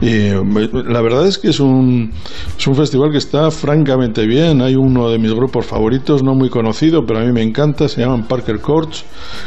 Y 0.00 0.30
la 0.30 1.02
verdad 1.02 1.26
es 1.26 1.36
que 1.36 1.48
es 1.48 1.58
un, 1.58 2.12
es 2.56 2.66
un 2.66 2.76
festival 2.76 3.10
que 3.10 3.18
está 3.18 3.50
francamente 3.50 4.24
bien. 4.24 4.62
Hay 4.62 4.76
uno 4.76 5.10
de 5.10 5.18
mis 5.18 5.32
grupos 5.32 5.66
favoritos, 5.66 5.89
no 6.22 6.34
muy 6.34 6.50
conocido, 6.50 7.04
pero 7.04 7.18
a 7.18 7.22
mí 7.22 7.32
me 7.32 7.42
encanta, 7.42 7.88
se 7.88 8.00
llaman 8.00 8.28
Parker 8.28 8.60
Courts, 8.60 9.04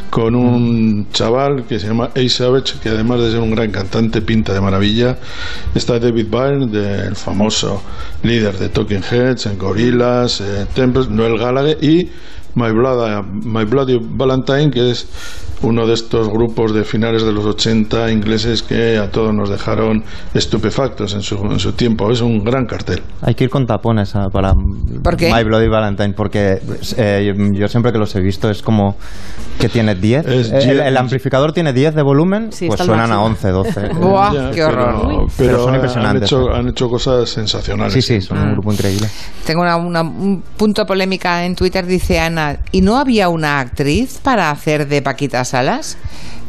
con 0.09 0.35
un 0.35 1.07
chaval 1.11 1.63
que 1.65 1.79
se 1.79 1.87
llama 1.87 2.09
Ace 2.15 2.43
que 2.81 2.89
además 2.89 3.21
de 3.21 3.31
ser 3.31 3.39
un 3.39 3.51
gran 3.51 3.71
cantante, 3.71 4.21
pinta 4.21 4.53
de 4.53 4.59
maravilla. 4.59 5.17
Está 5.73 5.99
David 5.99 6.27
Byrne, 6.29 6.67
del 6.67 7.15
famoso 7.15 7.81
líder 8.23 8.57
de 8.57 8.69
Talking 8.69 9.03
Heads, 9.09 9.45
en 9.45 9.57
Gorillaz, 9.57 10.41
eh, 10.41 10.65
Tempest, 10.73 11.09
Noel 11.09 11.37
Gallagher 11.37 11.81
y 11.81 12.09
My, 12.55 12.71
Blood, 12.71 13.23
My 13.23 13.63
Bloody 13.63 13.99
Valentine, 14.01 14.69
que 14.69 14.91
es 14.91 15.07
uno 15.63 15.87
de 15.87 15.93
estos 15.93 16.29
grupos 16.29 16.73
de 16.73 16.83
finales 16.83 17.23
de 17.23 17.31
los 17.31 17.45
80 17.45 18.11
ingleses 18.11 18.61
que 18.63 18.97
a 18.97 19.09
todos 19.09 19.33
nos 19.33 19.49
dejaron 19.49 20.03
estupefactos 20.33 21.13
en 21.13 21.21
su, 21.21 21.35
en 21.37 21.59
su 21.59 21.73
tiempo. 21.73 22.11
Es 22.11 22.21
un 22.21 22.43
gran 22.43 22.65
cartel. 22.65 23.01
Hay 23.21 23.33
que 23.35 23.45
ir 23.45 23.49
con 23.49 23.65
tapones 23.65 24.15
ah, 24.15 24.27
para 24.31 24.53
¿Por 25.03 25.15
qué? 25.17 25.31
My 25.33 25.43
Bloody 25.43 25.67
Valentine, 25.67 26.13
porque 26.13 26.59
eh, 26.97 27.33
yo, 27.57 27.67
siempre 27.67 27.91
que 27.91 27.97
los 27.97 28.13
he 28.15 28.21
visto 28.21 28.49
es 28.49 28.61
como 28.61 28.95
que 29.59 29.69
tiene 29.69 29.95
10. 29.95 30.25
Es 30.27 30.51
Eh, 30.51 30.57
el, 30.57 30.63
diez. 30.75 30.87
el 30.87 30.97
amplificador 30.97 31.53
tiene 31.53 31.73
10 31.73 31.95
de 31.95 32.01
volumen, 32.03 32.51
Sí, 32.51 32.67
pues 32.67 32.79
suenan 32.81 33.11
a 33.11 33.19
máximo. 33.19 33.25
11, 33.25 33.49
12. 33.49 33.87
Buah, 33.99 34.33
Ya, 34.33 34.51
qué 34.51 34.63
horror. 34.63 34.93
Pero, 35.01 35.07
Pero 35.07 35.27
pero 35.37 35.57
son 35.59 35.69
han, 35.69 35.75
impresionantes, 35.75 36.23
hecho, 36.23 36.49
¿eh? 36.51 36.57
han 36.59 36.67
hecho 36.69 36.87
cosas 36.89 37.29
sensacionales. 37.29 37.93
Sí, 37.93 38.01
sí, 38.01 38.21
son 38.21 38.37
un 38.39 38.53
grupo 38.53 38.73
increíble. 38.73 39.07
Tengo 39.45 39.61
una, 39.61 39.77
una- 39.77 40.01
un 40.01 40.43
punto 40.57 40.85
polémica 40.85 41.45
en 41.45 41.55
Twitter, 41.55 41.85
dice 41.85 42.19
Ana, 42.19 42.59
¿y 42.71 42.81
no 42.81 42.97
había 42.97 43.29
una 43.29 43.59
actriz 43.59 44.19
para 44.23 44.49
hacer 44.51 44.87
de 44.87 45.01
Paquita 45.01 45.45
Salas? 45.57 45.99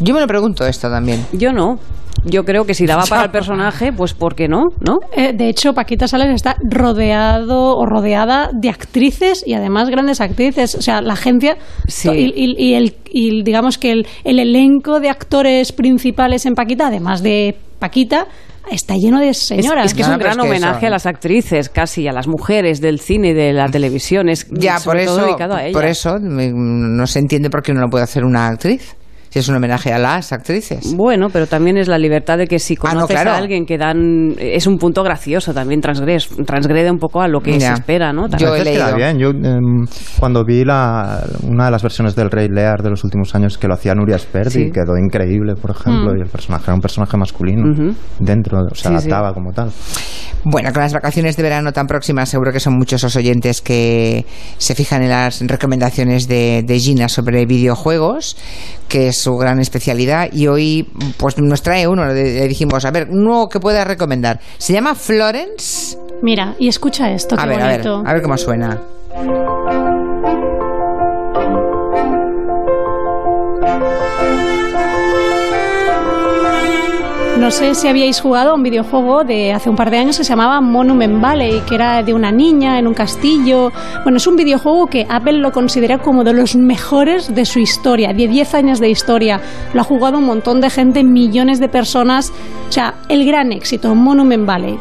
Yo 0.01 0.15
me 0.15 0.21
lo 0.23 0.27
pregunto 0.27 0.67
esto 0.67 0.89
también. 0.89 1.27
Yo 1.35 1.53
no. 1.53 1.79
Yo 2.25 2.43
creo 2.45 2.65
que 2.65 2.73
si 2.73 2.87
daba 2.87 3.05
para 3.05 3.25
el 3.25 3.31
personaje, 3.39 3.93
pues 3.93 4.15
¿por 4.15 4.35
qué 4.35 4.49
no? 4.49 4.63
¿No? 4.81 4.99
Eh, 5.15 5.35
de 5.35 5.51
hecho, 5.51 5.75
Paquita 5.75 6.09
Salas 6.09 6.29
está 6.31 6.57
rodeado 6.63 7.77
o 7.77 7.85
rodeada 7.85 8.49
de 8.55 8.71
actrices 8.71 9.45
y 9.47 9.53
además 9.53 9.91
grandes 9.91 10.23
actrices. 10.23 10.75
O 10.75 10.81
sea, 10.81 11.03
la 11.03 11.13
agencia 11.13 11.59
Sí. 11.87 12.09
y, 12.11 12.33
y- 12.35 12.57
y 12.71 12.75
el, 12.75 12.97
y 13.11 13.43
digamos 13.43 13.77
que 13.77 13.93
el, 13.93 14.07
el 14.25 14.39
elenco 14.39 15.01
de 15.01 15.11
actores 15.11 15.73
principales 15.73 16.47
en 16.47 16.55
Paquita, 16.55 16.87
además 16.87 17.23
de 17.23 17.57
Paquita, 17.79 18.27
está 18.71 18.95
lleno 18.97 19.21
de 19.21 19.33
señoras. 19.35 19.87
Es, 19.87 19.95
que 19.95 20.03
es 20.03 20.09
un 20.09 20.19
gran 20.19 20.33
es 20.33 20.37
que 20.39 20.43
homenaje 20.49 20.79
eso- 20.79 20.87
a 20.87 20.91
las 20.91 21.07
actrices, 21.07 21.69
casi 21.69 22.07
a 22.09 22.13
las 22.13 22.27
mujeres 22.27 22.81
del 22.81 23.01
cine 23.01 23.29
y 23.31 23.35
de 23.35 23.53
la 23.53 23.69
televisión. 23.69 24.29
Es 24.29 24.47
Ya, 24.51 24.79
por 24.85 24.97
eso, 24.97 25.17
dedicado 25.25 25.55
a 25.55 25.63
ellas. 25.65 25.73
por 25.73 25.85
eso 25.85 26.17
me- 26.21 26.53
no 26.53 27.07
se 27.07 27.19
entiende 27.19 27.51
por 27.51 27.63
qué 27.63 27.73
no 27.73 27.81
lo 27.81 27.89
puede 27.89 28.05
hacer 28.05 28.25
una 28.25 28.49
actriz. 28.49 28.97
Si 29.35 29.41
es 29.41 29.49
un 29.49 29.57
homenaje 29.57 29.93
a 29.93 29.99
las 29.99 30.33
actrices. 30.33 30.95
Bueno, 30.97 31.27
pero 31.29 31.49
también 31.49 31.77
es 31.77 31.89
la 31.89 31.99
libertad 31.99 32.39
de 32.39 32.47
que 32.47 32.61
si 32.61 32.75
Ah, 32.75 32.85
no, 32.85 32.91
conoces 33.01 33.17
claro. 33.17 33.31
a 33.33 33.37
alguien 33.39 33.67
que 33.67 33.77
dan... 33.77 34.33
Es 34.39 34.69
un 34.69 34.79
punto 34.79 35.03
gracioso 35.03 35.53
también, 35.53 35.81
transgres, 35.81 36.29
transgrede 36.47 36.89
un 36.89 36.99
poco 37.01 37.21
a 37.21 37.27
lo 37.27 37.41
que 37.41 37.55
se 37.55 37.59
Ya. 37.59 37.73
espera, 37.73 38.13
¿no? 38.13 38.27
A 38.27 38.29
veces 38.29 38.63
queda 38.63 38.95
bien. 38.95 39.19
Yo 39.19 39.31
em, 39.31 39.87
cuando 40.21 40.45
vi 40.45 40.65
la, 40.65 41.25
una 41.43 41.65
de 41.65 41.71
las 41.73 41.83
versiones 41.83 42.15
del 42.15 42.31
Rey 42.31 42.47
Lear 42.49 42.81
de 42.85 42.91
los 42.91 43.03
últimos 43.03 43.35
años 43.35 43.59
que 43.59 43.67
lo 43.67 43.75
hacía 43.75 43.93
Nuria 43.97 44.21
Sperdi, 44.21 44.51
Sí. 44.67 44.71
quedó 44.71 44.97
increíble, 44.97 45.55
por 45.61 45.73
ejemplo, 45.73 46.13
Mm. 46.15 46.19
y 46.19 46.21
el 46.23 46.29
personaje 46.29 46.65
era 46.67 46.75
un 46.75 46.81
personaje 46.81 47.17
masculino 47.17 47.95
dentro, 48.21 48.59
o 48.61 48.69
se 48.73 48.83
Sí, 48.83 48.83
sí. 48.83 48.89
adaptaba 48.95 49.35
como 49.35 49.51
tal. 49.53 49.69
Bueno, 50.45 50.73
con 50.73 50.83
las 50.83 50.93
vacaciones 50.93 51.37
de 51.37 51.43
verano 51.43 51.73
tan 51.73 51.87
próximas, 51.87 52.29
seguro 52.29 52.53
que 52.53 52.61
son 52.61 52.77
muchos 52.77 53.03
los 53.03 53.17
oyentes 53.17 53.63
que 53.63 54.27
se 54.59 54.75
fijan 54.75 55.03
en 55.03 55.09
las 55.09 55.41
recomendaciones 55.41 56.29
de, 56.29 56.63
de 56.67 56.79
Gina 56.79 57.09
sobre 57.09 57.47
videojuegos, 57.47 58.37
que 58.89 59.09
es 59.09 59.17
su 59.17 59.37
gran 59.37 59.59
especialidad. 59.61 60.29
Y 60.33 60.47
hoy, 60.49 60.89
pues 61.17 61.39
nos 61.39 61.63
trae 61.63 61.89
uno. 61.89 62.05
Le 62.07 62.47
dijimos, 62.47 62.85
a 62.85 62.91
ver, 62.91 63.09
uno 63.11 63.49
que 63.49 63.59
pueda 63.59 63.85
recomendar. 63.85 64.39
Se 64.59 64.73
llama 64.75 64.95
Florence. 64.95 65.97
Mira, 66.23 66.55
y 66.59 66.69
escucha 66.69 67.11
esto, 67.11 67.37
A 67.39 67.45
qué 67.45 67.49
ver, 67.49 67.63
a 67.63 67.67
ver, 67.67 67.83
bonito. 67.83 68.03
a 68.09 68.13
ver 68.13 68.23
cómo 68.23 68.37
suena. 68.37 68.81
No 77.45 77.51
sé 77.51 77.75
si 77.75 77.89
habíais 77.89 78.23
jugado 78.23 78.53
a 78.53 78.55
un 78.55 78.63
videojuego 78.63 79.23
de 79.23 79.53
hace 79.53 79.69
un 79.69 79.77
par 79.77 79.91
de 79.91 79.99
años 79.99 80.17
que 80.17 80.25
se 80.25 80.31
llamaba 80.31 80.63
Monument 80.63 81.21
Valley, 81.21 81.61
que 81.69 81.75
era 81.75 82.03
de 82.03 82.15
una 82.15 82.33
niña 82.33 82.79
en 82.79 82.87
un 82.87 82.95
castillo. 82.95 83.71
Bueno, 84.03 84.17
es 84.17 84.27
un 84.27 84.35
videojuego 84.35 84.87
que 84.87 85.07
Apple 85.07 85.35
lo 85.35 85.53
considera 85.53 85.99
como 85.99 86.25
de 86.25 86.33
los 86.33 86.57
mejores 86.57 87.35
de 87.35 87.45
su 87.45 87.59
historia, 87.59 88.15
de 88.15 88.29
10 88.29 88.55
años 88.55 88.81
de 88.81 88.89
historia. 88.89 89.43
Lo 89.75 89.83
ha 89.83 89.85
jugado 89.85 90.17
un 90.17 90.25
montón 90.25 90.63
de 90.63 90.71
gente, 90.71 91.05
millones 91.05 91.61
de 91.61 91.69
personas. 91.69 92.33
O 92.67 92.73
sea, 92.73 92.95
el 93.11 93.27
gran 93.27 93.53
éxito, 93.53 93.95
Monument 93.95 94.47
Valley. 94.47 94.79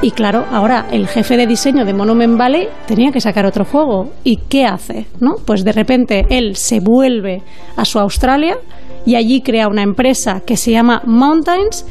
Y 0.00 0.12
claro, 0.12 0.46
ahora 0.50 0.86
el 0.90 1.06
jefe 1.06 1.36
de 1.36 1.46
diseño 1.46 1.84
de 1.84 1.92
Monument 1.92 2.38
Valley 2.38 2.66
tenía 2.86 3.12
que 3.12 3.20
sacar 3.20 3.44
otro 3.44 3.66
juego. 3.66 4.08
¿Y 4.24 4.38
qué 4.38 4.64
hace? 4.64 5.04
¿No? 5.20 5.34
Pues 5.44 5.64
de 5.64 5.72
repente 5.72 6.24
él 6.30 6.56
se 6.56 6.80
vuelve 6.80 7.42
a 7.76 7.84
su 7.84 7.98
Australia 7.98 8.56
y 9.06 9.14
allí 9.16 9.42
crea 9.42 9.68
una 9.68 9.82
empresa 9.82 10.40
que 10.44 10.56
se 10.56 10.70
llama 10.72 11.02
Mountains 11.06 11.84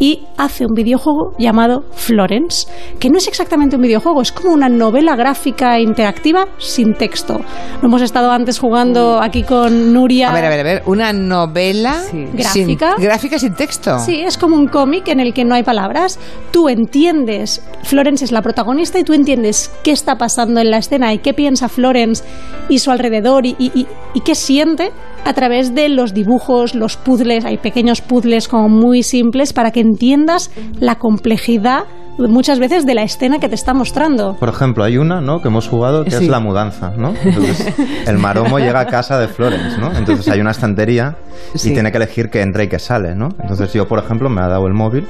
y 0.00 0.20
hace 0.36 0.64
un 0.64 0.74
videojuego 0.74 1.32
llamado 1.40 1.82
Florence, 1.90 2.68
que 3.00 3.10
no 3.10 3.18
es 3.18 3.26
exactamente 3.26 3.74
un 3.74 3.82
videojuego, 3.82 4.22
es 4.22 4.30
como 4.30 4.54
una 4.54 4.68
novela 4.68 5.16
gráfica 5.16 5.80
interactiva 5.80 6.46
sin 6.58 6.94
texto. 6.94 7.40
Lo 7.82 7.88
hemos 7.88 8.02
estado 8.02 8.30
antes 8.30 8.60
jugando 8.60 9.20
aquí 9.20 9.42
con 9.42 9.92
Nuria. 9.92 10.30
A 10.30 10.34
ver, 10.34 10.44
a 10.44 10.48
ver, 10.50 10.60
a 10.60 10.62
ver. 10.62 10.82
Una 10.86 11.12
novela 11.12 12.00
Gráfica. 12.32 12.94
Sin, 12.96 13.04
gráfica 13.04 13.38
sin 13.40 13.54
texto. 13.54 13.98
Sí, 13.98 14.20
es 14.20 14.38
como 14.38 14.54
un 14.54 14.68
cómic 14.68 15.08
en 15.08 15.18
el 15.18 15.34
que 15.34 15.44
no 15.44 15.56
hay 15.56 15.64
palabras. 15.64 16.20
Tú 16.52 16.68
entiendes, 16.68 17.60
Florence 17.82 18.24
es 18.24 18.30
la 18.30 18.40
protagonista 18.42 19.00
y 19.00 19.04
tú 19.04 19.14
entiendes 19.14 19.68
qué 19.82 19.90
está 19.90 20.16
pasando 20.16 20.60
en 20.60 20.70
la 20.70 20.78
escena 20.78 21.12
y 21.12 21.18
qué 21.18 21.34
piensa 21.34 21.68
Florence 21.68 22.22
y 22.68 22.78
su 22.78 22.92
alrededor 22.92 23.46
y, 23.46 23.56
y- 23.58 23.72
y- 23.74 23.86
y 24.14 24.20
qué 24.20 24.36
siente 24.36 24.92
a 25.28 25.32
través 25.34 25.74
de 25.74 25.88
los 25.90 26.14
dibujos, 26.14 26.74
los 26.74 26.96
puzzles. 26.96 27.44
Hay 27.44 27.58
pequeños 27.58 28.00
puzzles 28.00 28.48
como 28.48 28.68
muy 28.68 29.02
simples 29.02 29.52
para 29.52 29.70
que 29.70 29.80
entiendas 29.80 30.50
la 30.80 30.94
complejidad 30.96 31.84
muchas 32.18 32.58
veces 32.58 32.84
de 32.84 32.94
la 32.96 33.02
escena 33.04 33.38
que 33.38 33.48
te 33.48 33.54
está 33.54 33.74
mostrando. 33.74 34.34
Por 34.40 34.48
ejemplo, 34.48 34.82
hay 34.82 34.96
una 34.98 35.20
¿no? 35.20 35.40
que 35.40 35.46
hemos 35.46 35.68
jugado 35.68 36.02
que 36.02 36.10
Sí. 36.10 36.24
es 36.24 36.28
la 36.28 36.40
mudanza, 36.40 36.90
¿no? 36.96 37.14
Entonces, 37.22 37.72
el 38.08 38.18
maromo 38.18 38.58
llega 38.58 38.80
a 38.80 38.86
casa 38.86 39.20
de 39.20 39.28
Florence, 39.28 39.78
¿no? 39.78 39.92
Entonces 39.96 40.26
hay 40.28 40.40
una 40.40 40.50
estantería 40.50 41.14
Sí. 41.54 41.70
y 41.70 41.74
tiene 41.74 41.92
que 41.92 41.98
elegir 41.98 42.28
qué 42.28 42.40
entra 42.42 42.64
y 42.64 42.68
qué 42.68 42.80
sale, 42.80 43.14
¿no? 43.14 43.28
Entonces 43.40 43.72
yo, 43.72 43.86
por 43.86 44.00
ejemplo, 44.00 44.28
me 44.28 44.40
ha 44.40 44.48
dado 44.48 44.66
el 44.66 44.74
móvil 44.74 45.06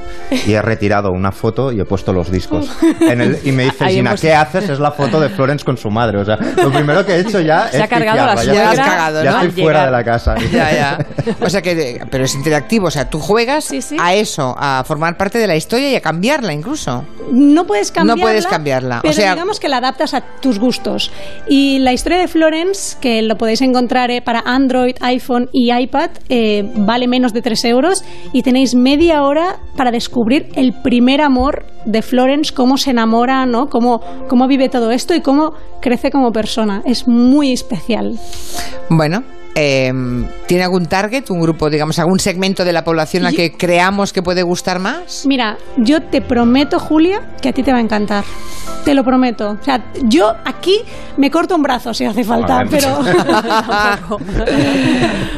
y 0.46 0.52
he 0.52 0.60
retirado 0.60 1.08
una 1.10 1.32
foto 1.32 1.72
y 1.72 1.80
he 1.80 1.84
puesto 1.86 2.12
los 2.12 2.30
discos. 2.30 2.70
En 3.00 3.22
el- 3.22 3.38
y 3.42 3.52
me 3.52 3.64
dice, 3.64 3.84
Ahí 3.86 3.94
Gina, 3.94 4.10
hemos- 4.10 4.20
¿qué 4.20 4.34
haces? 4.34 4.68
Es 4.68 4.78
la 4.78 4.90
foto 4.92 5.18
de 5.18 5.30
Florence 5.30 5.64
con 5.64 5.78
su 5.78 5.88
madre. 5.90 6.18
O 6.18 6.24
sea, 6.26 6.36
lo 6.62 6.70
primero 6.70 7.06
que 7.06 7.12
he 7.14 7.20
hecho 7.20 7.40
ya 7.40 7.68
Se 7.68 7.78
es 7.78 7.82
ha 7.84 7.88
cargado 7.88 8.18
la 8.26 8.34
pifiarla. 8.34 8.52
suegra 8.52 8.74
ya, 8.74 8.82
has 8.82 8.88
cagado, 8.90 9.24
ya 9.24 9.30
¿no? 9.30 9.36
estoy 9.40 9.62
fuera 9.62 9.78
llegar. 9.78 9.86
de 9.86 9.92
la 9.92 10.04
casa. 10.09 10.34
Ya, 10.52 10.72
ya. 10.72 11.06
O 11.40 11.50
sea 11.50 11.61
que, 11.62 12.00
pero 12.11 12.24
es 12.24 12.34
interactivo. 12.34 12.86
O 12.86 12.90
sea, 12.90 13.09
tú 13.11 13.18
juegas 13.20 13.70
a 13.98 14.14
eso, 14.14 14.54
a 14.59 14.82
formar 14.84 15.16
parte 15.16 15.38
de 15.38 15.46
la 15.46 15.56
historia 15.56 15.90
y 15.90 15.94
a 15.94 16.00
cambiarla 16.00 16.52
incluso. 16.52 17.04
No 17.32 17.66
puedes 17.66 17.92
cambiarla. 17.92 18.20
No 18.22 18.26
puedes 18.26 18.46
cambiarla. 18.46 19.02
O 19.04 19.12
sea- 19.12 19.34
digamos 19.34 19.61
que 19.61 19.68
la 19.68 19.76
adaptas 19.78 20.14
a 20.14 20.22
tus 20.40 20.59
gustos. 20.59 21.11
Y 21.48 21.78
la 21.80 21.92
historia 21.92 22.18
de 22.18 22.28
Florence, 22.28 22.96
que 23.00 23.22
lo 23.22 23.36
podéis 23.36 23.61
encontrar 23.61 24.11
eh, 24.11 24.22
para 24.22 24.40
Android, 24.44 24.96
iPhone 25.00 25.48
y 25.52 25.72
iPad, 25.72 26.11
eh, 26.28 26.62
vale 26.76 27.06
menos 27.09 27.32
de 27.32 27.42
3 27.42 27.64
euros 27.66 28.04
y 28.32 28.42
tenéis 28.42 28.74
media 28.74 29.22
hora 29.22 29.56
para 29.76 29.90
descubrir 29.90 30.48
el 30.54 30.72
primer 30.82 31.20
amor 31.20 31.66
de 31.84 32.02
Florence, 32.02 32.52
cómo 32.54 32.76
se 32.76 32.90
enamora, 32.90 33.46
¿no? 33.46 33.66
Cómo, 33.68 34.00
cómo 34.28 34.46
vive 34.48 34.68
todo 34.68 34.90
esto 34.90 35.14
y 35.14 35.20
cómo 35.20 35.52
crece 35.80 36.11
como 36.11 36.32
persona. 36.32 36.82
Es 36.84 37.06
muy 37.06 37.52
especial. 37.52 38.18
Bueno, 38.90 39.22
eh, 39.61 39.92
¿tiene 40.46 40.62
algún 40.62 40.86
target, 40.86 41.28
un 41.30 41.40
grupo, 41.40 41.68
digamos, 41.68 41.98
algún 41.98 42.20
segmento 42.20 42.64
de 42.64 42.72
la 42.72 42.84
población 42.84 43.26
al 43.26 43.34
que 43.34 43.52
creamos 43.52 44.12
que 44.12 44.22
puede 44.22 44.42
gustar 44.44 44.78
más? 44.78 45.24
Mira, 45.26 45.56
yo 45.76 46.00
te 46.00 46.20
prometo, 46.20 46.78
Julia, 46.78 47.20
que 47.42 47.48
a 47.48 47.52
ti 47.52 47.62
te 47.64 47.72
va 47.72 47.78
a 47.78 47.80
encantar. 47.80 48.24
Te 48.84 48.94
lo 48.94 49.02
prometo. 49.02 49.56
O 49.61 49.62
sea, 49.62 49.82
yo 50.04 50.32
aquí 50.44 50.80
me 51.16 51.30
corto 51.30 51.56
un 51.56 51.62
brazo 51.62 51.92
si 51.92 52.04
hace 52.04 52.22
falta, 52.22 52.59
Vale, 52.64 52.70
pero... 52.70 52.98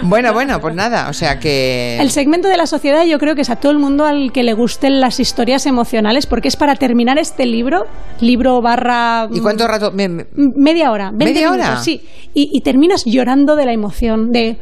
Bueno, 0.02 0.32
bueno, 0.32 0.58
pues 0.60 0.74
nada, 0.74 1.08
o 1.08 1.12
sea 1.12 1.38
que... 1.38 1.98
El 2.00 2.10
segmento 2.10 2.48
de 2.48 2.56
la 2.56 2.66
sociedad 2.66 3.04
yo 3.04 3.18
creo 3.18 3.34
que 3.34 3.42
es 3.42 3.50
a 3.50 3.56
todo 3.56 3.70
el 3.72 3.78
mundo 3.78 4.04
al 4.06 4.32
que 4.32 4.42
le 4.42 4.54
gusten 4.54 5.00
las 5.00 5.20
historias 5.20 5.66
emocionales, 5.66 6.26
porque 6.26 6.48
es 6.48 6.56
para 6.56 6.74
terminar 6.74 7.18
este 7.18 7.46
libro, 7.46 7.84
libro 8.20 8.60
barra... 8.60 9.28
¿Y 9.32 9.40
cuánto 9.40 9.66
rato? 9.68 9.92
me- 9.92 10.08
me- 10.08 10.22
m- 10.36 10.52
Media 10.56 10.90
hora. 10.90 11.10
20 11.12 11.24
¿Media 11.24 11.50
minutos, 11.50 11.68
hora? 11.70 11.80
Sí. 11.82 12.00
Y, 12.34 12.48
y 12.52 12.60
terminas 12.62 13.02
llorando 13.04 13.56
de 13.56 13.66
la 13.66 13.72
emoción, 13.72 14.09
de... 14.16 14.58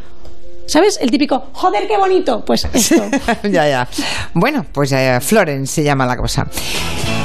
¿Sabes? 0.66 0.99
El 1.01 1.11
típico, 1.11 1.46
joder, 1.53 1.88
qué 1.88 1.96
bonito. 1.96 2.44
Pues 2.44 2.66
esto. 2.72 3.03
ya, 3.44 3.68
ya. 3.68 3.88
Bueno, 4.34 4.66
pues 4.70 4.92
eh, 4.92 5.18
Florence 5.20 5.74
se 5.76 5.82
llama 5.82 6.05
la 6.07 6.16
cosa. 6.16 6.46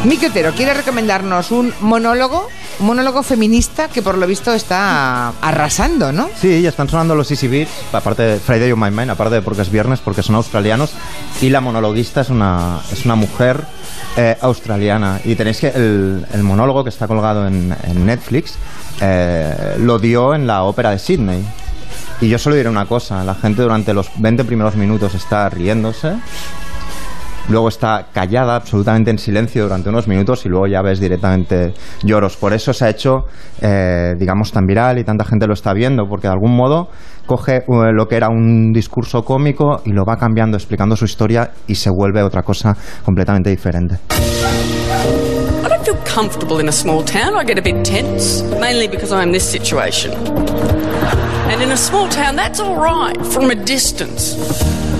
Miki 0.05 0.25
Otero, 0.25 0.51
¿quiere 0.53 0.73
recomendarnos 0.73 1.51
un 1.51 1.73
monólogo? 1.81 2.47
Un 2.79 2.87
monólogo 2.87 3.23
feminista 3.23 3.87
que 3.87 4.01
por 4.01 4.17
lo 4.17 4.27
visto 4.27 4.53
está 4.53 5.29
arrasando, 5.41 6.11
¿no? 6.11 6.29
Sí, 6.41 6.61
ya 6.61 6.69
están 6.69 6.89
sonando 6.89 7.15
los 7.15 7.31
Easy 7.31 7.47
Beats, 7.47 7.71
aparte 7.93 8.23
de 8.23 8.39
Friday 8.39 8.71
on 8.73 8.79
My 8.79 8.91
Mind, 8.91 9.11
aparte 9.11 9.35
de 9.35 9.41
porque 9.41 9.61
es 9.61 9.71
viernes, 9.71 9.99
porque 9.99 10.21
son 10.21 10.35
australianos. 10.35 10.91
Y 11.41 11.49
la 11.49 11.61
monologuista 11.61 12.21
es 12.21 12.29
una, 12.29 12.81
es 12.91 13.05
una 13.05 13.15
mujer 13.15 13.61
eh, 14.17 14.37
australiana. 14.41 15.21
Y 15.23 15.35
tenéis 15.35 15.59
que 15.59 15.67
el, 15.67 16.25
el 16.33 16.43
monólogo 16.43 16.83
que 16.83 16.89
está 16.89 17.07
colgado 17.07 17.47
en, 17.47 17.73
en 17.83 18.05
Netflix 18.05 18.55
eh, 19.01 19.75
lo 19.79 19.99
dio 19.99 20.35
en 20.35 20.47
la 20.47 20.63
ópera 20.63 20.91
de 20.91 20.99
Sydney. 20.99 21.45
Y 22.21 22.29
yo 22.29 22.37
solo 22.37 22.55
diré 22.55 22.69
una 22.69 22.85
cosa, 22.85 23.23
la 23.23 23.35
gente 23.35 23.61
durante 23.61 23.93
los 23.93 24.09
20 24.17 24.45
primeros 24.45 24.75
minutos 24.75 25.13
está 25.13 25.49
riéndose, 25.49 26.15
luego 27.49 27.67
está 27.67 28.07
callada 28.13 28.55
absolutamente 28.55 29.11
en 29.11 29.17
silencio 29.17 29.63
durante 29.63 29.89
unos 29.89 30.07
minutos 30.07 30.45
y 30.45 30.49
luego 30.49 30.67
ya 30.67 30.81
ves 30.81 30.99
directamente 30.99 31.73
lloros. 32.03 32.37
Por 32.37 32.53
eso 32.53 32.71
se 32.71 32.85
ha 32.85 32.89
hecho, 32.89 33.25
eh, 33.61 34.13
digamos, 34.17 34.51
tan 34.51 34.65
viral 34.65 34.99
y 34.99 35.03
tanta 35.03 35.25
gente 35.25 35.47
lo 35.47 35.53
está 35.53 35.73
viendo, 35.73 36.07
porque 36.07 36.27
de 36.27 36.33
algún 36.33 36.55
modo 36.55 36.89
coge 37.25 37.57
eh, 37.57 37.63
lo 37.93 38.07
que 38.07 38.15
era 38.15 38.29
un 38.29 38.71
discurso 38.71 39.23
cómico 39.23 39.81
y 39.85 39.91
lo 39.91 40.05
va 40.05 40.17
cambiando, 40.17 40.55
explicando 40.55 40.95
su 40.95 41.05
historia 41.05 41.51
y 41.67 41.75
se 41.75 41.89
vuelve 41.89 42.23
otra 42.23 42.43
cosa 42.43 42.75
completamente 43.03 43.49
diferente. 43.49 43.97
Comfortable 46.13 46.59
in 46.59 46.69
a 46.69 46.71
small 46.71 47.03
town. 47.03 47.35
I 47.35 47.43
get 47.43 47.57
a 47.57 47.61
bit 47.63 47.83
tense, 47.83 48.43
mainly 48.59 48.87
because 48.87 49.11
I'm 49.11 49.31
this 49.31 49.43
situation. 49.43 50.13
And 51.49 51.59
in 51.59 51.71
a 51.71 51.75
small 51.75 52.07
town, 52.07 52.35
that's 52.35 52.59
all 52.59 52.75
right 52.75 53.17
from 53.25 53.49
a 53.49 53.55
distance. 53.55 54.37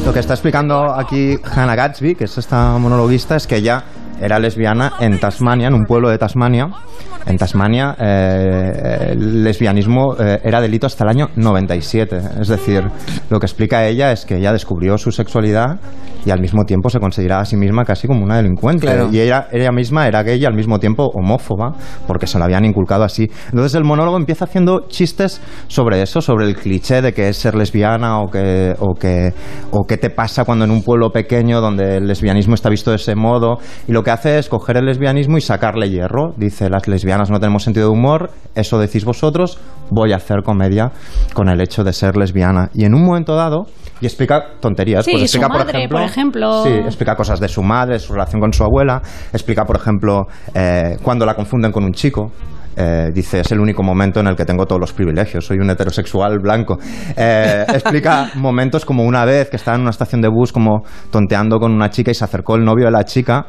Lo 0.07 0.11
que 0.11 0.19
está 0.19 0.33
explicando 0.33 0.91
aquí 0.91 1.37
Hannah 1.43 1.75
Gatsby, 1.75 2.15
que 2.15 2.23
es 2.23 2.35
esta 2.39 2.79
monologuista, 2.79 3.35
es 3.35 3.45
que 3.45 3.57
ella 3.57 3.83
era 4.19 4.39
lesbiana 4.39 4.93
en 4.99 5.19
Tasmania, 5.19 5.67
en 5.67 5.75
un 5.75 5.85
pueblo 5.85 6.09
de 6.09 6.17
Tasmania. 6.17 6.69
En 7.27 7.37
Tasmania 7.37 7.95
eh, 7.99 9.09
el 9.11 9.43
lesbianismo 9.43 10.15
eh, 10.19 10.41
era 10.43 10.59
delito 10.61 10.87
hasta 10.87 11.03
el 11.03 11.11
año 11.11 11.29
97. 11.35 12.21
Es 12.41 12.47
decir, 12.47 12.83
lo 13.29 13.39
que 13.39 13.45
explica 13.45 13.85
ella 13.85 14.11
es 14.11 14.25
que 14.25 14.37
ella 14.37 14.51
descubrió 14.51 14.97
su 14.97 15.11
sexualidad 15.11 15.77
y 16.25 16.31
al 16.31 16.39
mismo 16.39 16.63
tiempo 16.65 16.89
se 16.89 16.99
consideraba 16.99 17.41
a 17.41 17.45
sí 17.45 17.57
misma 17.57 17.83
casi 17.85 18.07
como 18.07 18.23
una 18.23 18.37
delincuente. 18.37 18.87
Claro. 18.87 19.09
Y 19.11 19.19
ella, 19.19 19.47
ella 19.51 19.71
misma 19.71 20.07
era 20.07 20.23
gay 20.23 20.39
y 20.41 20.45
al 20.45 20.53
mismo 20.53 20.79
tiempo 20.79 21.09
homófoba, 21.13 21.73
porque 22.07 22.27
se 22.27 22.37
lo 22.37 22.45
habían 22.45 22.65
inculcado 22.65 23.03
así. 23.03 23.29
Entonces 23.47 23.75
el 23.75 23.83
monólogo 23.83 24.17
empieza 24.17 24.45
haciendo 24.45 24.87
chistes 24.87 25.41
sobre 25.67 26.01
eso, 26.01 26.21
sobre 26.21 26.45
el 26.45 26.55
cliché 26.55 27.01
de 27.01 27.13
que 27.13 27.29
es 27.29 27.37
ser 27.37 27.55
lesbiana 27.55 28.19
o 28.21 28.29
que, 28.29 28.73
o 28.79 28.93
que, 28.93 29.33
o 29.71 29.83
qué 29.85 29.97
te 29.97 30.09
pasa 30.09 30.45
cuando 30.45 30.65
en 30.65 30.71
un 30.71 30.83
pueblo 30.83 31.09
pequeño 31.11 31.61
donde 31.61 31.97
el 31.97 32.07
lesbianismo 32.07 32.55
está 32.55 32.69
visto 32.69 32.91
de 32.91 32.97
ese 32.97 33.15
modo. 33.15 33.57
Y 33.87 33.91
lo 33.91 34.03
que 34.03 34.11
hace 34.11 34.37
es 34.37 34.49
coger 34.49 34.77
el 34.77 34.85
lesbianismo 34.85 35.37
y 35.37 35.41
sacarle 35.41 35.89
hierro. 35.89 36.33
Dice, 36.37 36.69
las 36.69 36.87
lesbianas 36.87 37.29
no 37.29 37.39
tenemos 37.39 37.63
sentido 37.63 37.87
de 37.87 37.93
humor, 37.93 38.31
eso 38.55 38.79
decís 38.79 39.05
vosotros, 39.05 39.59
voy 39.89 40.13
a 40.13 40.17
hacer 40.17 40.43
comedia 40.43 40.91
con 41.33 41.49
el 41.49 41.61
hecho 41.61 41.83
de 41.83 41.93
ser 41.93 42.17
lesbiana. 42.17 42.69
Y 42.73 42.85
en 42.85 42.93
un 42.93 43.05
momento 43.05 43.35
dado, 43.35 43.67
y 44.03 44.05
explica 44.05 44.43
tonterías. 44.59 45.05
Sí, 45.05 45.11
pues 45.11 45.23
explica, 45.23 45.47
madre, 45.47 45.63
por 45.63 45.73
ejemplo. 45.73 45.99
Sí, 46.63 46.69
explica 46.69 47.15
cosas 47.15 47.39
de 47.39 47.47
su 47.47 47.63
madre, 47.63 47.99
su 47.99 48.13
relación 48.13 48.39
con 48.39 48.53
su 48.53 48.63
abuela. 48.63 49.01
Explica, 49.31 49.65
por 49.65 49.75
ejemplo, 49.75 50.27
eh, 50.53 50.97
cuando 51.01 51.25
la 51.25 51.35
confunden 51.35 51.71
con 51.71 51.83
un 51.83 51.91
chico. 51.91 52.31
Eh, 52.75 53.11
dice, 53.13 53.41
es 53.41 53.51
el 53.51 53.59
único 53.59 53.83
momento 53.83 54.19
en 54.19 54.25
el 54.25 54.35
que 54.35 54.45
tengo 54.45 54.65
todos 54.65 54.81
los 54.81 54.93
privilegios, 54.93 55.45
soy 55.45 55.59
un 55.59 55.69
heterosexual 55.69 56.39
blanco. 56.39 56.79
Eh, 57.15 57.65
explica 57.67 58.31
momentos 58.35 58.83
como 58.83 59.03
una 59.03 59.25
vez 59.25 59.49
que 59.49 59.57
estaba 59.57 59.75
en 59.75 59.81
una 59.81 59.91
estación 59.91 60.21
de 60.21 60.27
bus 60.27 60.51
como 60.51 60.81
tonteando 61.11 61.59
con 61.59 61.71
una 61.71 61.91
chica 61.91 62.09
y 62.09 62.15
se 62.15 62.23
acercó 62.23 62.55
el 62.55 62.63
novio 62.63 62.85
de 62.85 62.91
la 62.91 63.03
chica 63.03 63.45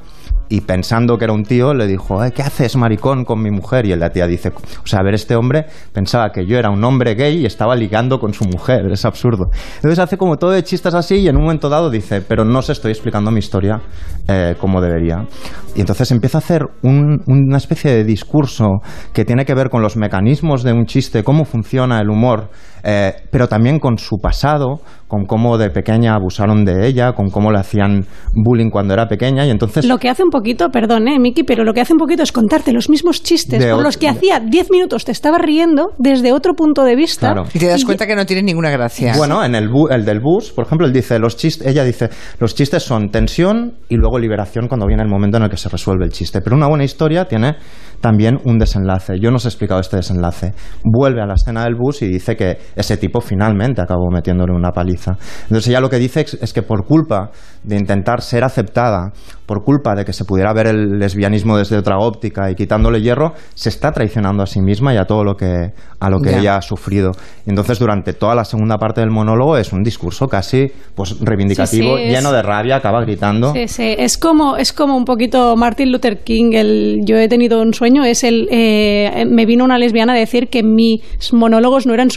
y 0.48 0.60
pensando 0.60 1.16
que 1.16 1.24
era 1.24 1.32
un 1.32 1.42
tío 1.42 1.72
le 1.72 1.86
dijo, 1.86 2.22
"Eh, 2.22 2.30
¿qué 2.32 2.42
haces 2.42 2.76
maricón 2.76 3.24
con 3.24 3.42
mi 3.42 3.50
mujer? 3.50 3.86
Y 3.86 3.96
la 3.96 4.10
tía 4.10 4.26
dice, 4.26 4.50
o 4.50 4.86
sea, 4.86 5.00
a 5.00 5.02
ver, 5.02 5.14
este 5.14 5.34
hombre 5.36 5.66
pensaba 5.92 6.30
que 6.32 6.46
yo 6.46 6.58
era 6.58 6.70
un 6.70 6.84
hombre 6.84 7.14
gay 7.14 7.38
y 7.38 7.46
estaba 7.46 7.74
ligando 7.74 8.20
con 8.20 8.34
su 8.34 8.44
mujer, 8.44 8.86
es 8.92 9.04
absurdo. 9.06 9.46
Entonces 9.76 9.98
hace 9.98 10.18
como 10.18 10.36
todo 10.36 10.50
de 10.50 10.62
chistes 10.62 10.94
así 10.94 11.16
y 11.16 11.28
en 11.28 11.36
un 11.36 11.42
momento 11.42 11.68
dado 11.70 11.88
dice, 11.90 12.20
pero 12.20 12.44
no 12.44 12.58
os 12.58 12.68
estoy 12.68 12.92
explicando 12.92 13.30
mi 13.30 13.38
historia 13.38 13.80
eh, 14.28 14.54
como 14.60 14.80
debería. 14.80 15.26
Y 15.74 15.80
entonces 15.80 16.10
empieza 16.10 16.38
a 16.38 16.40
hacer 16.40 16.62
un- 16.82 17.22
una 17.26 17.56
especie 17.56 17.90
de 17.92 18.04
discurso 18.04 18.80
que 19.12 19.24
tiene 19.24 19.44
que 19.44 19.54
ver 19.54 19.70
con 19.70 19.82
los 19.82 19.96
mecanismos 19.96 20.62
de 20.62 20.72
un 20.72 20.84
chiste, 20.86 21.24
cómo 21.24 21.44
funciona 21.46 22.00
el 22.00 22.10
humor, 22.10 22.50
eh, 22.84 23.14
pero 23.30 23.48
también 23.48 23.78
con 23.78 23.96
su 23.98 24.18
pasado, 24.18 24.80
con 25.08 25.24
cómo 25.26 25.56
de 25.58 25.70
pequeña 25.70 26.14
abusaron 26.14 26.64
de 26.64 26.86
ella, 26.86 27.12
con 27.12 27.30
cómo 27.30 27.50
le 27.50 27.58
hacían 27.58 28.04
bullying 28.34 28.68
cuando 28.70 28.94
era 28.94 29.06
pequeña 29.06 29.46
y 29.46 29.50
entonces... 29.50 29.84
Lo 29.86 29.98
que 29.98 30.08
hace 30.08 30.22
un 30.22 30.30
poquito, 30.30 30.68
perdón, 30.70 31.08
eh, 31.08 31.18
Miki, 31.18 31.44
pero 31.44 31.64
lo 31.64 31.72
que 31.72 31.80
hace 31.80 31.92
un 31.92 31.98
poquito 31.98 32.22
es 32.22 32.32
contarte 32.32 32.72
los 32.72 32.90
mismos 32.90 33.22
chistes 33.22 33.60
De 33.60 33.72
por 33.72 33.82
los 33.82 33.96
que 33.96 34.08
hacía 34.08 34.40
10 34.40 34.70
minutos 34.70 35.04
te 35.04 35.12
estaba 35.12 35.38
riendo 35.38 35.92
desde 35.98 36.32
otro 36.32 36.54
punto 36.54 36.84
de 36.84 36.96
vista. 36.96 37.32
Claro. 37.32 37.48
Y 37.54 37.58
te 37.58 37.66
das 37.68 37.84
cuenta 37.84 38.06
que 38.06 38.16
no 38.16 38.26
tiene 38.26 38.42
ninguna 38.42 38.70
gracia. 38.70 39.14
Bueno, 39.16 39.44
en 39.44 39.54
el, 39.54 39.68
bu- 39.70 39.90
el 39.92 40.04
del 40.04 40.20
bus, 40.20 40.52
por 40.52 40.66
ejemplo, 40.66 40.86
él 40.86 40.92
dice, 40.92 41.18
los 41.18 41.36
chistes, 41.36 41.66
ella 41.66 41.84
dice, 41.84 42.10
los 42.40 42.54
chistes 42.54 42.82
son 42.82 43.10
tensión 43.10 43.74
y 43.88 43.96
luego 43.96 44.18
liberación 44.18 44.68
cuando 44.68 44.86
viene 44.86 45.02
el 45.02 45.08
momento 45.08 45.36
en 45.38 45.44
el 45.44 45.50
que 45.50 45.56
se 45.56 45.68
resuelve 45.68 46.04
el 46.04 46.10
chiste. 46.12 46.40
Pero 46.42 46.56
una 46.56 46.66
buena 46.68 46.84
historia 46.84 47.26
tiene 47.26 47.56
también 48.00 48.38
un 48.44 48.58
desenlace. 48.58 49.14
Yo 49.20 49.30
no 49.30 49.36
os 49.36 49.44
he 49.44 49.48
explicado 49.48 49.80
este 49.80 49.96
desenlace. 49.96 50.52
Vuelve 50.82 51.22
a 51.22 51.26
la 51.26 51.34
escena 51.34 51.64
del 51.64 51.74
bus 51.74 52.02
y 52.02 52.08
dice 52.08 52.36
que 52.36 52.58
ese 52.76 52.96
tipo 52.96 53.20
finalmente 53.20 53.80
acabó 53.82 54.10
metiéndole 54.10 54.52
una 54.52 54.70
paliza. 54.70 55.12
Entonces 55.42 55.68
ella 55.68 55.80
lo 55.80 55.88
que 55.90 55.98
dice 55.98 56.22
es, 56.22 56.34
es 56.40 56.52
que 56.52 56.62
por 56.62 56.84
culpa 56.86 57.30
de 57.62 57.76
intentar 57.76 58.20
ser 58.20 58.44
aceptada, 58.44 59.12
por 59.46 59.62
culpa 59.62 59.94
de 59.94 60.04
que 60.04 60.12
se 60.12 60.24
pudiera 60.24 60.52
ver 60.52 60.66
el 60.68 60.98
lesbianismo 60.98 61.56
desde 61.56 61.76
otra 61.76 61.98
óptica 61.98 62.50
y 62.50 62.54
quitándole 62.54 63.00
hierro, 63.00 63.32
se 63.54 63.68
está 63.68 63.92
traicionando 63.92 64.42
a 64.42 64.46
sí 64.46 64.60
misma 64.60 64.94
y 64.94 64.96
a 64.96 65.04
todo 65.04 65.24
lo 65.24 65.34
que, 65.34 65.72
a 66.00 66.10
lo 66.10 66.20
que 66.20 66.30
Ya. 66.30 66.38
ella 66.38 66.56
ha 66.56 66.62
sufrido. 66.62 67.12
Entonces 67.46 67.78
durante 67.78 68.12
toda 68.12 68.34
la 68.34 68.44
segunda 68.44 68.78
parte 68.78 69.00
del 69.00 69.10
monólogo 69.10 69.56
es 69.56 69.72
un 69.72 69.82
discurso 69.82 70.26
casi 70.28 70.70
pues 70.94 71.18
reivindicativo, 71.20 71.96
Sí, 71.96 72.02
sí, 72.02 72.08
es- 72.10 72.16
lleno 72.16 72.32
de 72.32 72.42
rabia, 72.42 72.76
acaba 72.76 73.00
gritando. 73.02 73.52
Sí, 73.52 73.68
sí. 73.68 73.94
Es 73.98 74.18
como, 74.18 74.56
es 74.56 74.72
como 74.72 74.96
un 74.96 75.04
poquito 75.04 75.56
Martin 75.56 75.92
Luther 75.92 76.22
King, 76.24 76.52
el 76.54 77.00
yo 77.04 77.16
he 77.16 77.28
tenido 77.28 77.60
un 77.60 77.72
sueño, 77.74 78.04
es 78.04 78.24
el 78.24 78.48
eh, 78.50 79.24
me 79.28 79.46
vino 79.46 79.64
una 79.64 79.78
lesbiana 79.78 80.12
a 80.14 80.16
decir 80.16 80.48
que 80.48 80.62
mis 80.62 81.00
monólogos 81.32 81.86
no 81.86 81.94
eran 81.94 82.10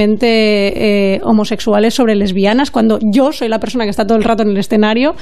eh, 0.00 1.20
homosexuales 1.24 1.94
sobre 1.94 2.14
lesbianas, 2.14 2.70
cuando 2.70 2.98
yo 3.00 3.32
soy 3.32 3.48
la 3.48 3.58
persona 3.58 3.84
que 3.84 3.90
está 3.90 4.06
todo 4.06 4.18
el 4.18 4.24
rato 4.24 4.42
en 4.42 4.50
el 4.50 4.56
escenario 4.56 5.14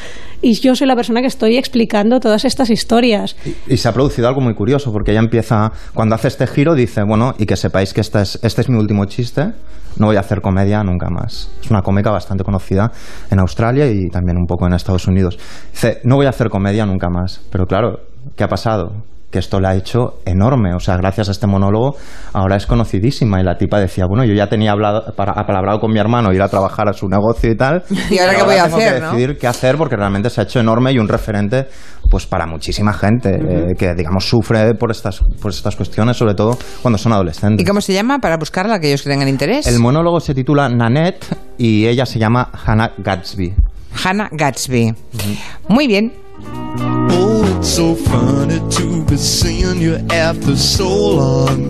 y 0.42 0.54
yo 0.60 0.74
soy 0.74 0.86
la 0.86 0.96
persona 0.96 1.20
que 1.20 1.26
estoy 1.26 1.56
explicando 1.56 2.20
todas 2.20 2.44
estas 2.44 2.70
historias. 2.70 3.36
Y 3.66 3.76
se 3.76 3.88
ha 3.88 3.92
producido 3.92 4.28
algo 4.28 4.40
muy 4.40 4.54
curioso, 4.54 4.92
porque 4.92 5.12
ella 5.12 5.20
empieza, 5.20 5.72
cuando 5.94 6.14
hace 6.14 6.28
este 6.28 6.46
giro, 6.46 6.74
dice, 6.74 7.02
bueno, 7.02 7.34
y 7.38 7.46
que 7.46 7.56
sepáis 7.56 7.92
que 7.92 8.00
este 8.00 8.22
es, 8.22 8.38
este 8.42 8.62
es 8.62 8.68
mi 8.68 8.78
último 8.78 9.04
chiste, 9.04 9.52
no 9.98 10.06
voy 10.06 10.16
a 10.16 10.20
hacer 10.20 10.40
comedia 10.40 10.82
nunca 10.82 11.08
más. 11.10 11.50
Es 11.62 11.70
una 11.70 11.82
cómica 11.82 12.10
bastante 12.10 12.44
conocida 12.44 12.92
en 13.30 13.40
Australia 13.40 13.86
y 13.90 14.08
también 14.08 14.36
un 14.38 14.46
poco 14.46 14.66
en 14.66 14.74
Estados 14.74 15.06
Unidos. 15.06 15.38
Dice, 15.72 16.00
no 16.04 16.16
voy 16.16 16.26
a 16.26 16.30
hacer 16.30 16.48
comedia 16.48 16.86
nunca 16.86 17.08
más. 17.10 17.40
Pero 17.50 17.66
claro, 17.66 17.98
¿qué 18.36 18.44
ha 18.44 18.48
pasado? 18.48 18.92
Que 19.30 19.38
esto 19.38 19.60
la 19.60 19.70
ha 19.70 19.76
hecho 19.76 20.18
enorme, 20.24 20.74
o 20.74 20.80
sea, 20.80 20.96
gracias 20.96 21.28
a 21.28 21.32
este 21.32 21.46
monólogo 21.46 21.96
ahora 22.32 22.56
es 22.56 22.66
conocidísima 22.66 23.40
y 23.40 23.44
la 23.44 23.56
tipa 23.56 23.78
decía, 23.78 24.06
bueno, 24.06 24.24
yo 24.24 24.34
ya 24.34 24.48
tenía 24.48 24.72
hablado, 24.72 25.14
para, 25.14 25.32
apalabrado 25.32 25.78
con 25.78 25.92
mi 25.92 25.98
hermano 26.00 26.32
ir 26.32 26.42
a 26.42 26.48
trabajar 26.48 26.88
a 26.88 26.92
su 26.92 27.08
negocio 27.08 27.50
y 27.50 27.56
tal, 27.56 27.84
¿Y 28.10 28.18
ahora 28.18 28.34
qué 28.34 28.42
voy 28.42 28.56
a 28.56 28.64
tengo 28.64 28.76
hacer, 28.76 28.94
que 28.94 29.00
no? 29.00 29.10
decidir 29.12 29.38
qué 29.38 29.46
hacer 29.46 29.76
porque 29.76 29.96
realmente 29.96 30.30
se 30.30 30.40
ha 30.40 30.44
hecho 30.44 30.60
enorme 30.60 30.92
y 30.92 30.98
un 30.98 31.08
referente 31.08 31.68
pues 32.10 32.26
para 32.26 32.46
muchísima 32.46 32.92
gente 32.92 33.30
eh, 33.30 33.74
que 33.78 33.94
digamos 33.94 34.28
sufre 34.28 34.74
por 34.74 34.90
estas 34.90 35.20
por 35.40 35.52
estas 35.52 35.76
cuestiones, 35.76 36.16
sobre 36.16 36.34
todo 36.34 36.58
cuando 36.82 36.98
son 36.98 37.12
adolescentes. 37.12 37.62
¿Y 37.62 37.66
cómo 37.66 37.80
se 37.80 37.92
llama 37.92 38.18
para 38.18 38.36
buscarla, 38.36 38.74
aquellos 38.76 39.02
que 39.02 39.10
tengan 39.10 39.28
interés? 39.28 39.66
El 39.66 39.78
monólogo 39.78 40.18
se 40.18 40.34
titula 40.34 40.68
Nanette 40.68 41.24
y 41.56 41.86
ella 41.86 42.06
se 42.06 42.18
llama 42.18 42.50
Hannah 42.66 42.92
Gatsby. 42.98 43.54
Hannah 44.04 44.28
Gatsby. 44.32 44.94
Muy 45.68 45.86
bien. 45.86 46.12
So 47.62 47.94
funny 47.94 48.58
to 48.76 49.04
be 49.04 49.16
seeing 49.16 49.80
you 49.80 49.96
after 50.10 50.56
so 50.56 50.88
long. 50.88 51.69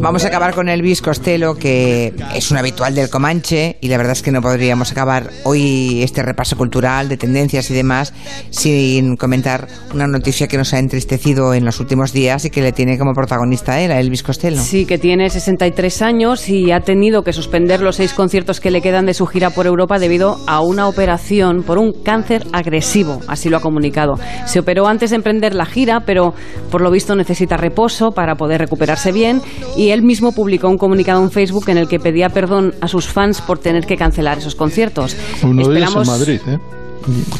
Vamos 0.00 0.24
a 0.24 0.28
acabar 0.28 0.54
con 0.54 0.68
Elvis 0.68 1.02
Costello, 1.02 1.54
que 1.56 2.14
es 2.34 2.50
un 2.50 2.56
habitual 2.56 2.94
del 2.94 3.10
Comanche, 3.10 3.76
y 3.80 3.88
la 3.88 3.96
verdad 3.96 4.12
es 4.12 4.22
que 4.22 4.30
no 4.30 4.40
podríamos 4.40 4.92
acabar 4.92 5.30
hoy 5.44 6.02
este 6.02 6.22
repaso 6.22 6.56
cultural 6.56 7.08
de 7.08 7.16
tendencias 7.16 7.70
y 7.70 7.74
demás 7.74 8.14
sin 8.50 9.16
comentar 9.16 9.68
una 9.92 10.06
noticia 10.06 10.46
que 10.46 10.56
nos 10.56 10.72
ha 10.72 10.78
entristecido 10.78 11.52
en 11.52 11.64
los 11.64 11.80
últimos 11.80 12.12
días 12.12 12.44
y 12.44 12.50
que 12.50 12.62
le 12.62 12.72
tiene 12.72 12.96
como 12.96 13.12
protagonista 13.12 13.80
él, 13.80 13.92
a 13.92 14.00
Elvis 14.00 14.22
Costello. 14.22 14.60
Sí, 14.60 14.86
que 14.86 14.98
tiene 14.98 15.28
63 15.28 16.02
años 16.02 16.48
y 16.48 16.70
ha 16.72 16.80
tenido 16.80 17.22
que 17.22 17.32
suspender 17.32 17.80
los 17.82 17.96
seis 17.96 18.14
conciertos 18.14 18.60
que 18.60 18.70
le 18.70 18.80
quedan 18.80 19.06
de 19.06 19.14
su 19.14 19.26
gira 19.26 19.50
por 19.50 19.66
Europa 19.66 19.98
debido 19.98 20.38
a 20.46 20.60
una 20.60 20.88
operación 20.88 21.62
por 21.62 21.78
un 21.78 21.92
cáncer 21.92 22.46
agresivo, 22.52 23.20
así 23.26 23.48
lo 23.48 23.58
ha 23.58 23.60
comunicado. 23.60 24.14
Se 24.46 24.60
operó 24.60 24.86
antes 24.86 25.10
de 25.10 25.16
emprender 25.16 25.54
la 25.54 25.66
gira, 25.66 26.00
pero 26.06 26.34
por 26.70 26.80
lo 26.80 26.90
visto 26.90 27.16
necesita 27.16 27.56
reposo 27.56 28.12
para 28.12 28.36
poder 28.36 28.60
recuperarse 28.60 29.12
bien 29.12 29.39
y 29.76 29.90
él 29.90 30.02
mismo 30.02 30.32
publicó 30.32 30.68
un 30.68 30.78
comunicado 30.78 31.22
en 31.22 31.30
Facebook 31.30 31.68
en 31.68 31.78
el 31.78 31.88
que 31.88 31.98
pedía 32.00 32.28
perdón 32.30 32.74
a 32.80 32.88
sus 32.88 33.06
fans 33.06 33.40
por 33.40 33.58
tener 33.58 33.86
que 33.86 33.96
cancelar 33.96 34.38
esos 34.38 34.54
conciertos. 34.54 35.16
Uno 35.42 35.68
de 35.68 35.78
ellos 35.78 35.94
en 35.94 36.00
Esperamos- 36.02 36.06
Madrid, 36.06 36.40
¿eh? 36.46 36.58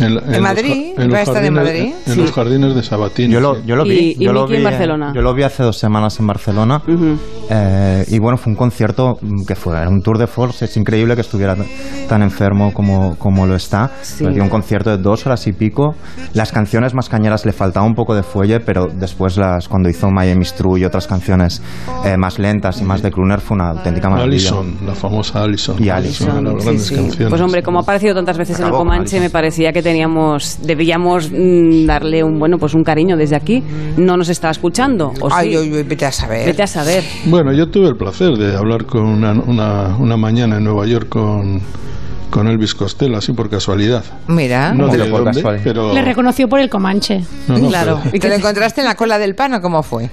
En, 0.00 0.06
¿En 0.06 0.14
los 0.14 0.40
Madrid? 0.40 0.92
ja- 0.96 1.02
en 1.02 1.10
¿Va 1.12 1.16
a 1.16 1.20
los 1.20 1.28
estar 1.28 1.44
en 1.44 1.54
jardines- 1.54 1.64
Madrid? 1.64 1.94
En 2.06 2.12
Sí. 2.14 2.20
los 2.20 2.32
jardines 2.32 2.74
de 2.74 2.82
Sabatini. 2.82 3.32
Yo 3.34 3.40
lo, 3.40 3.62
yo 3.64 3.76
lo 3.76 3.84
vi, 3.84 3.90
Y- 3.90 4.16
y 4.18 4.24
yo 4.24 4.32
lo 4.32 4.42
Miki 4.42 4.54
en 4.54 4.58
vi 4.60 4.64
Barcelona. 4.64 5.12
Yo 5.14 5.22
lo 5.22 5.34
vi 5.34 5.42
hace 5.42 5.62
dos 5.62 5.78
semanas 5.78 6.18
en 6.20 6.26
Barcelona 6.26 6.82
eh, 7.50 8.04
y 8.08 8.18
bueno, 8.18 8.36
fue 8.36 8.52
un 8.52 8.56
concierto 8.56 9.16
mm, 9.20 9.44
que 9.46 9.54
fue 9.54 9.76
era 9.76 9.88
un 9.88 10.00
tour 10.02 10.18
de 10.18 10.26
force. 10.26 10.64
Es 10.64 10.76
increíble 10.76 11.14
que 11.14 11.20
estuviera 11.22 11.56
tan 12.08 12.22
enfermo 12.22 12.72
como, 12.72 13.16
como 13.16 13.46
lo 13.46 13.54
está. 13.56 13.90
Sí. 14.02 14.26
Dio 14.26 14.42
un 14.42 14.48
concierto 14.48 14.90
de 14.90 14.98
dos 14.98 15.26
horas 15.26 15.46
y 15.46 15.52
pico. 15.52 15.94
Las 16.34 16.52
canciones 16.52 16.94
más 16.94 17.08
cañeras 17.08 17.44
le 17.46 17.52
faltaba 17.52 17.86
un 17.86 17.94
poco 17.94 18.14
de 18.14 18.22
fuelle, 18.22 18.60
pero 18.60 18.86
después 18.86 19.36
las 19.36 19.68
cuando 19.68 19.88
hizo 19.88 20.10
Miami's 20.10 20.54
True 20.54 20.80
y 20.80 20.84
otras 20.84 21.06
canciones 21.06 21.62
eh, 22.04 22.16
más 22.16 22.38
lentas 22.38 22.80
y 22.80 22.84
más 22.84 23.02
de 23.02 23.10
crooner 23.10 23.40
fue 23.40 23.56
una 23.56 23.70
auténtica 23.70 24.08
maravilla. 24.08 24.30
Allison, 24.50 24.76
la 24.86 24.94
famosa 24.94 25.42
Allison. 25.42 25.76
Y 25.82 25.88
Allison, 25.88 26.44
de 26.44 26.52
las 26.52 26.60
Sí, 26.60 26.64
grandes 26.66 26.86
sí. 26.86 26.94
canciones. 26.94 27.28
Pues 27.30 27.40
hombre, 27.40 27.62
como 27.62 27.78
ha 27.78 27.82
aparecido 27.82 28.14
tantas 28.14 28.38
veces 28.38 28.56
en 28.58 28.62
el 28.62 28.68
Acabó 28.68 28.84
Comanche, 28.84 29.20
me 29.20 29.30
parecía 29.60 29.72
que 29.74 29.82
teníamos, 29.82 30.58
debíamos 30.62 31.30
mm, 31.30 31.84
darle 31.84 32.24
un 32.24 32.38
bueno, 32.38 32.56
pues 32.58 32.72
un 32.74 32.82
cariño 32.82 33.16
desde 33.18 33.36
aquí. 33.36 33.62
No 33.98 34.16
nos 34.16 34.30
está 34.30 34.48
escuchando. 34.50 35.12
¿o 35.20 35.28
Ay, 35.30 35.54
sí? 35.54 35.82
vete 35.82 36.06
a 36.06 36.12
saber. 36.12 36.46
Vete 36.46 36.62
a 36.62 36.66
saber. 36.66 37.04
Bueno, 37.26 37.52
yo 37.52 37.68
tuve 37.68 37.88
el 37.88 37.96
placer 37.96 38.32
de 38.38 38.56
hablar 38.56 38.86
con 38.86 39.02
una, 39.04 39.32
una, 39.32 39.96
una 39.98 40.16
mañana 40.16 40.56
en 40.56 40.64
Nueva 40.64 40.86
York 40.86 41.08
con, 41.10 41.60
con 42.30 42.48
Elvis 42.48 42.74
Costello, 42.74 43.18
así 43.18 43.32
por 43.34 43.50
casualidad. 43.50 44.02
Mira, 44.28 44.72
No 44.72 44.88
Pero 44.88 45.04
sé 45.04 45.10
por 45.10 45.24
dónde, 45.24 45.40
casualidad. 45.42 45.64
pero... 45.64 45.92
Le 45.94 46.02
reconoció 46.02 46.48
por 46.48 46.60
el 46.60 46.70
Comanche. 46.70 47.22
no, 47.46 47.58
no, 47.58 47.68
claro. 47.68 48.00
pero- 48.02 48.16
¿Y 48.16 48.18
te 48.18 48.28
lo 48.30 48.34
encontraste 48.36 48.80
en 48.80 48.86
la 48.86 48.94
cola 48.94 49.18
del 49.18 49.34
pan 49.34 49.52
o 49.54 49.60
cómo 49.60 49.82
fue? 49.82 50.08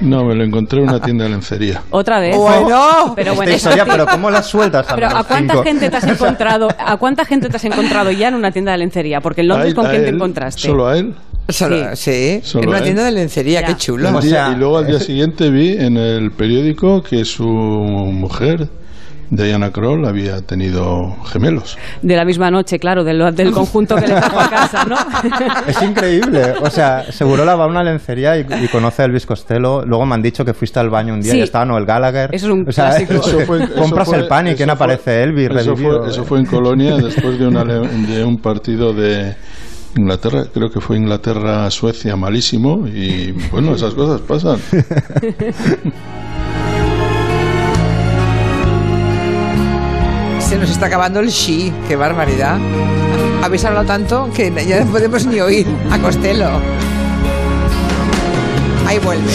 No, 0.00 0.24
me 0.24 0.34
lo 0.34 0.44
encontré 0.44 0.78
en 0.80 0.88
una 0.88 1.00
tienda 1.00 1.24
de 1.24 1.30
lencería. 1.30 1.82
Otra 1.90 2.20
vez. 2.20 2.36
Bueno. 2.36 3.12
pero 3.16 3.30
Esta 3.32 3.34
bueno. 3.36 3.52
historia, 3.56 3.84
pero 3.84 4.06
¿cómo 4.06 4.30
la 4.30 4.42
sueltas? 4.42 4.86
Pero 4.94 5.06
¿a 5.08 5.24
cuánta 5.24 5.54
Cinco. 5.54 5.64
gente 5.64 5.90
te 5.90 5.96
has 5.96 6.04
encontrado? 6.08 6.68
¿A 6.78 6.96
cuánta 6.96 7.24
gente 7.24 7.48
te 7.48 7.56
has 7.56 7.64
encontrado 7.64 8.10
ya 8.10 8.28
en 8.28 8.34
una 8.34 8.50
tienda 8.50 8.72
de 8.72 8.78
lencería? 8.78 9.20
Porque 9.20 9.40
en 9.42 9.48
Londres 9.48 9.66
A 9.66 9.68
él- 9.70 9.74
con 9.74 9.86
a 9.86 9.90
quién 9.90 10.02
te 10.02 10.08
él, 10.10 10.14
encontraste. 10.16 10.62
Solo 10.62 10.86
a 10.88 10.96
él. 10.98 11.14
Solo, 11.50 11.96
sí, 11.96 12.40
Solo 12.42 12.64
en 12.64 12.68
una 12.68 12.78
él. 12.78 12.84
tienda 12.84 13.04
de 13.04 13.12
lencería, 13.12 13.62
Ya. 13.62 13.66
qué 13.68 13.76
chulo. 13.76 14.10
O 14.10 14.18
Y- 14.22 14.28
sea, 14.28 14.52
y 14.52 14.56
luego 14.56 14.78
al 14.78 14.86
día 14.86 15.00
siguiente 15.00 15.48
vi 15.50 15.72
en 15.78 15.96
el 15.96 16.30
periódico 16.32 17.02
que 17.02 17.24
su 17.24 17.44
mujer 17.46 18.68
Diana 19.30 19.70
Kroll 19.70 20.06
había 20.06 20.40
tenido 20.42 21.16
gemelos. 21.26 21.76
De 22.02 22.16
la 22.16 22.24
misma 22.24 22.50
noche, 22.50 22.78
claro, 22.78 23.04
del, 23.04 23.34
del 23.34 23.52
conjunto 23.52 23.94
que 23.96 24.02
le 24.08 24.14
trajo 24.14 24.40
a 24.40 24.48
casa, 24.48 24.84
¿no? 24.84 24.96
Es 25.66 25.82
increíble. 25.82 26.54
O 26.62 26.70
sea, 26.70 27.04
seguro 27.12 27.44
la 27.44 27.54
va 27.54 27.64
a 27.64 27.66
una 27.66 27.82
lencería 27.84 28.38
y, 28.38 28.46
y 28.64 28.68
conoce 28.68 29.02
a 29.02 29.04
Elvis 29.04 29.26
Costello. 29.26 29.84
Luego 29.84 30.06
me 30.06 30.14
han 30.14 30.22
dicho 30.22 30.44
que 30.44 30.54
fuiste 30.54 30.78
al 30.80 30.88
baño 30.90 31.12
un 31.14 31.20
día 31.20 31.32
Sí. 31.32 31.38
y 31.38 31.42
estaba 31.42 31.64
Noel 31.66 31.84
Gallagher. 31.84 32.34
Eso 32.34 32.46
es 32.46 32.52
un 32.52 32.68
o 32.68 32.72
sea, 32.72 32.86
clásico. 32.90 33.14
Eso 33.14 33.40
fue- 33.40 33.62
eso 33.64 33.74
compras 33.74 34.08
fue- 34.08 34.18
el 34.18 34.28
pan 34.28 34.46
y 34.48 34.54
¿quién 34.54 34.68
fue- 34.68 34.74
aparece? 34.74 35.22
Elvis, 35.22 35.50
Eso 35.50 35.76
fue, 35.76 36.08
eso 36.08 36.24
fue 36.24 36.38
en 36.38 36.46
Colonia 36.46 36.96
después 36.96 37.38
de, 37.38 37.46
una, 37.46 37.64
le- 37.64 37.86
de 37.86 38.24
un 38.24 38.38
partido 38.38 38.92
de 38.94 39.36
Inglaterra, 39.96 40.44
creo 40.52 40.70
que 40.70 40.80
fue 40.80 40.96
Inglaterra-Suecia 40.96 42.14
malísimo 42.16 42.86
y 42.86 43.32
bueno, 43.50 43.74
esas 43.74 43.94
cosas 43.94 44.20
pasan. 44.22 44.58
Se 50.48 50.56
nos 50.56 50.70
está 50.70 50.86
acabando 50.86 51.20
el 51.20 51.28
shi, 51.28 51.70
qué 51.86 51.94
barbaridad. 51.94 52.56
Habéis 53.42 53.66
hablado 53.66 53.84
tanto 53.84 54.30
que 54.34 54.50
ya 54.66 54.82
no 54.82 54.90
podemos 54.90 55.26
ni 55.26 55.40
oír 55.40 55.66
a 55.90 55.98
Costello. 55.98 56.48
Ahí 58.86 58.98
vuelve. 58.98 59.30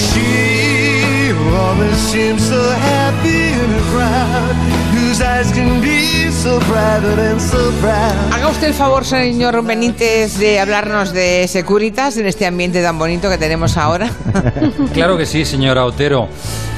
Haga 8.32 8.48
usted 8.50 8.68
el 8.70 8.74
favor, 8.74 9.06
señor 9.06 9.64
Benítez, 9.64 10.40
de 10.40 10.60
hablarnos 10.60 11.14
de 11.14 11.48
Securitas 11.48 12.18
en 12.18 12.26
este 12.26 12.48
ambiente 12.48 12.82
tan 12.82 12.98
bonito 12.98 13.30
que 13.30 13.38
tenemos 13.38 13.78
ahora. 13.78 14.10
Claro 14.94 15.18
que 15.18 15.26
sí, 15.26 15.46
señora 15.46 15.86
Otero. 15.86 16.28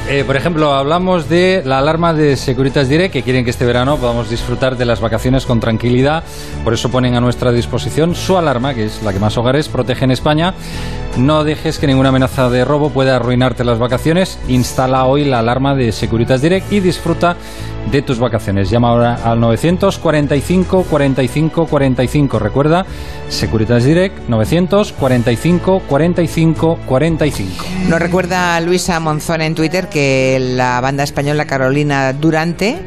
Eh, 0.07 0.23
por 0.23 0.35
ejemplo, 0.35 0.73
hablamos 0.73 1.29
de 1.29 1.63
la 1.65 1.79
alarma 1.79 2.13
de 2.13 2.35
Securitas 2.35 2.87
Direct, 2.87 3.11
que 3.11 3.23
quieren 3.23 3.43
que 3.43 3.49
este 3.49 3.65
verano 3.65 3.97
podamos 3.97 4.29
disfrutar 4.29 4.77
de 4.77 4.85
las 4.85 4.99
vacaciones 4.99 5.45
con 5.45 5.59
tranquilidad. 5.59 6.23
Por 6.63 6.73
eso 6.73 6.89
ponen 6.89 7.15
a 7.15 7.21
nuestra 7.21 7.51
disposición 7.51 8.15
su 8.15 8.37
alarma, 8.37 8.73
que 8.73 8.85
es 8.85 9.01
la 9.01 9.13
que 9.13 9.19
más 9.19 9.37
hogares 9.37 9.67
protege 9.67 10.05
en 10.05 10.11
España. 10.11 10.53
No 11.17 11.45
dejes 11.45 11.79
que 11.79 11.87
ninguna 11.87 12.09
amenaza 12.09 12.49
de 12.49 12.65
robo 12.65 12.89
pueda 12.89 13.15
arruinarte 13.15 13.63
las 13.63 13.79
vacaciones. 13.79 14.37
Instala 14.49 15.05
hoy 15.05 15.23
la 15.23 15.39
alarma 15.39 15.73
de 15.73 15.93
Securitas 15.93 16.41
Direct 16.41 16.69
y 16.73 16.81
disfruta 16.81 17.37
de 17.89 18.01
tus 18.01 18.19
vacaciones. 18.19 18.69
Llama 18.69 18.89
ahora 18.89 19.15
al 19.23 19.39
945 19.39 20.83
45 20.83 21.67
45. 21.67 22.39
Recuerda, 22.39 22.85
Securitas 23.29 23.85
Direct 23.85 24.27
945 24.27 25.83
45 25.87 26.79
45. 26.85 27.65
Nos 27.87 27.99
recuerda 27.99 28.59
Luisa 28.59 28.99
Monzón 28.99 29.41
en 29.41 29.55
Twitter 29.55 29.87
que 29.87 30.37
la 30.41 30.81
banda 30.81 31.03
española 31.03 31.45
Carolina 31.45 32.11
Durante 32.11 32.77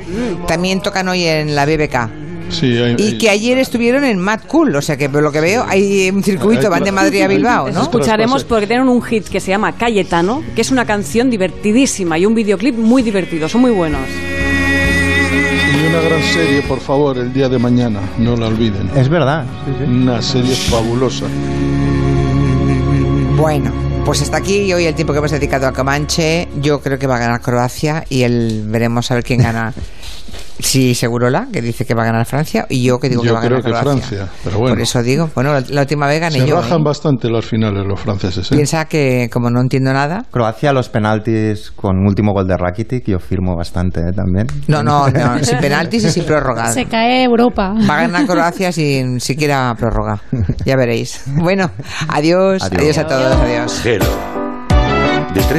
también 0.47 0.83
tocan 0.83 1.09
hoy 1.09 1.25
en 1.25 1.55
la 1.55 1.65
BBK. 1.65 2.28
Sí, 2.51 2.67
hay- 2.79 2.97
Y 2.99 3.03
hay- 3.03 3.19
que 3.19 3.31
ayer 3.31 3.59
estuvieron 3.59 4.05
en 4.05 4.19
Mad 4.19 4.41
Cool, 4.47 4.75
o 4.77 4.83
sea 4.83 4.97
que 4.97 5.09
por 5.09 5.23
lo 5.23 5.31
que 5.33 5.41
veo 5.41 5.65
hay 5.69 6.11
un 6.11 6.23
circuito, 6.23 6.71
van 6.71 6.83
de 6.85 6.93
Madrid 6.93 7.23
a 7.23 7.29
Bilbao, 7.29 7.71
¿no? 7.71 7.83
escucharemos 7.83 8.45
porque 8.45 8.67
tienen 8.67 8.89
un 8.89 9.03
hit 9.03 9.29
que 9.29 9.41
se 9.41 9.51
llama 9.51 9.73
Cayetano, 9.77 10.43
que 10.55 10.63
es 10.63 10.71
una 10.71 10.85
canción 10.87 11.31
divertidísima 11.31 12.19
y 12.19 12.27
un 12.27 12.35
videoclip 12.35 12.77
muy 12.77 13.03
divertido, 13.03 13.49
son 13.49 13.61
muy 13.63 13.71
buenos. 13.71 14.01
y 14.11 15.87
una 15.91 16.01
gran 16.01 16.23
serie, 16.23 16.63
por 16.63 16.81
favor, 16.81 17.19
el 17.19 17.33
día 17.33 17.49
de 17.49 17.59
mañana, 17.59 18.01
no 18.19 18.37
la 18.37 18.47
olviden. 18.49 18.91
Es 18.97 19.09
verdad. 19.09 19.45
Una 19.87 20.21
serie 20.23 20.55
fabulosa. 20.55 21.27
Bueno, 23.37 23.73
pues 24.05 24.23
hasta 24.23 24.39
aquí 24.39 24.73
hoy 24.73 24.85
el 24.87 24.95
tiempo 24.95 25.13
que 25.13 25.19
hemos 25.21 25.31
dedicado 25.31 25.67
a 25.69 25.73
Comanche. 25.73 26.49
Yo 26.61 26.81
creo 26.81 26.99
que 26.99 27.07
va 27.07 27.17
a 27.17 27.19
ganar 27.21 27.41
Croacia 27.41 28.05
y 28.09 28.23
el 28.23 28.65
veremos 28.67 29.11
a 29.11 29.15
ver 29.15 29.25
quién 29.25 29.41
gana. 29.43 29.73
Sí, 30.61 30.95
Segurola, 30.95 31.47
que 31.53 31.63
dice 31.63 31.85
que 31.85 31.95
va 31.95 32.03
a 32.03 32.07
ganar 32.07 32.27
Francia, 32.27 32.67
y 32.69 32.83
yo 32.83 32.99
que 32.99 33.09
digo 33.09 33.23
que 33.23 33.31
va 33.33 33.39
a 33.39 33.43
creo 33.43 33.63
ganar 33.63 33.65
que 33.65 33.71
Croacia. 33.71 33.93
Francia, 34.19 34.29
pero 34.45 34.59
bueno. 34.59 34.75
Por 34.75 34.83
eso 34.83 35.03
digo, 35.03 35.31
bueno, 35.35 35.53
la, 35.53 35.63
la 35.69 35.81
última 35.83 36.07
vez 36.07 36.21
gané 36.21 36.41
Se 36.41 36.47
yo. 36.47 36.57
rajan 36.57 36.81
¿eh? 36.81 36.85
bastante 36.85 37.29
los 37.29 37.47
finales 37.47 37.85
los 37.87 38.01
franceses. 38.01 38.51
¿eh? 38.51 38.55
Piensa 38.55 38.85
que 38.87 39.29
como 39.33 39.51
no 39.51 39.61
entiendo 39.61 39.93
nada. 39.93 40.25
Croacia 40.31 40.73
los 40.73 40.89
penaltis 40.89 41.71
con 41.71 42.05
último 42.07 42.33
gol 42.33 42.47
de 42.49 42.57
Rakitic, 42.57 43.05
yo 43.07 43.19
firmo 43.19 43.57
bastante 43.57 44.01
¿eh? 44.01 44.13
también. 44.15 44.47
No, 44.67 44.83
no, 44.83 45.09
no, 45.09 45.45
sin 45.45 45.59
penaltis 45.59 46.05
y 46.05 46.11
sin 46.11 46.25
prórroga. 46.25 46.73
Se 46.73 46.87
cae 46.87 47.23
Europa. 47.25 47.75
Va 47.89 47.99
a 47.99 48.01
ganar 48.03 48.27
Croacia 48.27 48.73
sin 48.73 49.21
siquiera 49.21 49.75
prórroga. 49.79 50.21
Ya 50.65 50.77
veréis. 50.77 51.23
Bueno, 51.27 51.71
adiós, 52.09 52.63
adiós, 52.63 52.81
Adiós. 52.83 52.99
a 52.99 53.07
todos, 53.07 53.37
adiós. 53.37 53.87
Hello. 53.87 54.07